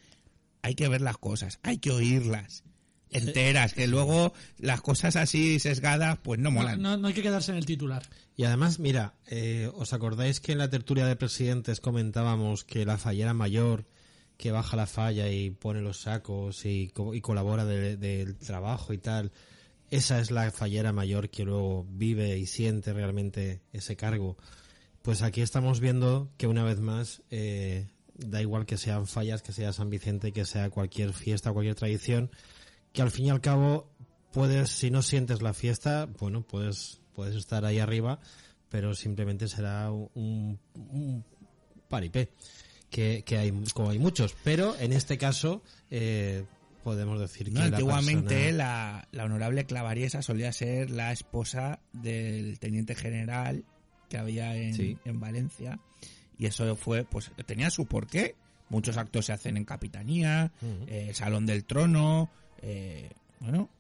Hay 0.63 0.75
que 0.75 0.89
ver 0.89 1.01
las 1.01 1.19
cosas, 1.19 1.59
hay 1.63 1.79
que 1.79 1.91
oírlas 1.91 2.63
enteras, 3.11 3.75
que 3.75 3.87
luego 3.89 4.33
las 4.59 4.81
cosas 4.81 5.17
así 5.17 5.59
sesgadas, 5.61 6.19
pues 6.23 6.41
no 6.41 6.51
molan. 6.51 6.81
no, 6.81 6.97
no 6.97 7.09
hay 7.09 7.15
que 7.15 7.23
quedarse 7.23 7.53
en 7.53 7.59
el 7.59 7.67
titular. 7.67 8.03
Y 8.37 8.45
además, 8.45 8.79
mira, 8.79 9.15
eh, 9.27 9.71
¿os 9.75 9.93
acordáis 9.93 10.41
que 10.41 10.53
en 10.53 10.59
la 10.59 10.71
tertulia 10.71 11.05
de 11.05 11.15
presidentes 11.17 11.81
comentábamos 11.81 12.65
que 12.65 12.87
la 12.87 12.97
fallera 12.97 13.35
mayor 13.35 13.85
que 14.39 14.51
baja 14.51 14.77
la 14.79 14.87
falla 14.87 15.29
y 15.29 15.51
pone 15.51 15.83
los 15.83 16.01
sacos 16.01 16.65
y, 16.65 16.89
co- 16.89 17.15
y 17.15 17.21
colabora 17.21 17.67
de- 17.67 17.99
del 17.99 18.37
trabajo 18.39 18.95
y 18.95 18.99
tal, 18.99 19.31
esa 19.91 20.19
es 20.19 20.31
la 20.31 20.51
fallera 20.51 20.93
mayor 20.93 21.29
que 21.29 21.45
luego 21.45 21.87
vive 21.91 22.39
y 22.39 22.47
siente 22.47 22.95
realmente 22.95 23.61
ese 23.75 23.95
cargo? 23.95 24.39
Pues 25.03 25.23
aquí 25.23 25.41
estamos 25.41 25.81
viendo 25.81 26.31
que 26.37 26.47
una 26.47 26.63
vez 26.63 26.79
más, 26.81 27.23
eh, 27.31 27.89
da 28.15 28.41
igual 28.41 28.67
que 28.67 28.77
sean 28.77 29.07
fallas, 29.07 29.43
que 29.43 29.53
sea 29.53 29.73
San 29.73 29.91
Vicente, 29.91 30.33
que 30.33 30.45
sea 30.45 30.71
cualquier 30.71 31.13
fiesta, 31.13 31.53
cualquier 31.53 31.75
tradición, 31.75 32.31
que 32.93 33.03
al 33.03 33.11
fin 33.11 33.27
y 33.27 33.31
al 33.31 33.41
cabo 33.41 33.91
puedes, 34.33 34.71
si 34.71 34.91
no 34.91 35.03
sientes 35.03 35.43
la 35.43 35.55
fiesta, 35.55 36.09
bueno, 36.21 36.43
puedes, 36.43 37.01
puedes 37.15 37.35
estar 37.35 37.65
ahí 37.65 37.81
arriba, 37.81 38.21
pero 38.69 38.95
simplemente 38.95 39.49
será 39.49 39.91
un, 39.91 40.59
un 40.75 41.25
paripé, 41.89 42.31
que, 42.89 43.25
que 43.27 43.39
hay, 43.39 43.53
como 43.75 43.91
hay 43.91 43.99
muchos. 43.99 44.37
Pero 44.45 44.77
en 44.79 44.93
este 44.93 45.19
caso, 45.19 45.63
eh, 45.91 46.45
podemos 46.85 47.19
decir 47.19 47.49
No, 47.53 47.55
que 47.61 47.71
la 47.71 47.77
antiguamente 47.77 48.35
persona- 48.35 48.53
la, 48.57 49.09
la 49.11 49.25
honorable 49.25 49.65
Clavariesa 49.67 50.23
solía 50.23 50.53
ser 50.53 50.91
la 50.91 51.11
esposa 51.13 51.81
del 51.93 52.59
teniente 52.61 52.95
general 52.95 53.65
que 54.13 54.19
había 54.19 54.55
en, 54.55 54.75
Sí. 54.75 54.99
en 55.07 55.19
Valencia 55.21 55.81
y 56.39 56.45
eso 56.45 56.77
fue, 56.77 57.05
pues 57.05 57.31
tenía 57.47 57.71
su 57.71 57.87
porqué. 57.87 58.35
Muchos 58.69 58.97
actos 58.99 59.25
se 59.27 59.33
hacen 59.33 59.57
en 59.57 59.65
Capitanía, 59.65 60.53
eh, 60.87 61.13
Salón 61.15 61.47
del 61.47 61.65
Trono, 61.65 62.31
eh, 62.61 63.11
bueno, 63.41 63.71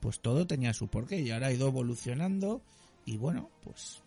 pues 0.00 0.20
todo 0.20 0.46
tenía 0.46 0.72
su 0.74 0.88
porqué 0.88 1.20
y 1.20 1.30
ahora 1.30 1.46
ha 1.48 1.52
ido 1.52 1.68
evolucionando 1.68 2.62
y 3.06 3.16
bueno, 3.16 3.50
pues 3.62 4.02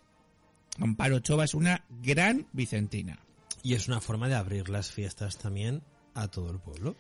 Amparo 0.80 1.20
Chova 1.20 1.44
es 1.46 1.54
una 1.56 1.84
gran 2.04 2.48
vicentina. 2.54 3.20
Y 3.64 3.74
es 3.76 3.88
una 3.88 4.00
forma 4.02 4.28
de 4.28 4.36
abrir 4.36 4.70
las 4.70 4.92
fiestas 4.92 5.38
también 5.38 5.82
a 6.16 6.28
todo 6.28 6.52
el 6.52 6.60
pueblo. 6.60 6.96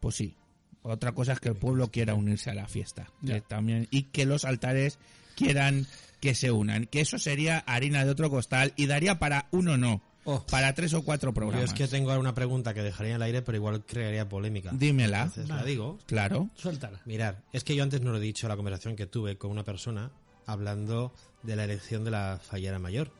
Pues 0.00 0.14
sí. 0.14 0.34
Otra 0.82 1.12
cosa 1.12 1.32
es 1.34 1.40
que 1.40 1.50
el 1.50 1.56
pueblo 1.56 1.90
quiera 1.90 2.14
unirse 2.14 2.50
a 2.50 2.54
la 2.54 2.66
fiesta. 2.66 3.08
Que 3.26 3.40
también, 3.40 3.88
y 3.90 4.04
que 4.04 4.24
los 4.26 4.44
altares 4.44 4.98
quieran 5.36 5.86
que 6.22 6.36
se 6.36 6.52
unan. 6.52 6.86
Que 6.86 7.00
eso 7.00 7.18
sería 7.18 7.58
harina 7.58 8.04
de 8.04 8.10
otro 8.12 8.30
costal 8.30 8.72
y 8.76 8.86
daría 8.86 9.18
para 9.18 9.48
uno 9.50 9.76
no. 9.76 10.00
Oh. 10.24 10.46
Para 10.46 10.72
tres 10.72 10.94
o 10.94 11.02
cuatro 11.02 11.30
Yo 11.30 11.34
programas. 11.34 11.64
es 11.64 11.74
que 11.74 11.88
tengo 11.88 12.10
ahora 12.10 12.20
una 12.20 12.32
pregunta 12.32 12.72
que 12.72 12.80
dejaría 12.80 13.10
en 13.10 13.16
el 13.16 13.22
aire, 13.22 13.42
pero 13.42 13.58
igual 13.58 13.84
crearía 13.84 14.28
polémica. 14.28 14.70
Dímela. 14.72 15.24
Entonces 15.24 15.48
la 15.48 15.64
digo. 15.64 15.98
Claro. 16.06 16.48
Suéltala. 16.54 17.00
Mirar, 17.06 17.42
es 17.52 17.64
que 17.64 17.74
yo 17.74 17.82
antes 17.82 18.02
no 18.02 18.12
lo 18.12 18.18
he 18.18 18.20
dicho 18.20 18.46
la 18.46 18.54
conversación 18.54 18.94
que 18.94 19.06
tuve 19.06 19.36
con 19.36 19.50
una 19.50 19.64
persona 19.64 20.12
hablando 20.46 21.12
de 21.42 21.56
la 21.56 21.64
elección 21.64 22.04
de 22.04 22.12
la 22.12 22.38
fallera 22.40 22.78
mayor. 22.78 23.10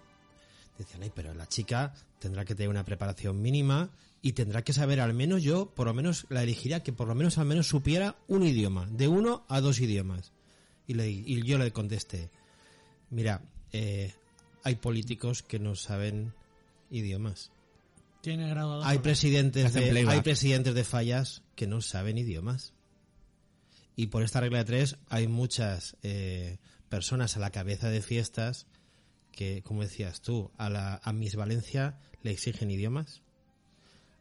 Decían, 0.78 1.02
ay, 1.02 1.10
pero 1.12 1.34
la 1.34 1.48
chica 1.48 1.92
tendrá 2.20 2.44
que 2.44 2.54
tener 2.54 2.68
una 2.70 2.84
preparación 2.84 3.42
mínima 3.42 3.90
y 4.22 4.34
tendrá 4.34 4.62
que 4.62 4.72
saber 4.72 5.00
al 5.00 5.12
menos 5.12 5.42
yo, 5.42 5.74
por 5.74 5.88
lo 5.88 5.94
menos 5.94 6.26
la 6.28 6.44
elegiría 6.44 6.84
que 6.84 6.92
por 6.92 7.08
lo 7.08 7.16
menos 7.16 7.36
al 7.38 7.46
menos 7.46 7.66
supiera 7.66 8.14
un 8.28 8.44
idioma, 8.44 8.86
de 8.92 9.08
uno 9.08 9.44
a 9.48 9.60
dos 9.60 9.80
idiomas. 9.80 10.32
Y, 10.86 10.94
le, 10.94 11.10
y 11.10 11.42
yo 11.42 11.58
le 11.58 11.72
contesté, 11.72 12.30
mira, 13.12 13.42
eh, 13.72 14.12
hay 14.64 14.74
políticos 14.76 15.42
que 15.42 15.58
no 15.60 15.76
saben 15.76 16.32
idiomas. 16.90 17.52
Tiene 18.22 18.48
grado 18.48 18.80
de 18.80 18.86
Hay 18.86 18.98
presidentes, 18.98 19.72
de, 19.74 20.04
hay 20.08 20.20
presidentes 20.22 20.74
de 20.74 20.84
fallas 20.84 21.42
que 21.54 21.66
no 21.66 21.80
saben 21.80 22.18
idiomas. 22.18 22.72
Y 23.96 24.06
por 24.08 24.22
esta 24.22 24.40
regla 24.40 24.58
de 24.58 24.64
tres 24.64 24.96
hay 25.08 25.28
muchas 25.28 25.96
eh, 26.02 26.58
personas 26.88 27.36
a 27.36 27.40
la 27.40 27.50
cabeza 27.50 27.88
de 27.90 28.00
fiestas 28.02 28.66
que, 29.32 29.62
como 29.62 29.82
decías 29.82 30.20
tú, 30.22 30.50
a, 30.56 30.70
la, 30.70 31.00
a 31.02 31.12
Miss 31.12 31.36
Valencia 31.36 31.98
le 32.22 32.30
exigen 32.30 32.70
idiomas. 32.70 33.22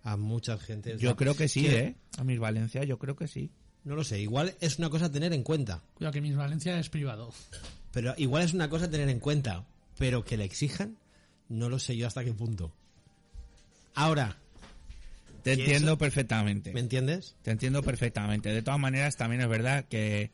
A 0.03 0.17
mucha 0.17 0.57
gente. 0.57 0.97
Yo 0.97 1.15
creo 1.15 1.35
que 1.35 1.47
sí, 1.47 1.61
que- 1.61 1.79
¿eh? 1.79 1.95
A 2.17 2.23
mis 2.23 2.39
Valencia, 2.39 2.83
yo 2.83 2.97
creo 2.97 3.15
que 3.15 3.27
sí. 3.27 3.51
No 3.83 3.95
lo 3.95 4.03
sé, 4.03 4.19
igual 4.19 4.53
es 4.61 4.77
una 4.79 4.89
cosa 4.89 5.05
a 5.05 5.11
tener 5.11 5.33
en 5.33 5.43
cuenta. 5.43 5.81
Cuidado 5.95 6.13
que 6.13 6.21
Miss 6.21 6.35
Valencia 6.35 6.79
es 6.79 6.89
privado. 6.89 7.33
Pero 7.91 8.13
igual 8.17 8.43
es 8.43 8.53
una 8.53 8.69
cosa 8.69 8.85
a 8.85 8.89
tener 8.89 9.09
en 9.09 9.19
cuenta. 9.19 9.65
Pero 9.97 10.23
que 10.23 10.37
le 10.37 10.45
exijan, 10.45 10.97
no 11.49 11.67
lo 11.69 11.79
sé 11.79 11.97
yo 11.97 12.07
hasta 12.07 12.23
qué 12.23 12.33
punto. 12.33 12.71
Ahora, 13.95 14.37
Te 15.43 15.51
¿Y 15.55 15.59
entiendo 15.59 15.87
eso? 15.93 15.97
perfectamente. 15.97 16.71
¿me 16.71 16.79
entiendes? 16.81 17.35
Te 17.41 17.49
entiendo 17.51 17.81
perfectamente. 17.81 18.49
De 18.53 18.61
todas 18.61 18.79
maneras, 18.79 19.17
también 19.17 19.41
es 19.41 19.49
verdad 19.49 19.85
que 19.89 20.29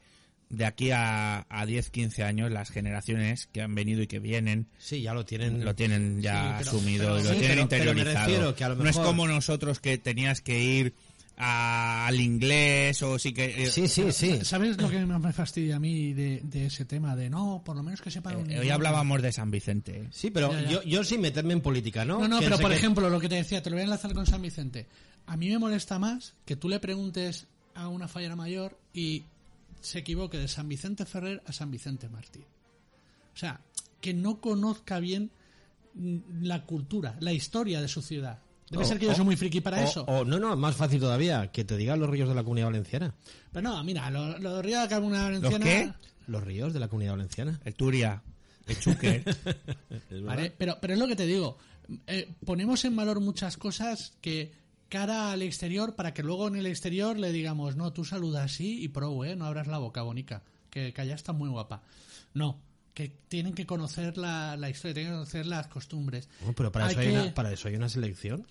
de 0.49 0.65
aquí 0.65 0.91
a, 0.91 1.45
a 1.49 1.65
10, 1.65 1.89
15 1.89 2.23
años, 2.23 2.51
las 2.51 2.69
generaciones 2.71 3.47
que 3.53 3.61
han 3.61 3.73
venido 3.73 4.01
y 4.01 4.07
que 4.07 4.19
vienen 4.19 4.67
Sí, 4.77 5.01
ya 5.01 5.13
lo 5.13 5.23
tienen. 5.25 5.63
lo 5.63 5.75
tienen 5.75 6.21
ya 6.21 6.33
Sí, 6.33 6.55
pero- 6.65 6.69
asumido 6.77 7.05
pero- 7.05 7.19
y 7.19 7.23
lo 7.23 7.29
Sí, 7.33 7.39
tienen 7.39 7.57
pero- 7.57 7.69
pero 7.69 7.83
me 7.85 7.89
interiorizado. 7.91 8.27
refiero 8.27 8.55
que 8.55 8.63
a 8.65 8.69
lo 8.69 8.75
No 8.75 8.81
es 8.81 8.85
mejor- 8.95 9.05
como 9.05 9.27
nosotros 9.27 9.79
que 9.79 9.97
tenías 9.97 10.41
que 10.41 10.59
ir 10.61 10.93
al 11.39 12.19
inglés 12.19 13.01
o 13.03 13.19
sí 13.19 13.31
que... 13.31 13.63
eh, 13.63 13.71
Sí, 13.71 13.87
sí, 13.87 14.11
sí. 14.11 14.39
¿Sabes 14.43 14.81
lo 14.81 14.89
que 14.89 15.05
más 15.05 15.21
me 15.21 15.31
fastidia 15.33 15.75
a 15.75 15.79
mí 15.79 16.13
de, 16.13 16.41
de 16.43 16.65
ese 16.65 16.85
tema? 16.85 17.15
De 17.15 17.29
no, 17.29 17.61
por 17.63 17.75
lo 17.75 17.83
menos 17.83 18.01
que 18.01 18.09
sepan 18.09 18.37
un 18.37 18.49
eh, 18.51 18.59
hoy 18.59 18.69
hablábamos 18.71 19.21
de 19.21 19.31
San 19.31 19.51
Vicente. 19.51 20.07
Sí, 20.11 20.31
pero 20.31 20.51
Ya, 20.51 20.61
ya. 20.63 20.69
Yo, 20.71 20.83
yo 20.83 21.03
sin 21.03 21.21
meterme 21.21 21.53
en 21.53 21.61
política, 21.61 22.05
¿no? 22.05 22.19
No, 22.19 22.27
no, 22.27 22.39
pero 22.39 22.57
por 22.57 22.71
que- 22.71 22.77
ejemplo, 22.77 23.09
lo 23.09 23.19
que 23.19 23.29
te 23.29 23.35
decía, 23.35 23.61
te 23.61 23.69
lo 23.69 23.75
voy 23.75 23.81
a 23.81 23.85
enlazar 23.85 24.13
con 24.13 24.25
San 24.25 24.41
Vicente. 24.41 24.87
A 25.27 25.37
mí 25.37 25.49
me 25.49 25.59
molesta 25.59 25.99
más 25.99 26.33
que 26.45 26.55
tú 26.55 26.69
le 26.69 26.79
preguntes 26.79 27.47
a 27.75 27.87
una 27.87 28.07
fallera 28.07 28.35
mayor 28.35 28.79
y 28.93 29.23
se 29.79 29.99
equivoque 29.99 30.39
de 30.39 30.47
San 30.47 30.67
Vicente 30.67 31.05
Ferrer 31.05 31.43
a 31.45 31.53
San 31.53 31.69
Vicente 31.69 32.09
Martín. 32.09 32.45
O 33.35 33.37
sea, 33.37 33.61
que 34.01 34.15
no 34.15 34.41
conozca 34.41 34.99
bien 34.99 35.29
mm, 35.93 36.17
la 36.41 36.65
cultura, 36.65 37.15
la 37.19 37.31
historia 37.33 37.79
de 37.79 37.87
su 37.87 38.01
ciudad. 38.01 38.39
Debe 38.69 38.83
O- 38.83 38.87
ser 38.87 38.99
que 38.99 39.05
yo 39.05 39.11
o- 39.13 39.15
soy 39.15 39.25
muy 39.25 39.35
friki 39.37 39.61
para 39.61 39.79
o- 39.81 39.83
eso. 39.85 40.03
O, 40.07 40.25
no, 40.25 40.39
no, 40.39 40.55
más 40.57 40.75
fácil 40.75 40.99
todavía, 40.99 41.51
que 41.51 41.63
te 41.63 41.77
digan 41.77 41.99
los 41.99 42.09
ríos 42.09 42.27
de 42.29 42.35
la 42.35 42.43
Comunidad 42.43 42.67
Valenciana. 42.67 43.13
Pero 43.51 43.69
no, 43.69 43.83
mira, 43.83 44.09
lo, 44.09 44.37
lo 44.39 44.61
de 44.61 44.71
de 44.71 44.87
Cabuna 44.89 45.23
Valenciana... 45.23 45.65
qué? 45.65 45.93
Los 46.27 46.43
ríos 46.43 46.73
de 46.73 46.79
la 46.81 46.87
Comunidad 46.89 47.13
Valenciana. 47.13 47.59
El 47.63 47.73
Turia, 47.75 48.21
el 48.67 48.77
Chúquer. 48.79 49.23
Vale, 50.23 50.51
pero, 50.57 50.77
pero 50.81 50.93
es 50.93 50.99
lo 50.99 51.07
que 51.07 51.15
te 51.15 51.25
digo. 51.25 51.57
eh, 52.07 52.33
ponemos 52.45 52.83
en 52.85 52.95
valor 52.95 53.21
muchas 53.21 53.55
cosas 53.57 54.13
que 54.19 54.51
cara 54.89 55.31
al 55.31 55.41
exterior 55.41 55.95
para 55.95 56.13
que 56.13 56.23
luego 56.23 56.47
en 56.49 56.55
el 56.57 56.65
exterior 56.65 57.17
le 57.17 57.31
digamos, 57.31 57.75
no, 57.77 57.93
tú 57.93 58.03
saludas 58.03 58.45
así 58.53 58.83
y 58.83 58.89
pro, 58.89 59.23
eh, 59.23 59.35
no 59.35 59.45
abras 59.45 59.67
la 59.67 59.77
boca, 59.77 60.01
bonica, 60.01 60.43
que, 60.69 60.91
que 60.93 61.01
allá 61.01 61.15
está 61.15 61.31
muy 61.33 61.49
guapa. 61.49 61.81
No, 62.33 62.59
que 62.93 63.09
tienen 63.29 63.53
que 63.53 63.65
conocer 63.65 64.17
la, 64.17 64.57
la 64.57 64.69
historia, 64.69 64.93
tienen 64.95 65.11
que 65.13 65.17
conocer 65.17 65.45
las 65.45 65.67
costumbres. 65.67 66.27
No, 66.45 66.51
pero 66.53 66.71
para 66.71 66.85
Hay 66.87 66.91
eso, 66.91 66.99
hay 67.01 67.07
que- 67.07 67.13
una, 67.13 67.33
para 67.33 67.51
eso 67.53 67.67
hay 67.69 67.75
una 67.75 67.87
selección. 67.89 68.45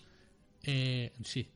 Eh, 0.67 1.12
sí. 1.25 1.49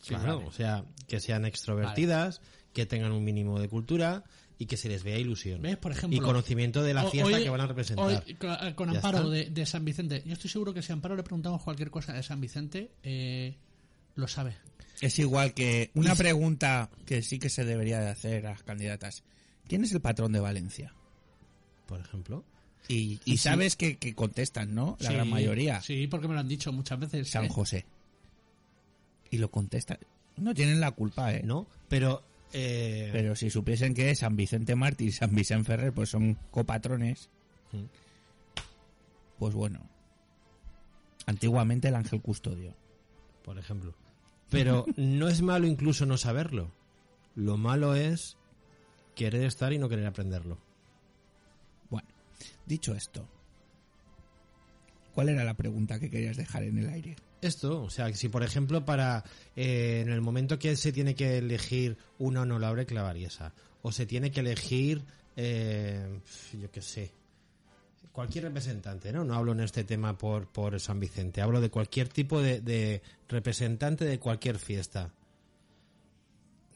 Sí, 0.00 0.08
claro, 0.14 0.36
vale. 0.36 0.48
o 0.48 0.52
sea, 0.52 0.84
que 1.08 1.18
sean 1.20 1.44
extrovertidas, 1.44 2.40
que 2.72 2.86
tengan 2.86 3.12
un 3.12 3.24
mínimo 3.24 3.58
de 3.58 3.68
cultura 3.68 4.24
y 4.58 4.66
que 4.66 4.76
se 4.76 4.88
les 4.88 5.02
vea 5.02 5.18
ilusión. 5.18 5.62
¿Ves? 5.62 5.76
Por 5.78 5.92
ejemplo, 5.92 6.16
y 6.16 6.20
conocimiento 6.20 6.82
de 6.82 6.94
la 6.94 7.04
O- 7.06 7.10
fiesta 7.10 7.36
hoy- 7.36 7.42
que 7.42 7.50
van 7.50 7.60
a 7.62 7.66
representar. 7.66 8.06
hoy, 8.26 8.34
con, 8.74 8.90
Ya 8.92 8.96
Amparo 8.96 9.30
de, 9.30 9.50
de 9.50 9.66
San 9.66 9.84
Vicente. 9.84 10.22
Yo 10.26 10.34
estoy 10.34 10.50
seguro 10.50 10.74
que 10.74 10.82
si 10.82 10.92
a 10.92 10.94
Amparo 10.94 11.16
le 11.16 11.22
preguntamos 11.22 11.62
cualquier 11.62 11.90
cosa 11.90 12.12
de 12.12 12.22
San 12.22 12.40
Vicente, 12.40 12.90
eh, 13.02 13.56
lo 14.14 14.28
sabe. 14.28 14.56
es 15.00 15.18
igual 15.18 15.54
que 15.54 15.90
una 15.94 16.14
pregunta 16.14 16.90
que 17.06 17.22
sí 17.22 17.38
que 17.38 17.48
se 17.48 17.64
debería 17.64 18.00
de 18.00 18.10
hacer 18.10 18.46
a 18.46 18.50
las 18.50 18.62
candidatas. 18.62 19.24
¿Quién 19.66 19.82
es 19.84 19.92
el 19.92 20.00
patrón 20.02 20.32
de 20.32 20.40
Valencia? 20.40 20.94
Por 21.86 22.00
ejemplo. 22.00 22.44
Y, 22.88 23.18
y 23.24 23.38
sabes 23.38 23.76
que, 23.76 23.96
que 23.96 24.14
contestan, 24.14 24.74
¿no? 24.74 24.96
La 25.00 25.08
Sí, 25.08 25.14
gran 25.14 25.30
mayoría. 25.30 25.80
Sí, 25.80 26.06
porque 26.06 26.28
me 26.28 26.34
lo 26.34 26.40
han 26.40 26.48
dicho 26.48 26.70
muchas 26.72 27.00
veces. 27.00 27.30
San 27.30 27.46
¿eh? 27.46 27.48
José. 27.48 27.86
Y 29.34 29.38
lo 29.38 29.50
contestan. 29.50 29.98
No 30.36 30.54
tienen 30.54 30.80
la 30.80 30.92
culpa, 30.92 31.32
¿eh? 31.34 31.42
¿No? 31.44 31.66
Pero... 31.88 32.22
eh, 32.52 33.10
Pero 33.12 33.34
si 33.34 33.50
supiesen 33.50 33.94
que 33.94 34.14
San 34.14 34.36
Vicente 34.36 34.74
Mártir 34.76 35.08
y 35.08 35.12
San 35.12 35.34
Vicente 35.34 35.64
Ferrer 35.66 35.92
pues 35.92 36.08
son 36.10 36.34
copatrones, 36.50 37.28
pues 39.38 39.54
bueno. 39.54 39.80
Antiguamente 41.26 41.88
el 41.88 41.94
ángel 41.94 42.20
custodio. 42.20 42.74
por 43.44 43.58
ejemplo. 43.58 43.94
Pero 44.50 44.84
no 44.96 45.28
es 45.28 45.42
malo 45.42 45.66
incluso 45.66 46.06
no 46.06 46.16
saberlo. 46.16 46.70
Lo 47.34 47.56
malo 47.56 47.94
es 47.96 48.36
querer 49.16 49.44
estar 49.44 49.72
y 49.72 49.78
no 49.78 49.88
querer 49.88 50.06
aprenderlo. 50.06 50.58
Bueno, 51.90 52.08
dicho 52.66 52.94
esto, 52.94 53.26
¿cuál 55.14 55.28
era 55.30 55.42
la 55.44 55.54
pregunta 55.54 55.98
que 55.98 56.10
querías 56.10 56.36
dejar 56.36 56.62
en 56.64 56.78
el 56.78 56.88
aire? 56.90 57.16
Esto, 57.44 57.82
o 57.82 57.90
sea, 57.90 58.12
si 58.14 58.28
por 58.28 58.42
ejemplo 58.42 58.84
para 58.84 59.22
eh, 59.56 60.00
en 60.04 60.10
el 60.12 60.20
momento 60.20 60.58
que 60.58 60.76
se 60.76 60.92
tiene 60.92 61.14
que 61.14 61.38
elegir 61.38 61.96
una 62.18 62.42
honorable 62.42 62.86
clavariesa 62.86 63.52
o 63.82 63.92
se 63.92 64.06
tiene 64.06 64.30
que 64.30 64.40
elegir, 64.40 65.02
eh, 65.36 66.20
yo 66.60 66.70
qué 66.70 66.80
sé, 66.82 67.10
cualquier 68.12 68.44
representante, 68.44 69.12
¿no? 69.12 69.24
No 69.24 69.34
hablo 69.34 69.52
en 69.52 69.60
este 69.60 69.84
tema 69.84 70.16
por, 70.16 70.46
por 70.46 70.78
San 70.80 71.00
Vicente, 71.00 71.42
hablo 71.42 71.60
de 71.60 71.68
cualquier 71.68 72.08
tipo 72.08 72.40
de, 72.40 72.60
de 72.60 73.02
representante 73.28 74.04
de 74.04 74.18
cualquier 74.18 74.58
fiesta. 74.58 75.10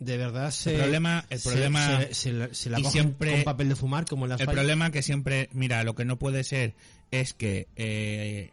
De 0.01 0.17
verdad 0.17 0.51
se... 0.53 0.77
problema- 0.79 1.25
el 1.29 1.41
problema- 1.41 1.99
se, 2.09 2.15
se 2.15 2.33
la- 2.33 2.55
se 2.55 2.71
la 2.71 2.79
y 2.81 2.85
siempre- 2.85 3.33
con 3.33 3.43
papel 3.45 3.69
de 3.71 3.75
fumar 3.77 4.05
como 4.05 4.27
en 4.27 4.31
las 4.31 4.41
El 4.41 4.47
fallas. 4.47 4.61
problema 4.61 4.91
que 4.93 5.03
siempre, 5.03 5.49
mira, 5.53 5.83
lo 5.83 5.95
que 5.97 6.05
no 6.05 6.19
puede 6.19 6.45
ser 6.45 6.75
es 7.11 7.35
que 7.35 7.67
eh, 7.75 8.53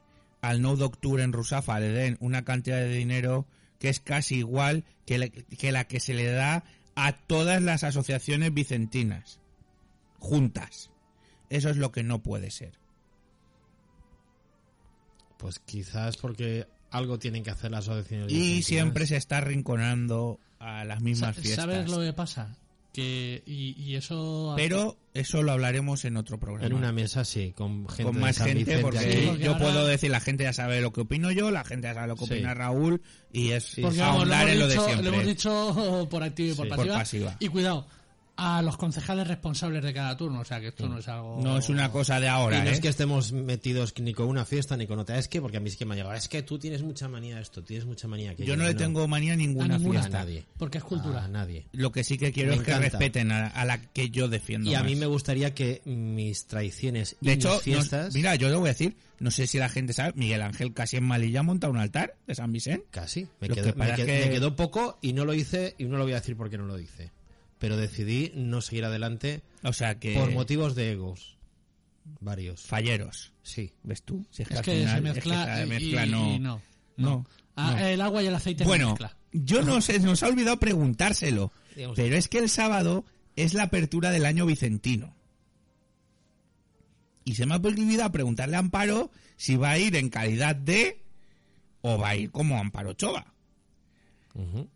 al 0.50 0.62
9 0.62 0.78
de 0.80 0.84
octubre 0.86 1.24
en 1.24 1.34
Rusafa 1.34 1.80
le 1.80 1.90
den 1.90 2.18
una 2.20 2.44
cantidad 2.46 2.78
de 2.78 2.90
dinero 2.94 3.46
que 3.80 3.90
es 3.90 4.00
casi 4.00 4.36
igual 4.38 4.84
que, 5.06 5.18
la- 5.18 5.30
que 5.30 5.72
la 5.72 5.86
que 5.86 6.00
se 6.00 6.14
le 6.14 6.26
da 6.32 6.64
a 6.96 7.14
todas 7.14 7.62
las 7.62 7.84
asociaciones 7.84 8.54
vicentinas 8.54 9.40
juntas. 10.20 10.92
Eso 11.50 11.70
es 11.70 11.78
lo 11.78 11.92
que 11.92 12.04
no 12.04 12.24
puede 12.24 12.52
ser. 12.52 12.74
Pues 15.38 15.60
quizás 15.60 16.18
porque 16.18 16.68
algo 16.92 17.20
tienen 17.20 17.44
que 17.44 17.52
hacer 17.52 17.72
las 17.72 17.88
asociaciones. 17.88 18.32
Y 18.32 18.36
vicentinas. 18.36 18.66
siempre 18.66 19.08
se 19.08 19.18
está 19.18 19.38
arrinconando 19.38 20.40
a 20.60 20.86
las 20.86 21.02
mismas 21.02 21.36
Sa- 21.36 21.42
fiestas. 21.42 21.66
¿Sabes 21.66 21.90
lo 21.90 22.00
que 22.00 22.14
pasa? 22.14 22.58
Que, 22.94 23.44
y, 23.46 23.76
y 23.82 23.96
eso... 23.96 24.54
Pero 24.56 24.98
eso 25.16 25.42
lo 25.42 25.52
hablaremos 25.54 26.06
en 26.06 26.18
otro 26.18 26.40
programa. 26.40 26.68
En 26.68 26.74
una 26.74 26.92
mesa, 26.92 27.26
sí, 27.26 27.52
con 27.56 27.88
gente 27.90 28.04
con 28.04 28.16
de 28.16 28.22
más 28.22 28.36
San 28.36 28.48
gente 28.50 28.64
Vicente 28.66 28.82
porque, 28.84 29.38
yo 29.40 29.54
ahora- 29.54 29.64
puedo 29.66 29.88
decir 29.88 30.12
la 30.12 30.20
gente 30.20 30.44
ya 30.44 30.54
sabe 30.54 30.82
lo 30.82 30.94
que 30.94 31.02
opino 31.02 31.32
yo 31.32 31.50
la 31.50 31.64
gente 31.64 31.88
ya 31.88 31.94
sabe 31.96 32.08
lo 32.10 32.16
que 32.16 32.26
Sí. 32.28 32.34
opina 32.34 32.54
Raúl 32.54 33.02
y 33.32 33.52
es 33.52 33.72
Porque 33.82 33.98
vamos, 34.00 34.28
lo 34.28 34.36
ahondar 34.36 34.42
hemos, 34.50 34.54
en 34.54 34.60
lo 34.60 34.66
de 34.68 34.72
dicho, 34.74 34.86
siempre 34.86 35.06
lo 35.10 35.14
hemos 35.14 35.26
dicho 35.26 36.08
por 36.12 36.24
activa 36.24 36.52
y 36.52 36.56
por, 36.56 36.66
Sí, 36.66 36.70
pasiva. 36.70 36.86
por 36.94 36.98
pasiva. 37.02 37.38
Y 37.40 37.48
cuidado, 37.48 37.88
a 38.38 38.62
los 38.62 38.78
concejales 38.78 39.28
responsables 39.28 39.84
de 39.84 39.94
cada 39.94 40.16
turno. 40.18 40.42
O 40.42 40.46
sea, 40.46 40.60
que 40.60 40.68
esto 40.68 40.88
no 40.90 40.98
es 41.00 41.08
algo... 41.08 41.40
no 41.42 41.58
es 41.58 41.70
una 41.70 41.92
cosa 41.92 42.20
de 42.20 42.28
ahora 42.28 42.58
y 42.60 42.62
no 42.64 42.70
¿eh? 42.70 42.74
es 42.74 42.80
que 42.82 42.90
estemos 42.90 43.32
metidos 43.32 43.94
ni 44.00 44.14
con 44.14 44.28
una 44.28 44.46
fiesta 44.46 44.76
ni 44.78 44.88
con 44.88 45.00
otra. 45.00 45.18
Es 45.18 45.28
que, 45.28 45.42
porque 45.42 45.58
a 45.58 45.60
mí 45.60 45.70
sí 45.70 45.78
que 45.78 45.86
me 45.86 45.94
ha 45.94 45.98
llegado. 45.98 46.16
Es 46.16 46.28
que 46.28 46.42
tú 46.44 46.60
tienes 46.60 46.84
mucha 46.84 47.08
manía 47.08 47.38
a 47.38 47.42
esto, 47.42 47.64
tienes 47.64 47.86
mucha 47.86 48.08
manía 48.08 48.30
a 48.30 48.34
aquello. 48.34 48.48
yo 48.50 48.58
no 48.58 48.64
le 48.66 48.74
No. 48.74 48.78
tengo 48.80 49.08
manía 49.08 49.32
a 49.32 49.36
a 49.36 49.38
ninguna, 49.38 49.78
ninguna, 49.78 50.00
fiesta 50.02 50.22
A 50.22 50.24
nadie. 50.26 50.46
Porque 50.58 50.78
es 50.80 50.84
cultura. 50.84 51.24
A 51.24 51.28
nadie. 51.28 51.66
lo 51.72 51.92
que 51.92 52.04
sí 52.04 52.18
que 52.18 52.32
quiero 52.32 52.52
Me 52.52 52.58
es 52.58 52.64
que 52.64 52.76
respeten 52.78 53.32
a, 53.32 53.48
a 53.48 53.66
la 53.66 53.82
que 53.82 54.10
yo 54.10 54.28
defiendo 54.28 54.70
Y 54.70 54.76
a 54.76 54.84
mí 54.84 54.96
me 54.96 55.06
gustaría 55.06 55.54
que 55.54 55.82
mis 55.86 56.46
traiciones 56.48 57.16
y 57.22 57.28
de 57.28 57.34
hecho 57.34 57.54
mis 57.54 57.62
fiestas... 57.62 58.08
no- 58.08 58.14
mira 58.18 58.36
yo 58.36 58.50
lo 58.50 58.60
voy 58.60 58.68
a 58.70 58.72
decir 58.74 58.96
no 59.20 59.32
sé 59.32 59.48
si 59.48 59.58
la 59.58 59.70
gente 59.70 59.94
sabe 59.94 60.12
Miguel 60.16 60.42
Ángel 60.42 60.74
casi 60.74 60.98
en 60.98 61.06
Malilla 61.06 61.42
monta 61.42 61.70
un 61.70 61.78
altar 61.78 62.16
de 62.28 62.36
San 62.36 62.52
Vicente 62.52 62.86
Casi. 62.92 63.28
Me 63.40 63.48
quedó, 63.48 63.74
que 63.74 64.06
que- 64.06 64.26
me 64.26 64.30
quedó 64.30 64.56
poco 64.58 64.98
y 65.02 65.14
no 65.14 65.24
lo 65.24 65.34
hice 65.34 65.74
y 65.78 65.86
no 65.86 65.98
lo 65.98 66.04
voy 66.04 66.12
a 66.14 66.16
decir 66.16 66.36
porque 66.36 66.58
no 66.58 66.66
lo 66.66 66.78
hice. 66.78 67.12
Pero 67.60 67.78
decidí 67.78 68.32
no 68.36 68.62
seguir 68.62 68.86
adelante 68.86 69.42
o 69.64 69.72
sea 69.74 69.98
que 70.00 70.14
por 70.16 70.32
motivos 70.32 70.76
de 70.76 70.92
egos. 70.92 71.38
Varios. 72.20 72.62
falleros 72.62 73.34
Sí. 73.42 73.74
ves 73.82 74.04
tú 74.04 74.24
Si 74.30 74.44
Es 74.44 74.50
que 74.50 74.56
se 74.56 74.62
final- 74.62 75.02
mezcla, 75.02 75.42
es 75.44 75.50
que 75.50 75.56
se 75.56 75.66
y- 75.66 75.70
mezcla, 75.70 76.06
y, 76.06 76.10
no, 76.12 76.34
y 76.36 76.40
no. 76.40 76.62
no, 76.98 77.26
Ah, 77.56 77.72
no. 77.72 77.86
El 77.86 78.02
agua 78.02 78.22
y 78.22 78.28
el 78.28 78.36
aceite 78.36 78.64
se 78.64 78.68
Bueno, 78.68 78.90
mezcla. 78.90 79.18
yo 79.32 79.64
no 79.64 79.82
sé, 79.82 80.00
nos 80.00 80.22
ha 80.22 80.28
olvidado 80.28 80.60
preguntárselo, 80.60 81.52
Digamos- 81.76 81.96
pero 81.96 82.16
es 82.16 82.28
que 82.28 82.38
el 82.40 82.50
sábado 82.50 83.06
es 83.36 83.54
la 83.54 83.64
apertura 83.64 84.12
del 84.12 84.26
año 84.26 84.46
vicentino. 84.46 85.16
Y 87.24 87.36
se 87.36 87.46
me 87.46 87.56
ha 87.56 87.58
olvidado 87.58 88.12
preguntarle 88.12 88.56
a 88.56 88.60
Amparo 88.60 89.10
si 89.36 89.56
va 89.56 89.72
a 89.72 89.80
ir 89.80 89.96
en 89.96 90.10
calidad 90.10 90.56
de 90.56 91.02
o 91.82 91.98
va 91.98 92.10
a 92.10 92.16
ir 92.16 92.30
como 92.32 92.60
Amparo 92.60 92.94
Chova. 92.94 93.34
Ujú. 94.36 94.70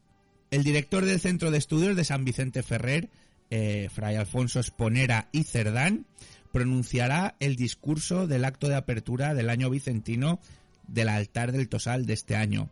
El 0.52 0.64
director 0.64 1.06
del 1.06 1.20
Centro 1.20 1.52
de 1.52 1.58
Estudios 1.60 1.95
de 1.95 2.04
San 2.04 2.26
Vicente 2.26 2.64
Ferrer, 2.64 3.10
eh, 3.52 3.89
Fray 3.91 4.16
Alfonso 4.16 4.60
Esponera 4.60 5.30
y 5.32 5.43
Cerdán, 5.43 6.06
pronunciará 6.52 7.36
el 7.39 7.56
discurso 7.56 8.28
del 8.28 8.45
acto 8.45 8.68
de 8.68 8.76
apertura 8.76 9.34
del 9.34 9.50
año 9.50 9.70
vicentino 9.70 10.39
del 10.88 11.10
altar 11.10 11.52
del 11.52 11.70
Tosal 11.70 12.06
de 12.06 12.14
este 12.14 12.36
año. 12.36 12.70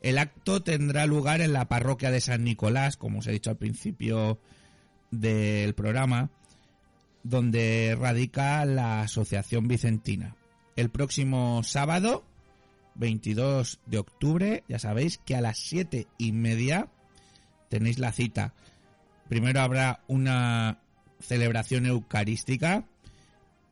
El 0.00 0.18
acto 0.18 0.62
tendrá 0.62 1.06
lugar 1.06 1.40
en 1.40 1.52
la 1.52 1.68
parroquia 1.68 2.10
de 2.10 2.20
San 2.20 2.44
Nicolás, 2.44 2.96
como 2.96 3.20
os 3.20 3.26
he 3.26 3.32
dicho 3.32 3.50
al 3.50 3.56
principio 3.56 4.38
del 5.10 5.74
programa, 5.74 6.30
donde 7.22 7.96
radica 7.98 8.64
la 8.64 9.02
Asociación 9.02 9.68
Vicentina. 9.68 10.36
El 10.74 10.90
próximo 10.90 11.62
sábado, 11.64 12.24
22 12.94 13.80
de 13.86 13.98
octubre, 13.98 14.64
ya 14.68 14.78
sabéis 14.78 15.18
que 15.18 15.34
a 15.34 15.40
las 15.40 15.58
siete 15.58 16.06
y 16.18 16.32
media 16.32 16.88
tenéis 17.68 17.98
la 17.98 18.12
cita. 18.12 18.54
Primero 19.28 19.60
habrá 19.60 20.00
una 20.08 20.78
celebración 21.20 21.86
eucarística 21.86 22.84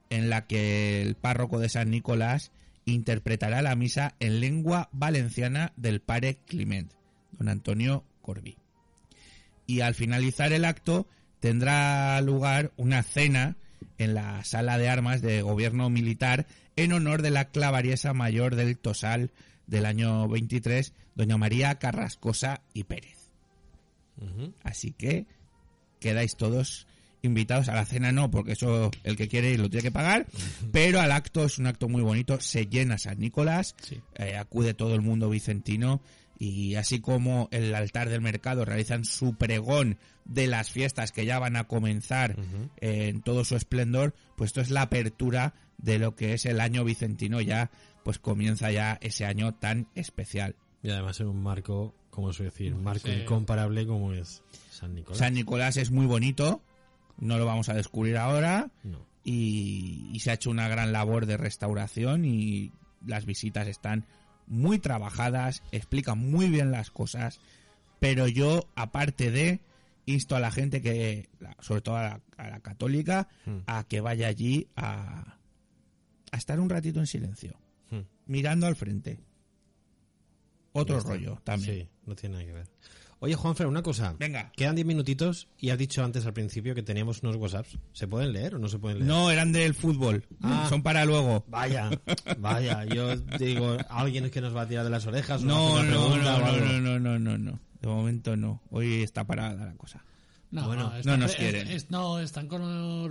en 0.08 0.30
la 0.30 0.46
que 0.46 1.02
el 1.02 1.14
párroco 1.14 1.58
de 1.58 1.68
San 1.68 1.90
Nicolás 1.90 2.52
interpretará 2.84 3.62
la 3.62 3.76
misa 3.76 4.14
en 4.20 4.40
lengua 4.40 4.88
valenciana 4.92 5.72
del 5.76 6.00
Pare 6.00 6.38
Climent, 6.46 6.92
don 7.38 7.48
Antonio 7.48 8.04
Corbí. 8.22 8.56
Y 9.66 9.82
al 9.82 9.94
finalizar 9.94 10.52
el 10.52 10.64
acto 10.64 11.06
tendrá 11.38 12.20
lugar 12.20 12.72
una 12.76 13.02
cena 13.02 13.56
en 14.00 14.14
la 14.14 14.42
sala 14.44 14.78
de 14.78 14.88
armas 14.88 15.20
de 15.22 15.42
gobierno 15.42 15.90
militar 15.90 16.46
en 16.76 16.92
honor 16.92 17.22
de 17.22 17.30
la 17.30 17.46
clavariesa 17.50 18.12
mayor 18.14 18.56
del 18.56 18.78
Tosal 18.78 19.30
del 19.66 19.84
año 19.86 20.26
23, 20.28 20.92
doña 21.14 21.36
María 21.36 21.78
Carrascosa 21.78 22.62
y 22.74 22.84
Pérez. 22.84 23.18
Así 24.62 24.92
que 24.92 25.26
quedáis 25.98 26.36
todos 26.36 26.86
invitados 27.22 27.68
a 27.68 27.74
la 27.74 27.84
cena, 27.84 28.12
no, 28.12 28.30
porque 28.30 28.52
eso 28.52 28.90
el 29.04 29.16
que 29.16 29.28
quiere 29.28 29.56
lo 29.58 29.68
tiene 29.68 29.82
que 29.82 29.90
pagar, 29.92 30.26
pero 30.72 31.00
al 31.00 31.12
acto 31.12 31.44
es 31.44 31.58
un 31.58 31.66
acto 31.66 31.88
muy 31.88 32.02
bonito, 32.02 32.40
se 32.40 32.66
llena 32.66 32.96
San 32.98 33.18
Nicolás, 33.18 33.74
Sí. 33.82 34.00
eh, 34.16 34.36
acude 34.36 34.72
todo 34.74 34.94
el 34.94 35.02
mundo 35.02 35.28
vicentino 35.28 36.00
y 36.42 36.74
así 36.76 37.00
como 37.00 37.48
el 37.52 37.74
altar 37.74 38.08
del 38.08 38.22
mercado 38.22 38.64
realizan 38.64 39.04
su 39.04 39.34
pregón 39.34 39.98
de 40.24 40.46
las 40.46 40.70
fiestas 40.70 41.12
que 41.12 41.26
ya 41.26 41.38
van 41.38 41.54
a 41.54 41.64
comenzar 41.68 42.34
eh, 42.80 43.08
en 43.08 43.20
todo 43.20 43.44
su 43.44 43.56
esplendor, 43.56 44.14
pues 44.36 44.48
esto 44.48 44.60
es 44.62 44.70
la 44.70 44.82
apertura 44.82 45.52
de 45.76 45.98
lo 45.98 46.16
que 46.16 46.32
es 46.32 46.46
el 46.46 46.60
año 46.60 46.82
vicentino 46.82 47.40
ya, 47.42 47.70
pues 48.04 48.18
comienza 48.18 48.70
ya 48.72 48.98
ese 49.02 49.26
año 49.26 49.54
tan 49.54 49.88
especial. 49.94 50.56
Y 50.82 50.88
además 50.90 51.20
en 51.20 51.26
un 51.28 51.42
marco, 51.42 51.94
como 52.10 52.32
suele 52.32 52.50
decir, 52.50 52.74
marco 52.74 53.06
Sí. 53.08 53.12
incomparable 53.20 53.86
como 53.86 54.14
es 54.14 54.42
San 54.70 54.94
Nicolás. 54.94 55.18
San 55.18 55.34
Nicolás 55.34 55.76
es 55.76 55.90
muy 55.90 56.06
bonito, 56.06 56.62
no 57.18 57.36
lo 57.36 57.44
vamos 57.44 57.68
a 57.68 57.74
descubrir 57.74 58.16
ahora, 58.16 58.70
No. 58.82 59.04
y, 59.24 60.08
y 60.10 60.20
se 60.20 60.30
ha 60.30 60.34
hecho 60.34 60.48
una 60.50 60.68
gran 60.68 60.90
labor 60.92 61.26
de 61.26 61.36
restauración 61.36 62.24
y 62.24 62.72
las 63.06 63.26
visitas 63.26 63.66
están 63.68 64.06
muy 64.50 64.78
trabajadas, 64.78 65.62
explican 65.72 66.18
muy 66.18 66.50
bien 66.50 66.70
las 66.70 66.90
cosas, 66.90 67.40
pero 68.00 68.28
yo, 68.28 68.68
aparte 68.74 69.30
de, 69.30 69.60
insto 70.06 70.36
a 70.36 70.40
la 70.40 70.50
gente 70.50 70.82
que, 70.82 71.28
sobre 71.60 71.80
todo 71.80 71.96
a 71.96 72.02
la, 72.02 72.20
a 72.36 72.50
la 72.50 72.60
católica, 72.60 73.28
Hmm. 73.46 73.58
a 73.66 73.84
que 73.84 74.00
vaya 74.02 74.26
allí 74.28 74.66
a, 74.76 75.36
a 76.32 76.36
estar 76.36 76.60
un 76.60 76.68
ratito 76.68 77.00
en 77.00 77.06
silencio, 77.06 77.56
Hmm. 77.90 78.00
mirando 78.26 78.66
al 78.66 78.76
frente. 78.76 79.18
Otro 80.72 81.00
rollo 81.00 81.40
también. 81.44 81.82
Sí, 81.82 81.88
no 82.06 82.14
tiene 82.14 82.34
nada 82.34 82.46
que 82.46 82.52
ver. 82.52 82.68
Oye, 83.22 83.34
Juanfer, 83.34 83.66
una 83.66 83.82
cosa. 83.82 84.14
Venga. 84.18 84.50
Quedan 84.56 84.74
10 84.76 84.86
minutitos 84.86 85.46
y 85.58 85.68
has 85.70 85.76
dicho 85.78 86.02
antes 86.02 86.24
al 86.24 86.32
principio 86.32 86.74
que 86.74 86.82
teníamos 86.82 87.22
unos 87.22 87.36
WhatsApps. 87.36 87.78
¿Se 87.92 88.08
pueden 88.08 88.32
leer 88.32 88.54
o 88.54 88.58
no 88.58 88.68
se 88.68 88.78
pueden 88.78 89.00
leer? 89.00 89.08
No, 89.10 89.30
eran 89.30 89.52
del 89.52 89.74
fútbol, 89.74 90.24
Ah. 90.42 90.66
son 90.70 90.82
para 90.82 91.04
luego. 91.04 91.44
Vaya, 91.48 91.90
vaya. 92.38 92.84
Yo 92.86 93.14
digo, 93.16 93.76
alguien 93.90 94.30
que 94.30 94.40
nos 94.40 94.56
va 94.56 94.62
a 94.62 94.66
tirar 94.68 94.84
de 94.84 94.90
las 94.90 95.06
orejas. 95.06 95.42
No, 95.42 95.82
no, 95.82 96.16
no, 96.16 96.38
no, 96.38 96.80
no, 96.80 96.98
no, 96.98 97.18
no, 97.18 97.38
no. 97.38 97.60
De 97.82 97.88
momento 97.88 98.36
no. 98.36 98.62
Hoy 98.70 99.02
está 99.02 99.24
parada 99.26 99.66
la 99.66 99.74
cosa. 99.74 100.02
No, 100.52 100.66
Bueno, 100.66 100.92
están- 100.96 101.12
no 101.20 101.24
nos 101.26 101.30
es- 101.30 101.36
quieren. 101.36 101.68
es- 101.68 101.90
no, 101.92 102.18
están 102.18 102.48
con 102.48 102.60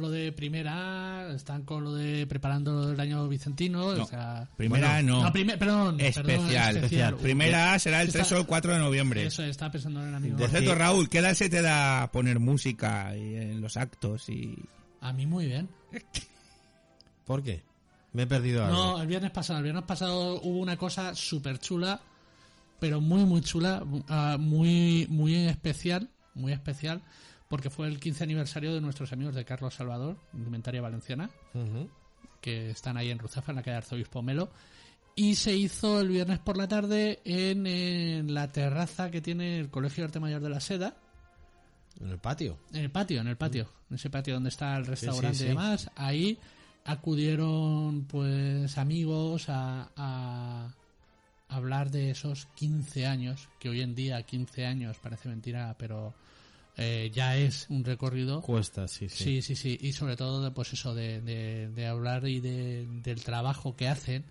lo, 0.02 0.10
de 0.10 0.34
primera, 0.34 1.32
están 1.34 1.64
con 1.64 1.86
lo 1.86 1.94
de 1.94 2.28
preparando 2.28 2.92
el 2.92 3.00
año 3.00 3.30
vicentino. 3.30 3.96
No, 3.96 4.04
o 4.04 4.06
sea, 4.08 4.50
primera 4.58 4.96
bueno, 4.96 5.24
no. 5.24 5.32
primer- 5.32 5.58
perdón, 5.58 5.96
perdón, 5.98 6.06
Especial. 6.06 6.76
especial. 6.76 7.16
Primera 7.16 7.74
A 7.74 7.80
será 7.80 8.02
el 8.02 8.10
Está- 8.10 8.20
3 8.20 8.32
o 8.34 8.38
el 8.40 8.46
4 8.46 8.74
de 8.74 8.80
noviembre. 8.80 9.26
Eso, 9.26 9.42
estaba 9.44 9.72
pensando 9.72 10.02
en 10.02 10.10
el 10.10 10.16
amigo. 10.16 10.38
Por 10.38 10.50
cierto, 10.50 10.76
Raúl, 10.76 11.08
¿qué 11.08 11.20
edad 11.20 11.34
se 11.34 11.50
te 11.50 11.62
da 11.62 12.10
poner 12.12 12.40
música 12.40 13.16
y 13.16 13.36
en 13.36 13.62
los 13.62 13.78
actos? 13.78 14.28
y 14.28 14.56
A 15.00 15.14
mí 15.14 15.26
muy 15.26 15.46
bien. 15.46 15.70
¿Por 17.26 17.44
qué? 17.44 17.64
Me 18.14 18.24
he 18.24 18.28
perdido 18.28 18.66
algo. 18.66 18.76
No, 18.76 19.02
el 19.02 19.08
viernes 19.08 19.32
pasado, 19.32 19.60
el 19.60 19.64
viernes 19.64 19.84
pasado 19.86 20.42
hubo 20.42 20.60
una 20.60 20.78
cosa 20.78 21.14
súper 21.16 21.60
chula, 21.60 22.02
pero 22.80 23.00
muy, 23.02 23.24
muy 23.24 23.42
chula, 23.42 23.84
ah, 24.10 24.38
muy, 24.40 25.06
muy 25.10 25.36
especial, 25.36 26.10
muy 26.34 26.52
especial, 26.54 27.02
porque 27.50 27.70
fue 27.70 27.88
el 27.88 28.00
15 28.00 28.24
aniversario 28.24 28.74
de 28.74 28.80
nuestros 28.80 29.12
amigos 29.12 29.36
de 29.36 29.44
Carlos 29.44 29.74
Salvador, 29.74 30.18
Indumentaria 30.34 30.82
Valenciana, 30.82 31.30
que 32.40 32.70
están 32.70 32.96
ahí 32.96 33.10
en 33.10 33.20
Ruzafa, 33.20 33.52
en 33.52 33.58
la 33.58 33.64
calle 33.64 33.78
Arzobispo 33.78 34.22
Melo, 34.22 34.50
y 35.16 35.36
se 35.36 35.56
hizo 35.56 36.00
el 36.00 36.10
viernes 36.10 36.40
por 36.40 36.56
la 36.56 36.68
tarde 36.68 37.20
en, 37.26 37.66
en 37.66 38.34
la 38.34 38.50
terraza 38.52 39.10
que 39.12 39.20
tiene 39.20 39.60
el 39.60 39.70
Colegio 39.70 40.04
de 40.04 40.06
Arte 40.06 40.20
Mayor 40.20 40.42
de 40.42 40.50
la 40.50 40.60
Seda, 40.60 40.96
En 42.00 42.10
el 42.10 42.20
patio. 42.20 42.60
en 42.72 42.82
el 42.84 42.92
patio, 42.92 43.20
en 43.20 43.28
el 43.28 43.36
patio, 43.36 43.68
en 43.90 43.96
ese 43.96 44.12
patio 44.12 44.36
donde 44.36 44.50
está 44.50 44.78
el 44.78 44.86
restaurante 44.86 45.40
sí. 45.40 45.46
y 45.46 45.48
demás, 45.48 45.90
ahí 45.96 46.38
acudieron 46.86 48.06
pues 48.06 48.78
amigos 48.78 49.50
a, 49.50 49.90
a 49.98 50.76
hablar 51.48 51.90
de 51.90 52.12
esos 52.12 52.46
15 52.56 53.08
años, 53.08 53.50
que 53.60 53.70
hoy 53.70 53.82
en 53.82 53.96
día 53.96 54.22
15 54.22 54.68
años 54.68 54.98
parece 55.02 55.30
mentira, 55.30 55.76
pero 55.80 56.14
eh, 56.80 57.12
ya 57.14 57.38
es 57.38 57.66
un 57.70 57.84
recorrido. 57.84 58.42
Cuesta, 58.42 58.88
sí, 58.88 59.10
sí. 59.10 59.24
Sí, 59.24 59.42
sí, 59.42 59.56
sí, 59.56 59.78
y 59.82 59.94
sobre 59.94 60.16
todo 60.16 60.44
de, 60.44 60.52
pues 60.52 60.74
eso, 60.74 60.96
de, 60.96 61.22
de, 61.22 61.70
de 61.70 61.88
hablar 61.88 62.28
y 62.28 62.40
de, 62.40 62.86
del 63.04 63.24
trabajo 63.24 63.76
que 63.76 63.88
hacen 63.88 64.24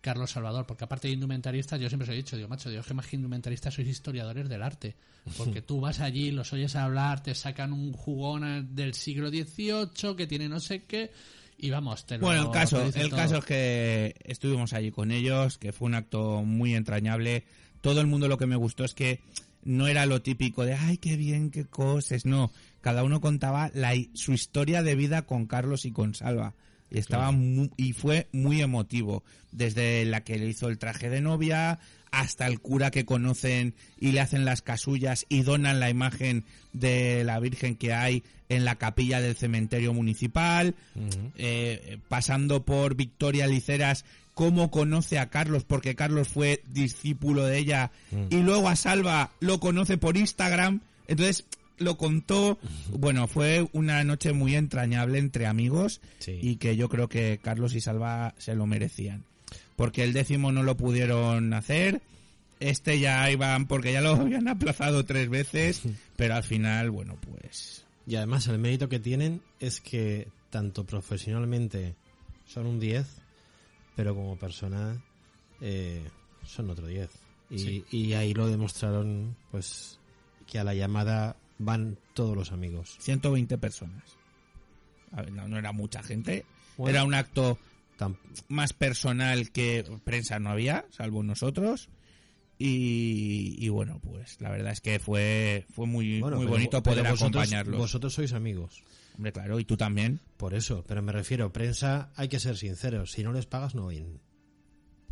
Carlos 0.00 0.30
Salvador, 0.30 0.66
porque 0.66 0.84
aparte 0.84 1.08
de 1.08 1.14
indumentaristas, 1.14 1.78
yo 1.78 1.88
siempre 1.88 2.04
os 2.08 2.14
he 2.14 2.16
dicho, 2.16 2.36
digo, 2.36 2.48
macho, 2.48 2.70
digo 2.70 2.82
que 2.82 2.94
más 2.94 3.06
que 3.06 3.16
indumentaristas 3.16 3.74
sois 3.74 3.86
historiadores 3.86 4.48
del 4.48 4.62
arte, 4.62 4.96
porque 5.36 5.60
tú 5.60 5.80
vas 5.80 6.00
allí, 6.00 6.30
los 6.30 6.52
oyes 6.54 6.74
hablar, 6.74 7.22
te 7.22 7.34
sacan 7.34 7.72
un 7.74 7.92
jugón 7.92 8.74
del 8.74 8.94
siglo 8.94 9.28
XVIII 9.28 10.16
que 10.16 10.26
tiene 10.26 10.48
no 10.48 10.58
sé 10.58 10.84
qué, 10.84 11.10
y 11.58 11.68
vamos, 11.68 12.06
te 12.06 12.16
lo 12.16 12.24
Bueno, 12.24 12.44
el 12.44 12.50
caso, 12.50 12.82
el 12.82 12.92
todo. 12.94 13.10
caso 13.10 13.36
es 13.36 13.44
que 13.44 14.14
estuvimos 14.24 14.72
allí 14.72 14.90
con 14.90 15.10
ellos, 15.10 15.58
que 15.58 15.72
fue 15.72 15.88
un 15.88 15.94
acto 15.94 16.42
muy 16.42 16.74
entrañable. 16.74 17.44
Todo 17.82 18.00
el 18.00 18.06
mundo 18.06 18.28
lo 18.28 18.38
que 18.38 18.46
me 18.46 18.56
gustó 18.56 18.84
es 18.86 18.94
que 18.94 19.20
no 19.62 19.86
era 19.88 20.06
lo 20.06 20.22
típico 20.22 20.64
de, 20.64 20.74
ay, 20.74 20.96
qué 20.98 21.16
bien, 21.16 21.50
qué 21.50 21.64
cosas. 21.64 22.24
No, 22.24 22.50
cada 22.80 23.04
uno 23.04 23.20
contaba 23.20 23.70
la, 23.74 23.92
su 24.14 24.32
historia 24.32 24.82
de 24.82 24.94
vida 24.94 25.22
con 25.22 25.46
Carlos 25.46 25.84
y 25.84 25.92
con 25.92 26.14
Salva. 26.14 26.54
Y 26.90 26.98
estaba 26.98 27.30
mu- 27.30 27.70
y 27.76 27.92
fue 27.92 28.28
muy 28.32 28.60
emotivo. 28.62 29.22
Desde 29.52 30.04
la 30.04 30.24
que 30.24 30.38
le 30.38 30.46
hizo 30.48 30.68
el 30.68 30.78
traje 30.78 31.08
de 31.08 31.20
novia 31.20 31.78
hasta 32.12 32.46
el 32.46 32.60
cura 32.60 32.90
que 32.90 33.04
conocen 33.04 33.74
y 33.98 34.12
le 34.12 34.20
hacen 34.20 34.44
las 34.44 34.62
casullas 34.62 35.26
y 35.28 35.42
donan 35.42 35.80
la 35.80 35.90
imagen 35.90 36.44
de 36.72 37.24
la 37.24 37.38
Virgen 37.40 37.76
que 37.76 37.92
hay 37.92 38.22
en 38.48 38.64
la 38.64 38.76
capilla 38.76 39.20
del 39.20 39.36
cementerio 39.36 39.94
municipal, 39.94 40.74
eh, 41.36 41.98
pasando 42.08 42.64
por 42.64 42.96
Victoria 42.96 43.46
Liceras, 43.46 44.04
cómo 44.34 44.70
conoce 44.70 45.18
a 45.18 45.28
Carlos, 45.30 45.64
porque 45.64 45.94
Carlos 45.94 46.28
fue 46.28 46.62
discípulo 46.72 47.44
de 47.44 47.58
ella, 47.58 47.90
y 48.30 48.36
luego 48.36 48.68
a 48.68 48.76
Salva 48.76 49.30
lo 49.40 49.60
conoce 49.60 49.98
por 49.98 50.16
Instagram, 50.16 50.80
entonces 51.06 51.44
lo 51.78 51.96
contó, 51.96 52.58
bueno, 52.92 53.26
fue 53.26 53.68
una 53.72 54.02
noche 54.04 54.32
muy 54.32 54.54
entrañable 54.56 55.18
entre 55.18 55.46
amigos 55.46 56.00
Sí. 56.18 56.38
y 56.42 56.56
que 56.56 56.76
yo 56.76 56.88
creo 56.88 57.08
que 57.08 57.38
Carlos 57.42 57.74
y 57.74 57.80
Salva 57.80 58.34
se 58.38 58.54
lo 58.54 58.66
merecían, 58.66 59.24
porque 59.80 60.04
el 60.04 60.12
décimo 60.12 60.52
no 60.52 60.62
lo 60.62 60.76
pudieron 60.76 61.54
hacer, 61.54 62.02
este 62.60 63.00
ya 63.00 63.30
iban 63.30 63.66
porque 63.66 63.94
ya 63.94 64.02
lo 64.02 64.10
habían 64.20 64.46
aplazado 64.46 65.06
tres 65.06 65.30
veces, 65.30 65.80
pero 66.16 66.34
al 66.34 66.42
final, 66.42 66.90
bueno, 66.90 67.16
pues 67.22 67.86
Y 68.06 68.16
además 68.16 68.46
el 68.48 68.58
mérito 68.58 68.90
que 68.90 69.00
tienen 69.00 69.40
es 69.58 69.80
que 69.80 70.28
tanto 70.50 70.84
profesionalmente 70.84 71.94
son 72.46 72.66
un 72.66 72.78
10, 72.78 73.06
pero 73.96 74.14
como 74.14 74.36
persona 74.36 75.02
eh, 75.62 76.02
son 76.44 76.68
otro 76.68 76.86
10. 76.86 77.08
Y, 77.48 77.58
Sí. 77.58 77.84
y 77.90 78.12
ahí 78.12 78.34
lo 78.34 78.48
demostraron, 78.48 79.34
pues, 79.50 79.98
que 80.46 80.58
a 80.58 80.64
la 80.64 80.74
llamada 80.74 81.36
van 81.58 81.96
todos 82.12 82.36
los 82.36 82.52
amigos. 82.52 82.96
120 82.98 83.56
personas. 83.56 84.04
A 85.12 85.22
ver, 85.22 85.32
no, 85.32 85.48
no 85.48 85.56
era 85.56 85.72
mucha 85.72 86.02
gente. 86.02 86.44
Bueno. 86.76 86.90
Era 86.98 87.04
un 87.04 87.14
acto 87.14 87.58
Más 88.48 88.72
personal 88.72 89.50
que 89.50 89.84
prensa 90.04 90.38
no 90.38 90.50
había, 90.50 90.84
salvo 90.90 91.22
nosotros. 91.22 91.88
Y, 92.58 93.56
y 93.58 93.68
bueno, 93.70 94.00
pues 94.02 94.38
la 94.40 94.50
verdad 94.50 94.72
es 94.72 94.80
que 94.82 94.98
fue, 94.98 95.64
fue 95.70 95.86
muy, 95.86 96.20
bueno, 96.20 96.36
muy 96.36 96.46
bonito 96.46 96.82
poder 96.82 97.04
vosotros- 97.04 97.22
acompañarlos. 97.22 97.78
Vosotros 97.78 98.12
sois 98.12 98.32
amigos. 98.34 98.82
Hombre, 99.16 99.32
claro, 99.32 99.58
y 99.60 99.64
tú 99.64 99.76
también. 99.76 100.20
Por 100.36 100.54
eso, 100.54 100.84
pero 100.86 101.00
me 101.02 101.12
refiero, 101.12 101.52
prensa, 101.52 102.10
hay 102.16 102.28
que 102.28 102.38
ser 102.38 102.56
sinceros. 102.58 103.12
Si 103.12 103.22
no 103.22 103.32
les 103.32 103.46
pagas, 103.46 103.74
no 103.74 103.86
vienen. 103.88 104.20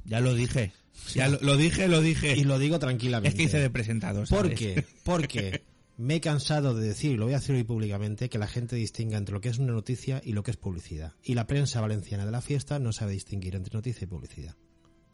Ya 0.04 0.20
lo 0.20 0.34
dije. 0.34 0.72
Ya 1.14 1.28
lo, 1.28 1.38
lo 1.40 1.56
dije, 1.56 1.88
lo 1.88 2.00
dije. 2.00 2.36
Y 2.36 2.44
lo 2.44 2.58
digo 2.58 2.78
tranquilamente. 2.78 3.28
es 3.28 3.34
que 3.34 3.42
hice 3.44 3.58
de 3.60 3.70
presentador. 3.70 4.26
¿sabes? 4.26 4.42
¿Por 4.44 4.54
qué? 4.54 4.84
Porque 5.04 5.62
me 5.98 6.14
he 6.16 6.20
cansado 6.20 6.74
de 6.74 6.86
decir, 6.88 7.10
y 7.12 7.16
lo 7.16 7.24
voy 7.26 7.34
a 7.34 7.38
decir 7.40 7.54
hoy 7.54 7.64
públicamente, 7.64 8.28
que 8.30 8.38
la 8.38 8.46
gente 8.46 8.76
distinga 8.76 9.18
entre 9.18 9.34
lo 9.34 9.40
que 9.40 9.48
es 9.50 9.58
una 9.58 9.72
noticia 9.72 10.22
y 10.24 10.32
lo 10.32 10.42
que 10.42 10.52
es 10.52 10.56
publicidad. 10.56 11.12
Y 11.22 11.34
la 11.34 11.46
prensa 11.46 11.80
valenciana 11.80 12.24
de 12.24 12.32
la 12.32 12.40
fiesta 12.40 12.78
no 12.78 12.92
sabe 12.92 13.12
distinguir 13.12 13.54
entre 13.56 13.74
noticia 13.74 14.04
y 14.04 14.08
publicidad. 14.08 14.54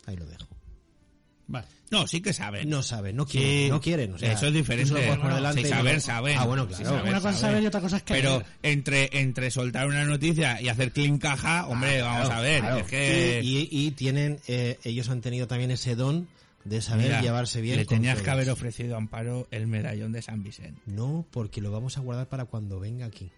Ahí 0.07 0.17
lo 0.17 0.27
dejo. 0.27 0.47
Vale. 1.47 1.67
No, 1.91 2.07
sí 2.07 2.23
que 2.23 2.33
saben. 2.33 2.71
No 2.71 2.83
saben, 2.83 3.17
no 3.17 3.27
Sí. 3.27 3.39
quieren. 3.39 3.69
no 3.71 3.81
quieren 3.81 4.15
o 4.15 4.19
sea, 4.19 4.33
Eso 4.33 4.47
es 4.47 4.55
diferente. 4.55 4.93
Bueno, 4.95 5.35
delante 5.35 5.61
sí, 5.61 5.67
y 5.67 5.71
saber, 5.71 5.95
no- 5.97 6.01
saben. 6.01 6.39
Ah, 6.39 6.47
bueno, 6.47 6.67
Sí, 6.71 6.77
claro. 6.83 6.97
saber, 6.97 7.03
Una 7.11 7.19
cosa 7.21 7.31
es 7.31 7.37
saber 7.39 7.63
y 7.63 7.67
otra 7.67 7.81
cosa 7.83 7.97
es 7.99 8.03
creer. 8.03 8.23
Pero 8.25 8.43
entre, 8.63 9.11
entre 9.21 9.51
soltar 9.51 9.87
una 9.87 10.05
noticia 10.05 10.61
y 10.63 10.69
hacer 10.71 10.93
clean 10.93 11.19
caja, 11.19 11.67
hombre, 11.67 12.01
Ah, 12.01 12.05
vamos 12.05 12.27
claro, 12.29 12.41
a 12.41 12.43
ver. 12.43 12.61
claro. 12.61 12.77
Es 12.79 12.87
que... 12.87 13.41
y, 13.43 13.59
y- 13.71 13.87
y 13.87 13.91
tienen, 13.91 14.41
eh, 14.49 14.79
ellos 14.85 15.09
han 15.11 15.21
tenido 15.21 15.47
también 15.47 15.71
ese 15.71 15.95
don 15.97 16.29
de 16.65 16.81
saber 16.81 17.07
Mira, 17.07 17.21
llevarse 17.21 17.61
bien. 17.61 17.77
Le 17.77 17.85
tenías 17.85 18.23
que 18.23 18.31
haber 18.31 18.49
ofrecido 18.51 18.95
a 18.95 18.99
Amparo 18.99 19.47
el 19.51 19.67
medallón 19.67 20.13
de 20.13 20.23
San 20.23 20.43
Vicente. 20.43 20.81
No, 20.87 21.27
porque 21.31 21.61
lo 21.61 21.71
vamos 21.71 21.99
a 21.99 22.01
guardar 22.01 22.29
para 22.29 22.47
cuando 22.47 22.81
venga 22.81 23.07
aquí. 23.07 23.31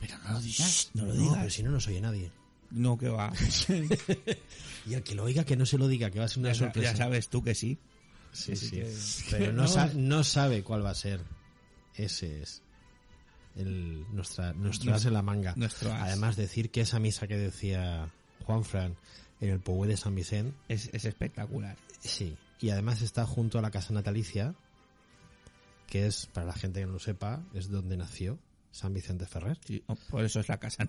Pero 0.00 0.18
no 0.24 0.32
lo 0.34 0.40
digas. 0.40 0.90
No 0.94 1.04
lo 1.06 1.14
No, 1.14 1.20
digas. 1.20 1.36
pero 1.38 1.50
si 1.50 1.62
no 1.62 1.70
nos 1.70 1.86
oye 1.88 2.00
nadie. 2.00 2.30
No, 2.70 2.98
que 2.98 3.08
va. 3.08 3.32
Y 4.86 4.94
al 4.94 5.02
que 5.02 5.14
lo 5.14 5.24
oiga, 5.24 5.44
que 5.44 5.56
no 5.56 5.64
se 5.64 5.78
lo 5.78 5.88
diga, 5.88 6.10
que 6.10 6.18
va 6.18 6.26
a 6.26 6.28
ser 6.28 6.40
una 6.40 6.50
Ya, 6.52 6.54
sorpresa. 6.58 6.90
ya 6.92 6.96
sabes 6.96 7.28
tú 7.30 7.42
que 7.42 7.54
sí. 7.54 7.78
Sí, 8.32 8.54
sí. 8.56 8.70
que- 8.70 8.94
Pero 9.30 9.52
no, 9.54 9.62
No. 9.62 9.68
sa- 9.68 9.92
no 9.94 10.24
sabe 10.24 10.62
cuál 10.62 10.84
va 10.84 10.90
a 10.90 10.94
ser. 10.94 11.20
Ese 11.94 12.42
es 12.42 12.60
el, 13.56 14.04
nuestra, 14.12 14.52
nuestro 14.52 14.92
as 14.94 15.04
en 15.06 15.14
la 15.14 15.22
manga. 15.22 15.54
nuestro 15.56 15.90
as. 15.92 16.02
Además, 16.02 16.36
decir 16.36 16.70
que 16.70 16.82
esa 16.82 16.98
misa 16.98 17.26
que 17.26 17.38
decía 17.38 18.10
Juan 18.44 18.64
Fran 18.64 18.96
en 19.40 19.50
el 19.50 19.60
Pou 19.60 19.84
de 19.84 19.96
San 19.96 20.14
Vicente, 20.14 20.56
Es, 20.68 20.90
es 20.92 21.04
espectacular. 21.04 21.76
sí. 22.00 22.36
Y 22.60 22.70
además 22.70 23.02
está 23.02 23.26
junto 23.26 23.58
a 23.58 23.62
la 23.62 23.70
casa 23.70 23.92
natalicia, 23.92 24.54
que 25.86 26.06
es, 26.06 26.26
para 26.26 26.46
la 26.46 26.52
gente 26.54 26.80
que 26.80 26.86
no 26.86 26.92
lo 26.92 26.98
sepa, 26.98 27.42
es 27.52 27.68
donde 27.68 27.96
nació 27.96 28.38
San 28.70 28.94
Vicente 28.94 29.26
Ferrer. 29.26 29.58
Sí, 29.66 29.82
oh, 29.86 29.96
por 30.08 30.24
eso 30.24 30.40
es 30.40 30.48
la 30.48 30.58
casa. 30.58 30.88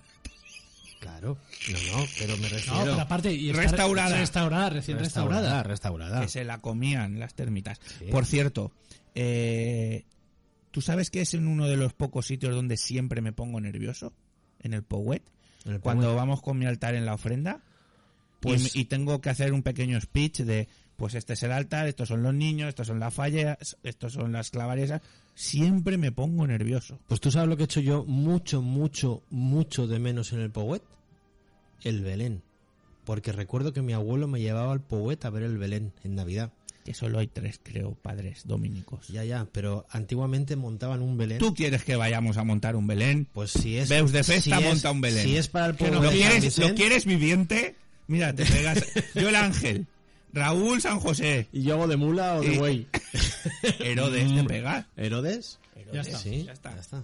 Claro. 1.00 1.36
No, 1.70 1.98
no, 1.98 2.06
pero 2.18 2.36
me 2.38 2.48
refiero... 2.48 2.78
No, 2.78 2.84
pero 2.84 3.00
aparte, 3.00 3.32
y 3.32 3.52
Restaurada. 3.52 4.16
Restaurada, 4.16 4.70
recién 4.70 4.98
restaurada. 4.98 5.62
Restaurada. 5.64 6.22
Que 6.22 6.28
se 6.28 6.44
la 6.44 6.58
comían 6.62 7.18
las 7.20 7.34
termitas. 7.34 7.78
Sí. 7.98 8.06
Por 8.10 8.24
cierto, 8.24 8.72
eh, 9.14 10.04
¿tú 10.70 10.80
sabes 10.80 11.10
que 11.10 11.20
es 11.20 11.34
en 11.34 11.46
uno 11.46 11.66
de 11.66 11.76
los 11.76 11.92
pocos 11.92 12.26
sitios 12.26 12.54
donde 12.54 12.78
siempre 12.78 13.20
me 13.20 13.32
pongo 13.32 13.60
nervioso? 13.60 14.14
En 14.60 14.72
el 14.72 14.82
Powet. 14.82 15.22
Cuando 15.82 16.14
vamos 16.14 16.40
con 16.40 16.58
mi 16.58 16.64
altar 16.64 16.94
en 16.94 17.04
la 17.04 17.12
ofrenda. 17.14 17.60
Pues- 18.46 18.74
y, 18.76 18.80
y 18.80 18.84
tengo 18.86 19.20
que 19.20 19.30
hacer 19.30 19.52
un 19.52 19.62
pequeño 19.62 20.00
speech 20.00 20.40
de, 20.40 20.68
pues 20.96 21.14
este 21.14 21.34
es 21.34 21.42
el 21.42 21.52
altar, 21.52 21.86
estos 21.88 22.08
son 22.08 22.22
los 22.22 22.34
niños, 22.34 22.68
estos 22.68 22.86
son 22.86 22.98
las 23.00 23.12
fallas, 23.14 23.76
estos 23.82 24.12
son 24.14 24.32
las 24.32 24.50
clavariesas. 24.50 25.02
Siempre 25.34 25.98
me 25.98 26.12
pongo 26.12 26.46
nervioso. 26.46 26.98
Pues 27.08 27.20
tú 27.20 27.30
sabes 27.30 27.48
lo 27.48 27.56
que 27.56 27.64
he 27.64 27.66
hecho 27.66 27.80
yo 27.80 28.04
mucho, 28.04 28.62
mucho, 28.62 29.22
mucho 29.30 29.86
de 29.86 29.98
menos 29.98 30.32
en 30.32 30.40
el 30.40 30.50
Powet. 30.50 30.82
El 31.82 32.02
Belén. 32.02 32.42
Porque 33.04 33.32
recuerdo 33.32 33.72
que 33.72 33.82
mi 33.82 33.92
abuelo 33.92 34.26
me 34.28 34.40
llevaba 34.40 34.72
al 34.72 34.80
Powet 34.80 35.24
a 35.24 35.30
ver 35.30 35.42
el 35.44 35.58
Belén 35.58 35.92
en 36.04 36.14
Navidad. 36.16 36.52
Que 36.84 36.94
solo 36.94 37.18
hay 37.18 37.26
tres, 37.26 37.60
creo, 37.62 37.94
padres 37.94 38.42
dominicos. 38.46 39.08
Ya, 39.08 39.24
ya, 39.24 39.46
pero 39.52 39.86
antiguamente 39.90 40.54
montaban 40.56 41.02
un 41.02 41.16
Belén. 41.18 41.38
¿Tú 41.38 41.52
quieres 41.52 41.82
que 41.84 41.96
vayamos 41.96 42.36
a 42.36 42.44
montar 42.44 42.76
un 42.76 42.86
Belén? 42.86 43.26
Pues 43.32 43.50
si 43.50 43.76
es... 43.76 43.88
Veus 43.88 44.12
de 44.12 44.22
Festa 44.22 44.56
si 44.58 44.62
es- 44.62 44.68
monta 44.68 44.90
un 44.92 45.00
Belén. 45.00 45.24
Si 45.24 45.36
es 45.36 45.48
para 45.48 45.66
el 45.66 45.76
¿Lo 45.78 46.00
de 46.00 46.08
San 46.08 46.16
quieres, 46.16 46.58
¿Lo 46.58 46.74
quieres 46.74 47.04
viviente? 47.04 47.74
Mira, 48.06 48.32
te 48.34 48.44
pegas. 48.44 48.84
Yo 49.14 49.28
el 49.28 49.36
ángel. 49.36 49.86
Raúl 50.32 50.80
San 50.82 51.00
José. 51.00 51.48
¿Y 51.50 51.62
yo 51.62 51.74
hago 51.74 51.88
de 51.88 51.96
mula 51.96 52.34
o 52.34 52.42
de 52.42 52.58
güey? 52.58 52.86
Herodes 53.80 54.34
de 54.34 54.44
pegar. 54.44 54.86
¿Herodes? 54.96 55.58
Ya 55.92 56.02
está. 56.02 56.18
Sí, 56.18 56.44
ya 56.44 56.52
está. 56.52 56.74
ya 56.74 56.80
está. 56.80 57.02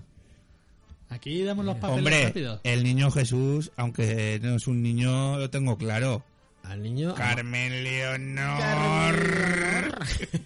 Aquí 1.09 1.43
damos 1.43 1.65
los 1.65 1.77
papeles 1.77 1.99
Hombre, 1.99 2.25
rápido. 2.27 2.61
el 2.65 2.83
niño 2.85 3.11
Jesús, 3.11 3.71
aunque 3.77 4.39
no 4.43 4.57
es 4.57 4.67
un 4.67 4.83
niño, 4.83 5.39
lo 5.39 5.49
tengo 5.49 5.79
claro. 5.79 6.23
Al 6.63 6.83
niño... 6.83 7.15
Carmen 7.15 7.85
Leonor. 7.85 9.15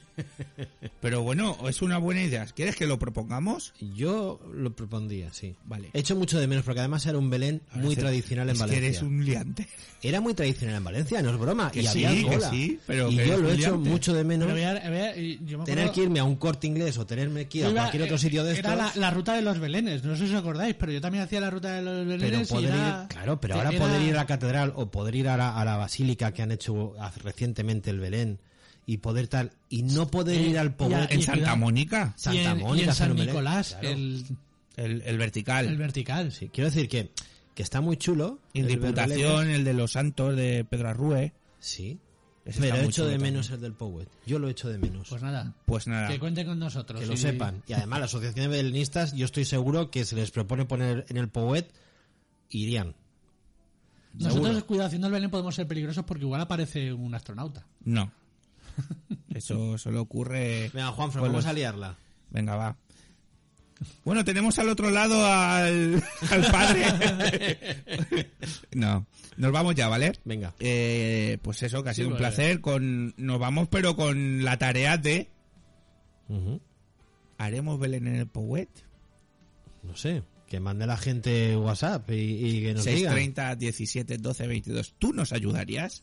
Pero 1.01 1.22
bueno, 1.22 1.57
es 1.68 1.82
una 1.82 1.99
buena 1.99 2.22
idea. 2.22 2.47
¿Quieres 2.47 2.74
que 2.74 2.86
lo 2.86 2.99
propongamos? 2.99 3.74
Yo 3.94 4.40
lo 4.53 4.74
propondría, 4.74 5.32
sí. 5.32 5.55
Vale. 5.64 5.90
He 5.92 6.01
hecho 6.01 6.16
mucho 6.16 6.40
de 6.40 6.47
menos, 6.47 6.64
porque 6.64 6.80
además 6.80 7.05
era 7.07 7.18
un 7.18 7.28
Belén 7.30 7.61
muy 7.74 7.94
tradicional 7.94 8.49
en 8.49 8.55
es 8.57 8.59
que 8.62 8.66
Valencia. 8.66 8.88
eres 8.88 9.03
un 9.03 9.24
liante. 9.24 9.68
Era 10.03 10.20
muy 10.20 10.34
tradicional 10.34 10.76
en 10.76 10.84
Valencia, 10.84 11.22
no 11.22 11.30
es 11.30 11.38
broma. 11.38 11.70
Que 11.70 11.80
y 11.82 11.86
sí, 11.86 12.05
había 12.05 12.22
que 12.30 12.34
cola. 12.36 12.51
sí, 12.51 12.80
pero 12.86 13.11
y 13.11 13.16
que 13.16 13.26
yo 13.28 13.36
lo 13.38 13.51
he 13.51 13.55
hecho 13.55 13.70
liante. 13.72 13.90
mucho 13.90 14.14
de 14.14 14.24
menos. 14.24 14.49
Pero 14.53 15.16
yo 15.47 15.59
me 15.59 15.64
Tener 15.64 15.90
que 15.92 16.03
irme 16.03 16.18
a 16.20 16.24
un 16.24 16.36
corte 16.36 16.66
inglés 16.66 16.97
o 16.99 17.07
tenerme 17.07 17.47
que 17.47 17.59
ir 17.59 17.66
a 17.66 17.70
iba- 17.70 17.80
cualquier 17.82 18.03
otro 18.05 18.16
eh, 18.16 18.18
sitio 18.18 18.42
de 18.44 18.53
estos. 18.55 18.72
Era 18.72 18.76
la, 18.76 18.92
la 18.94 19.11
ruta 19.11 19.34
de 19.34 19.42
los 19.42 19.59
Belenes, 19.59 20.03
no 20.03 20.16
sé 20.16 20.26
si 20.26 20.32
os 20.34 20.40
acordáis, 20.40 20.74
pero 20.76 20.92
yo 20.92 21.01
también 21.01 21.24
hacía 21.24 21.40
la 21.40 21.51
ruta 21.51 21.72
de 21.74 21.82
los 21.82 22.07
pero 22.07 22.09
Belenes. 22.18 22.51
y 22.51 22.55
poder 22.55 22.74
era- 22.74 23.03
ir, 23.03 23.09
claro, 23.09 23.40
pero 23.40 23.55
ahora 23.57 23.70
era- 23.70 23.78
poder 23.78 24.03
ir 24.03 24.12
a 24.14 24.16
la 24.16 24.26
catedral 24.26 24.72
o 24.76 24.90
poder 24.90 25.14
ir 25.14 25.28
a 25.28 25.36
la, 25.36 25.57
a 25.61 25.64
la 25.64 25.76
basílica 25.76 26.32
que 26.32 26.42
han 26.42 26.53
hecho 26.53 26.94
recientemente 27.22 27.90
el 27.90 28.01
Belén 28.01 28.38
y 28.87 28.99
poder 28.99 29.26
tal 29.28 29.53
y 29.68 29.82
no 29.82 30.09
poder 30.09 30.39
Eh, 30.41 30.49
ir 30.51 30.59
al 30.59 30.74
Poblet 30.74 31.11
En 31.11 31.20
Santa 31.22 31.41
cuidado. 31.41 31.57
Mónica, 31.57 32.14
y 32.16 32.20
Santa 32.20 32.53
y 32.57 32.62
Mónica 32.62 32.89
en 32.91 32.95
San 32.95 33.11
Belén. 33.14 33.26
Nicolás, 33.26 33.76
Claro. 33.80 33.89
el, 33.97 34.24
el, 34.76 35.03
el 35.03 35.18
vertical. 35.18 35.66
el 35.66 35.76
vertical. 35.76 36.30
Sí, 36.32 36.49
quiero 36.51 36.70
decir 36.70 36.89
que, 36.89 37.11
que 37.55 37.62
está 37.62 37.80
muy 37.80 37.97
chulo. 37.97 38.39
en 38.55 38.66
Diputación, 38.68 39.51
el 39.51 39.64
de 39.64 39.74
los 39.74 39.93
Santos 39.93 40.37
de 40.37 40.64
Pedro 40.64 40.89
Arrue. 40.91 41.32
Sí. 41.59 41.99
Pero 42.61 42.76
he 42.76 42.84
hecho 42.84 43.05
de 43.07 43.14
también. 43.14 43.32
menos 43.34 43.51
el 43.51 43.61
del 43.61 43.72
Powet. 43.72 44.09
Yo 44.24 44.39
lo 44.39 44.47
he 44.47 44.53
hecho 44.53 44.68
de 44.68 44.78
menos. 44.78 45.09
Pues 45.09 45.20
nada, 45.20 45.53
Pues 45.64 45.89
nada. 45.89 46.07
que 46.07 46.20
cuente 46.20 46.45
con 46.47 46.61
nosotros. 46.61 47.01
que 47.01 47.07
lo 47.07 47.16
sepan. 47.16 47.64
Y 47.66 47.72
además, 47.72 47.99
la 47.99 48.05
Asociación 48.05 48.49
de 48.49 48.57
Belenistas, 48.59 49.14
yo 49.14 49.24
estoy 49.24 49.45
seguro 49.45 49.91
que 49.91 50.05
se 50.05 50.14
les 50.14 50.30
propone 50.30 50.64
poner 50.64 51.07
en 51.09 51.16
el 51.16 51.28
Powet, 51.28 51.68
irían. 52.51 52.95
Nosotros, 54.14 54.47
Seguro. 54.47 54.66
cuidado, 54.66 54.87
haciendo 54.87 55.09
el 55.09 55.12
Belén 55.12 55.28
podemos 55.30 55.57
ser 55.57 55.66
peligrosos 55.66 56.05
porque 56.05 56.22
igual 56.22 56.41
aparece 56.41 56.93
un 56.93 57.14
astronauta. 57.16 57.66
No. 57.84 58.12
Eso 59.35 59.77
solo 59.79 60.01
ocurre. 60.03 60.70
Venga, 60.72 60.89
Juanfran, 60.93 61.22
con 61.22 61.33
vamos 61.33 61.45
los- 61.45 61.51
a 61.51 61.53
liarla. 61.53 61.97
Venga, 62.31 62.57
va. 62.57 62.77
Bueno, 64.07 64.24
tenemos 64.24 64.59
al 64.59 64.70
otro 64.70 64.91
lado 64.91 65.22
al, 65.27 66.03
al 66.31 66.51
padre. 66.51 66.87
no, 68.72 69.07
nos 69.37 69.53
vamos 69.53 69.74
ya, 69.74 69.89
¿vale? 69.89 70.12
Venga. 70.24 70.55
Eh, 70.61 71.37
pues 71.43 71.62
eso, 71.62 71.83
que 71.83 71.91
ha 71.91 71.95
sido 71.95 72.09
un 72.09 72.14
vale. 72.14 72.22
placer. 72.27 72.61
Con, 72.62 73.12
nos 73.18 73.39
vamos, 73.39 73.68
pero 73.68 73.95
con 73.95 74.43
la 74.45 74.57
tarea 74.57 74.97
de. 74.97 75.29
¿Haremos 77.39 77.79
Belén 77.79 78.07
en 78.07 78.16
el 78.16 78.27
Powet? 78.27 78.70
No 79.83 79.95
sé, 79.95 80.22
que 80.49 80.59
mande 80.59 80.87
la 80.87 80.97
gente 80.97 81.55
WhatsApp 81.57 82.11
y, 82.11 82.14
y 82.14 82.62
que 82.62 82.74
nos 82.74 82.85
digan. 82.85 83.12
630 83.14 83.57
17 83.57 84.18
12 84.18 84.47
22. 84.47 84.95
¿Tú 84.99 85.12
nos 85.12 85.33
ayudarías? 85.33 86.03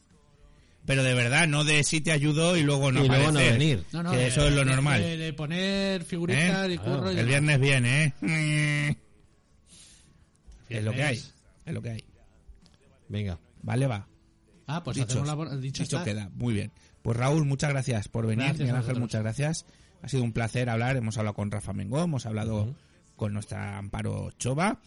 Pero 0.86 1.02
de 1.04 1.14
verdad, 1.14 1.48
no 1.48 1.64
de 1.64 1.84
si 1.84 2.02
te 2.02 2.12
ayudo 2.12 2.58
y 2.58 2.62
luego 2.64 2.92
no 2.92 3.06
Y 3.06 3.08
luego 3.08 3.32
no 3.32 3.40
venir. 3.40 3.86
No, 3.94 4.04
no, 4.04 4.12
Que 4.12 4.18
de- 4.18 4.28
eso 4.28 4.46
es 4.48 4.54
lo 4.54 4.60
de- 4.60 4.66
normal. 4.66 5.02
De, 5.02 5.16
de 5.18 5.34
poner 5.34 6.04
figuritas 6.04 6.68
¿Eh? 6.70 6.74
y 6.74 6.78
curro 6.78 7.12
y 7.12 7.18
El 7.20 7.26
viernes 7.26 7.60
viene, 7.60 8.14
¿eh? 8.22 8.96
Es 10.70 10.84
lo 10.84 10.92
que 10.92 11.04
hay. 11.04 11.22
Es 11.66 11.74
lo 11.74 11.82
que 11.82 11.92
hay. 11.92 12.04
Venga. 13.08 13.40
Vale, 13.62 13.88
va. 13.88 14.08
Ah, 14.68 14.84
pues 14.84 14.98
Dicho, 14.98 15.24
la... 15.24 15.36
Dicho, 15.58 16.04
queda. 16.04 16.30
Muy 16.34 16.54
bien. 16.54 16.72
Pues 17.02 17.16
Raúl, 17.18 17.46
muchas 17.46 17.70
gracias 17.70 18.08
por 18.08 18.26
venir. 18.26 18.46
Gracias 18.46 18.60
Miguel 18.62 18.76
Ángel, 18.78 19.00
muchas 19.00 19.22
gracias. 19.22 19.66
Ha 20.02 20.08
sido 20.10 20.24
un 20.24 20.34
placer 20.34 20.70
hablar. 20.70 20.96
Hemos 20.98 21.18
hablado 21.18 21.36
con 21.36 21.52
Rafa 21.52 21.74
Mengó, 21.74 22.02
hemos 22.04 22.26
hablado 22.26 22.74
con 23.16 23.34
nuestra 23.34 23.78
Amparo 23.78 24.32
Chova, 24.38 24.80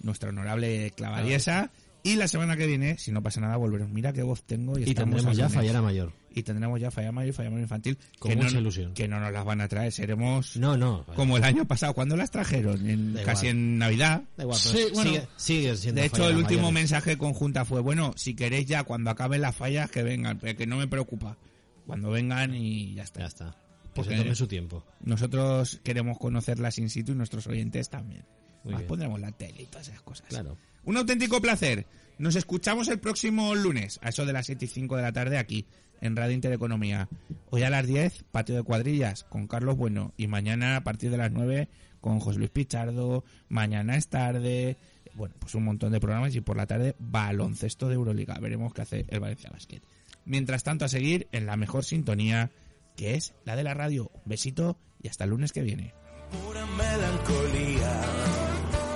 nuestra 0.00 0.28
honorable 0.30 0.92
clavadiesa. 0.96 1.70
Y 2.06 2.16
la 2.16 2.28
semana 2.28 2.54
que 2.54 2.66
viene, 2.66 2.98
si 2.98 3.12
no 3.12 3.22
pasa 3.22 3.40
nada, 3.40 3.56
volveremos. 3.56 3.90
Mira 3.90 4.12
qué 4.12 4.22
voz 4.22 4.42
tengo 4.42 4.78
y, 4.78 4.82
Y 4.82 4.94
tendremos 4.94 5.34
ya. 5.34 5.48
Fallera 5.48 5.80
Mayor. 5.80 6.12
Y 6.30 6.42
tendremos 6.42 6.78
ya 6.78 6.90
Falla 6.90 7.12
Mayor 7.12 7.30
y 7.30 7.32
Falla 7.32 7.48
Mayor 7.48 7.62
Infantil. 7.62 7.98
Con 8.18 8.30
que 8.30 8.36
mucha 8.36 8.50
no, 8.52 8.60
ilusión. 8.60 8.92
Que 8.92 9.08
no 9.08 9.20
nos 9.20 9.32
las 9.32 9.42
van 9.42 9.62
a 9.62 9.68
traer. 9.68 9.90
Seremos 9.90 10.54
No, 10.58 10.76
no. 10.76 11.06
como 11.16 11.38
el 11.38 11.44
año 11.44 11.64
pasado. 11.64 11.94
¿Cuándo 11.94 12.14
las 12.14 12.30
trajeron? 12.30 12.86
En, 12.86 13.16
casi 13.24 13.48
en 13.48 13.78
Navidad. 13.78 14.22
Da 14.36 14.42
igual, 14.44 14.58
Sí, 14.58 14.84
bueno. 14.92 15.10
sigue, 15.12 15.28
sigue 15.36 15.76
siendo 15.76 16.00
De 16.02 16.06
hecho, 16.08 16.16
Fallera 16.16 16.32
el 16.32 16.42
último 16.44 16.72
mensaje 16.72 17.16
conjunta 17.16 17.64
fue, 17.64 17.80
bueno, 17.80 18.12
si 18.16 18.34
queréis 18.34 18.66
ya, 18.66 18.84
cuando 18.84 19.08
acaben 19.10 19.40
las 19.40 19.56
fallas, 19.56 19.90
que 19.90 20.02
vengan, 20.02 20.38
pero 20.38 20.58
que 20.58 20.66
no 20.66 20.76
me 20.76 20.86
preocupa. 20.86 21.38
Cuando 21.86 22.10
vengan 22.10 22.54
y 22.54 22.92
ya 22.94 23.04
está. 23.04 23.20
Ya 23.20 23.26
está. 23.26 23.56
Se 23.94 24.16
tome 24.16 24.34
su 24.34 24.46
tiempo. 24.46 24.84
Nosotros 25.00 25.80
queremos 25.82 26.18
conocerlas 26.18 26.78
in 26.78 26.90
situ 26.90 27.12
y 27.12 27.14
nuestros 27.14 27.46
oyentes 27.46 27.88
también. 27.88 28.24
Muy 28.64 28.72
Más 28.72 28.80
bien. 28.80 28.88
pondremos 28.88 29.20
la 29.20 29.30
tele 29.32 29.62
y 29.62 29.66
todas 29.66 29.88
esas 29.88 30.00
cosas. 30.02 30.26
Claro. 30.28 30.56
Un 30.84 30.96
auténtico 30.96 31.40
placer. 31.40 31.86
Nos 32.18 32.36
escuchamos 32.36 32.88
el 32.88 32.98
próximo 32.98 33.54
lunes, 33.54 33.98
a 34.02 34.08
eso 34.10 34.24
de 34.26 34.32
las 34.32 34.46
7 34.46 34.64
y 34.64 34.68
5 34.68 34.96
de 34.96 35.02
la 35.02 35.12
tarde, 35.12 35.38
aquí, 35.38 35.66
en 36.00 36.14
Radio 36.16 36.34
Intereconomía. 36.34 37.08
Hoy 37.50 37.62
a 37.62 37.70
las 37.70 37.86
10, 37.86 38.24
Patio 38.30 38.54
de 38.54 38.62
Cuadrillas, 38.62 39.24
con 39.24 39.46
Carlos 39.46 39.76
Bueno. 39.76 40.12
Y 40.16 40.26
mañana, 40.26 40.76
a 40.76 40.84
partir 40.84 41.10
de 41.10 41.16
las 41.16 41.32
9, 41.32 41.68
con 42.00 42.20
José 42.20 42.38
Luis 42.38 42.50
Pichardo. 42.50 43.24
Mañana 43.48 43.96
es 43.96 44.08
tarde. 44.08 44.76
Bueno, 45.14 45.34
pues 45.38 45.54
un 45.54 45.64
montón 45.64 45.92
de 45.92 46.00
programas. 46.00 46.34
Y 46.34 46.40
por 46.40 46.56
la 46.56 46.66
tarde, 46.66 46.94
baloncesto 46.98 47.88
de 47.88 47.94
Euroliga. 47.94 48.38
Veremos 48.40 48.72
qué 48.74 48.82
hace 48.82 49.06
el 49.08 49.20
Valencia 49.20 49.50
Basket. 49.50 49.80
Mientras 50.24 50.62
tanto, 50.62 50.84
a 50.84 50.88
seguir 50.88 51.28
en 51.32 51.46
la 51.46 51.56
mejor 51.56 51.84
sintonía, 51.84 52.50
que 52.96 53.14
es 53.14 53.34
la 53.44 53.56
de 53.56 53.64
la 53.64 53.74
radio. 53.74 54.10
Un 54.14 54.22
besito 54.26 54.78
y 55.02 55.08
hasta 55.08 55.24
el 55.24 55.30
lunes 55.30 55.52
que 55.52 55.62
viene. 55.62 55.94
pura 56.30 56.64
melancolía. 56.66 58.00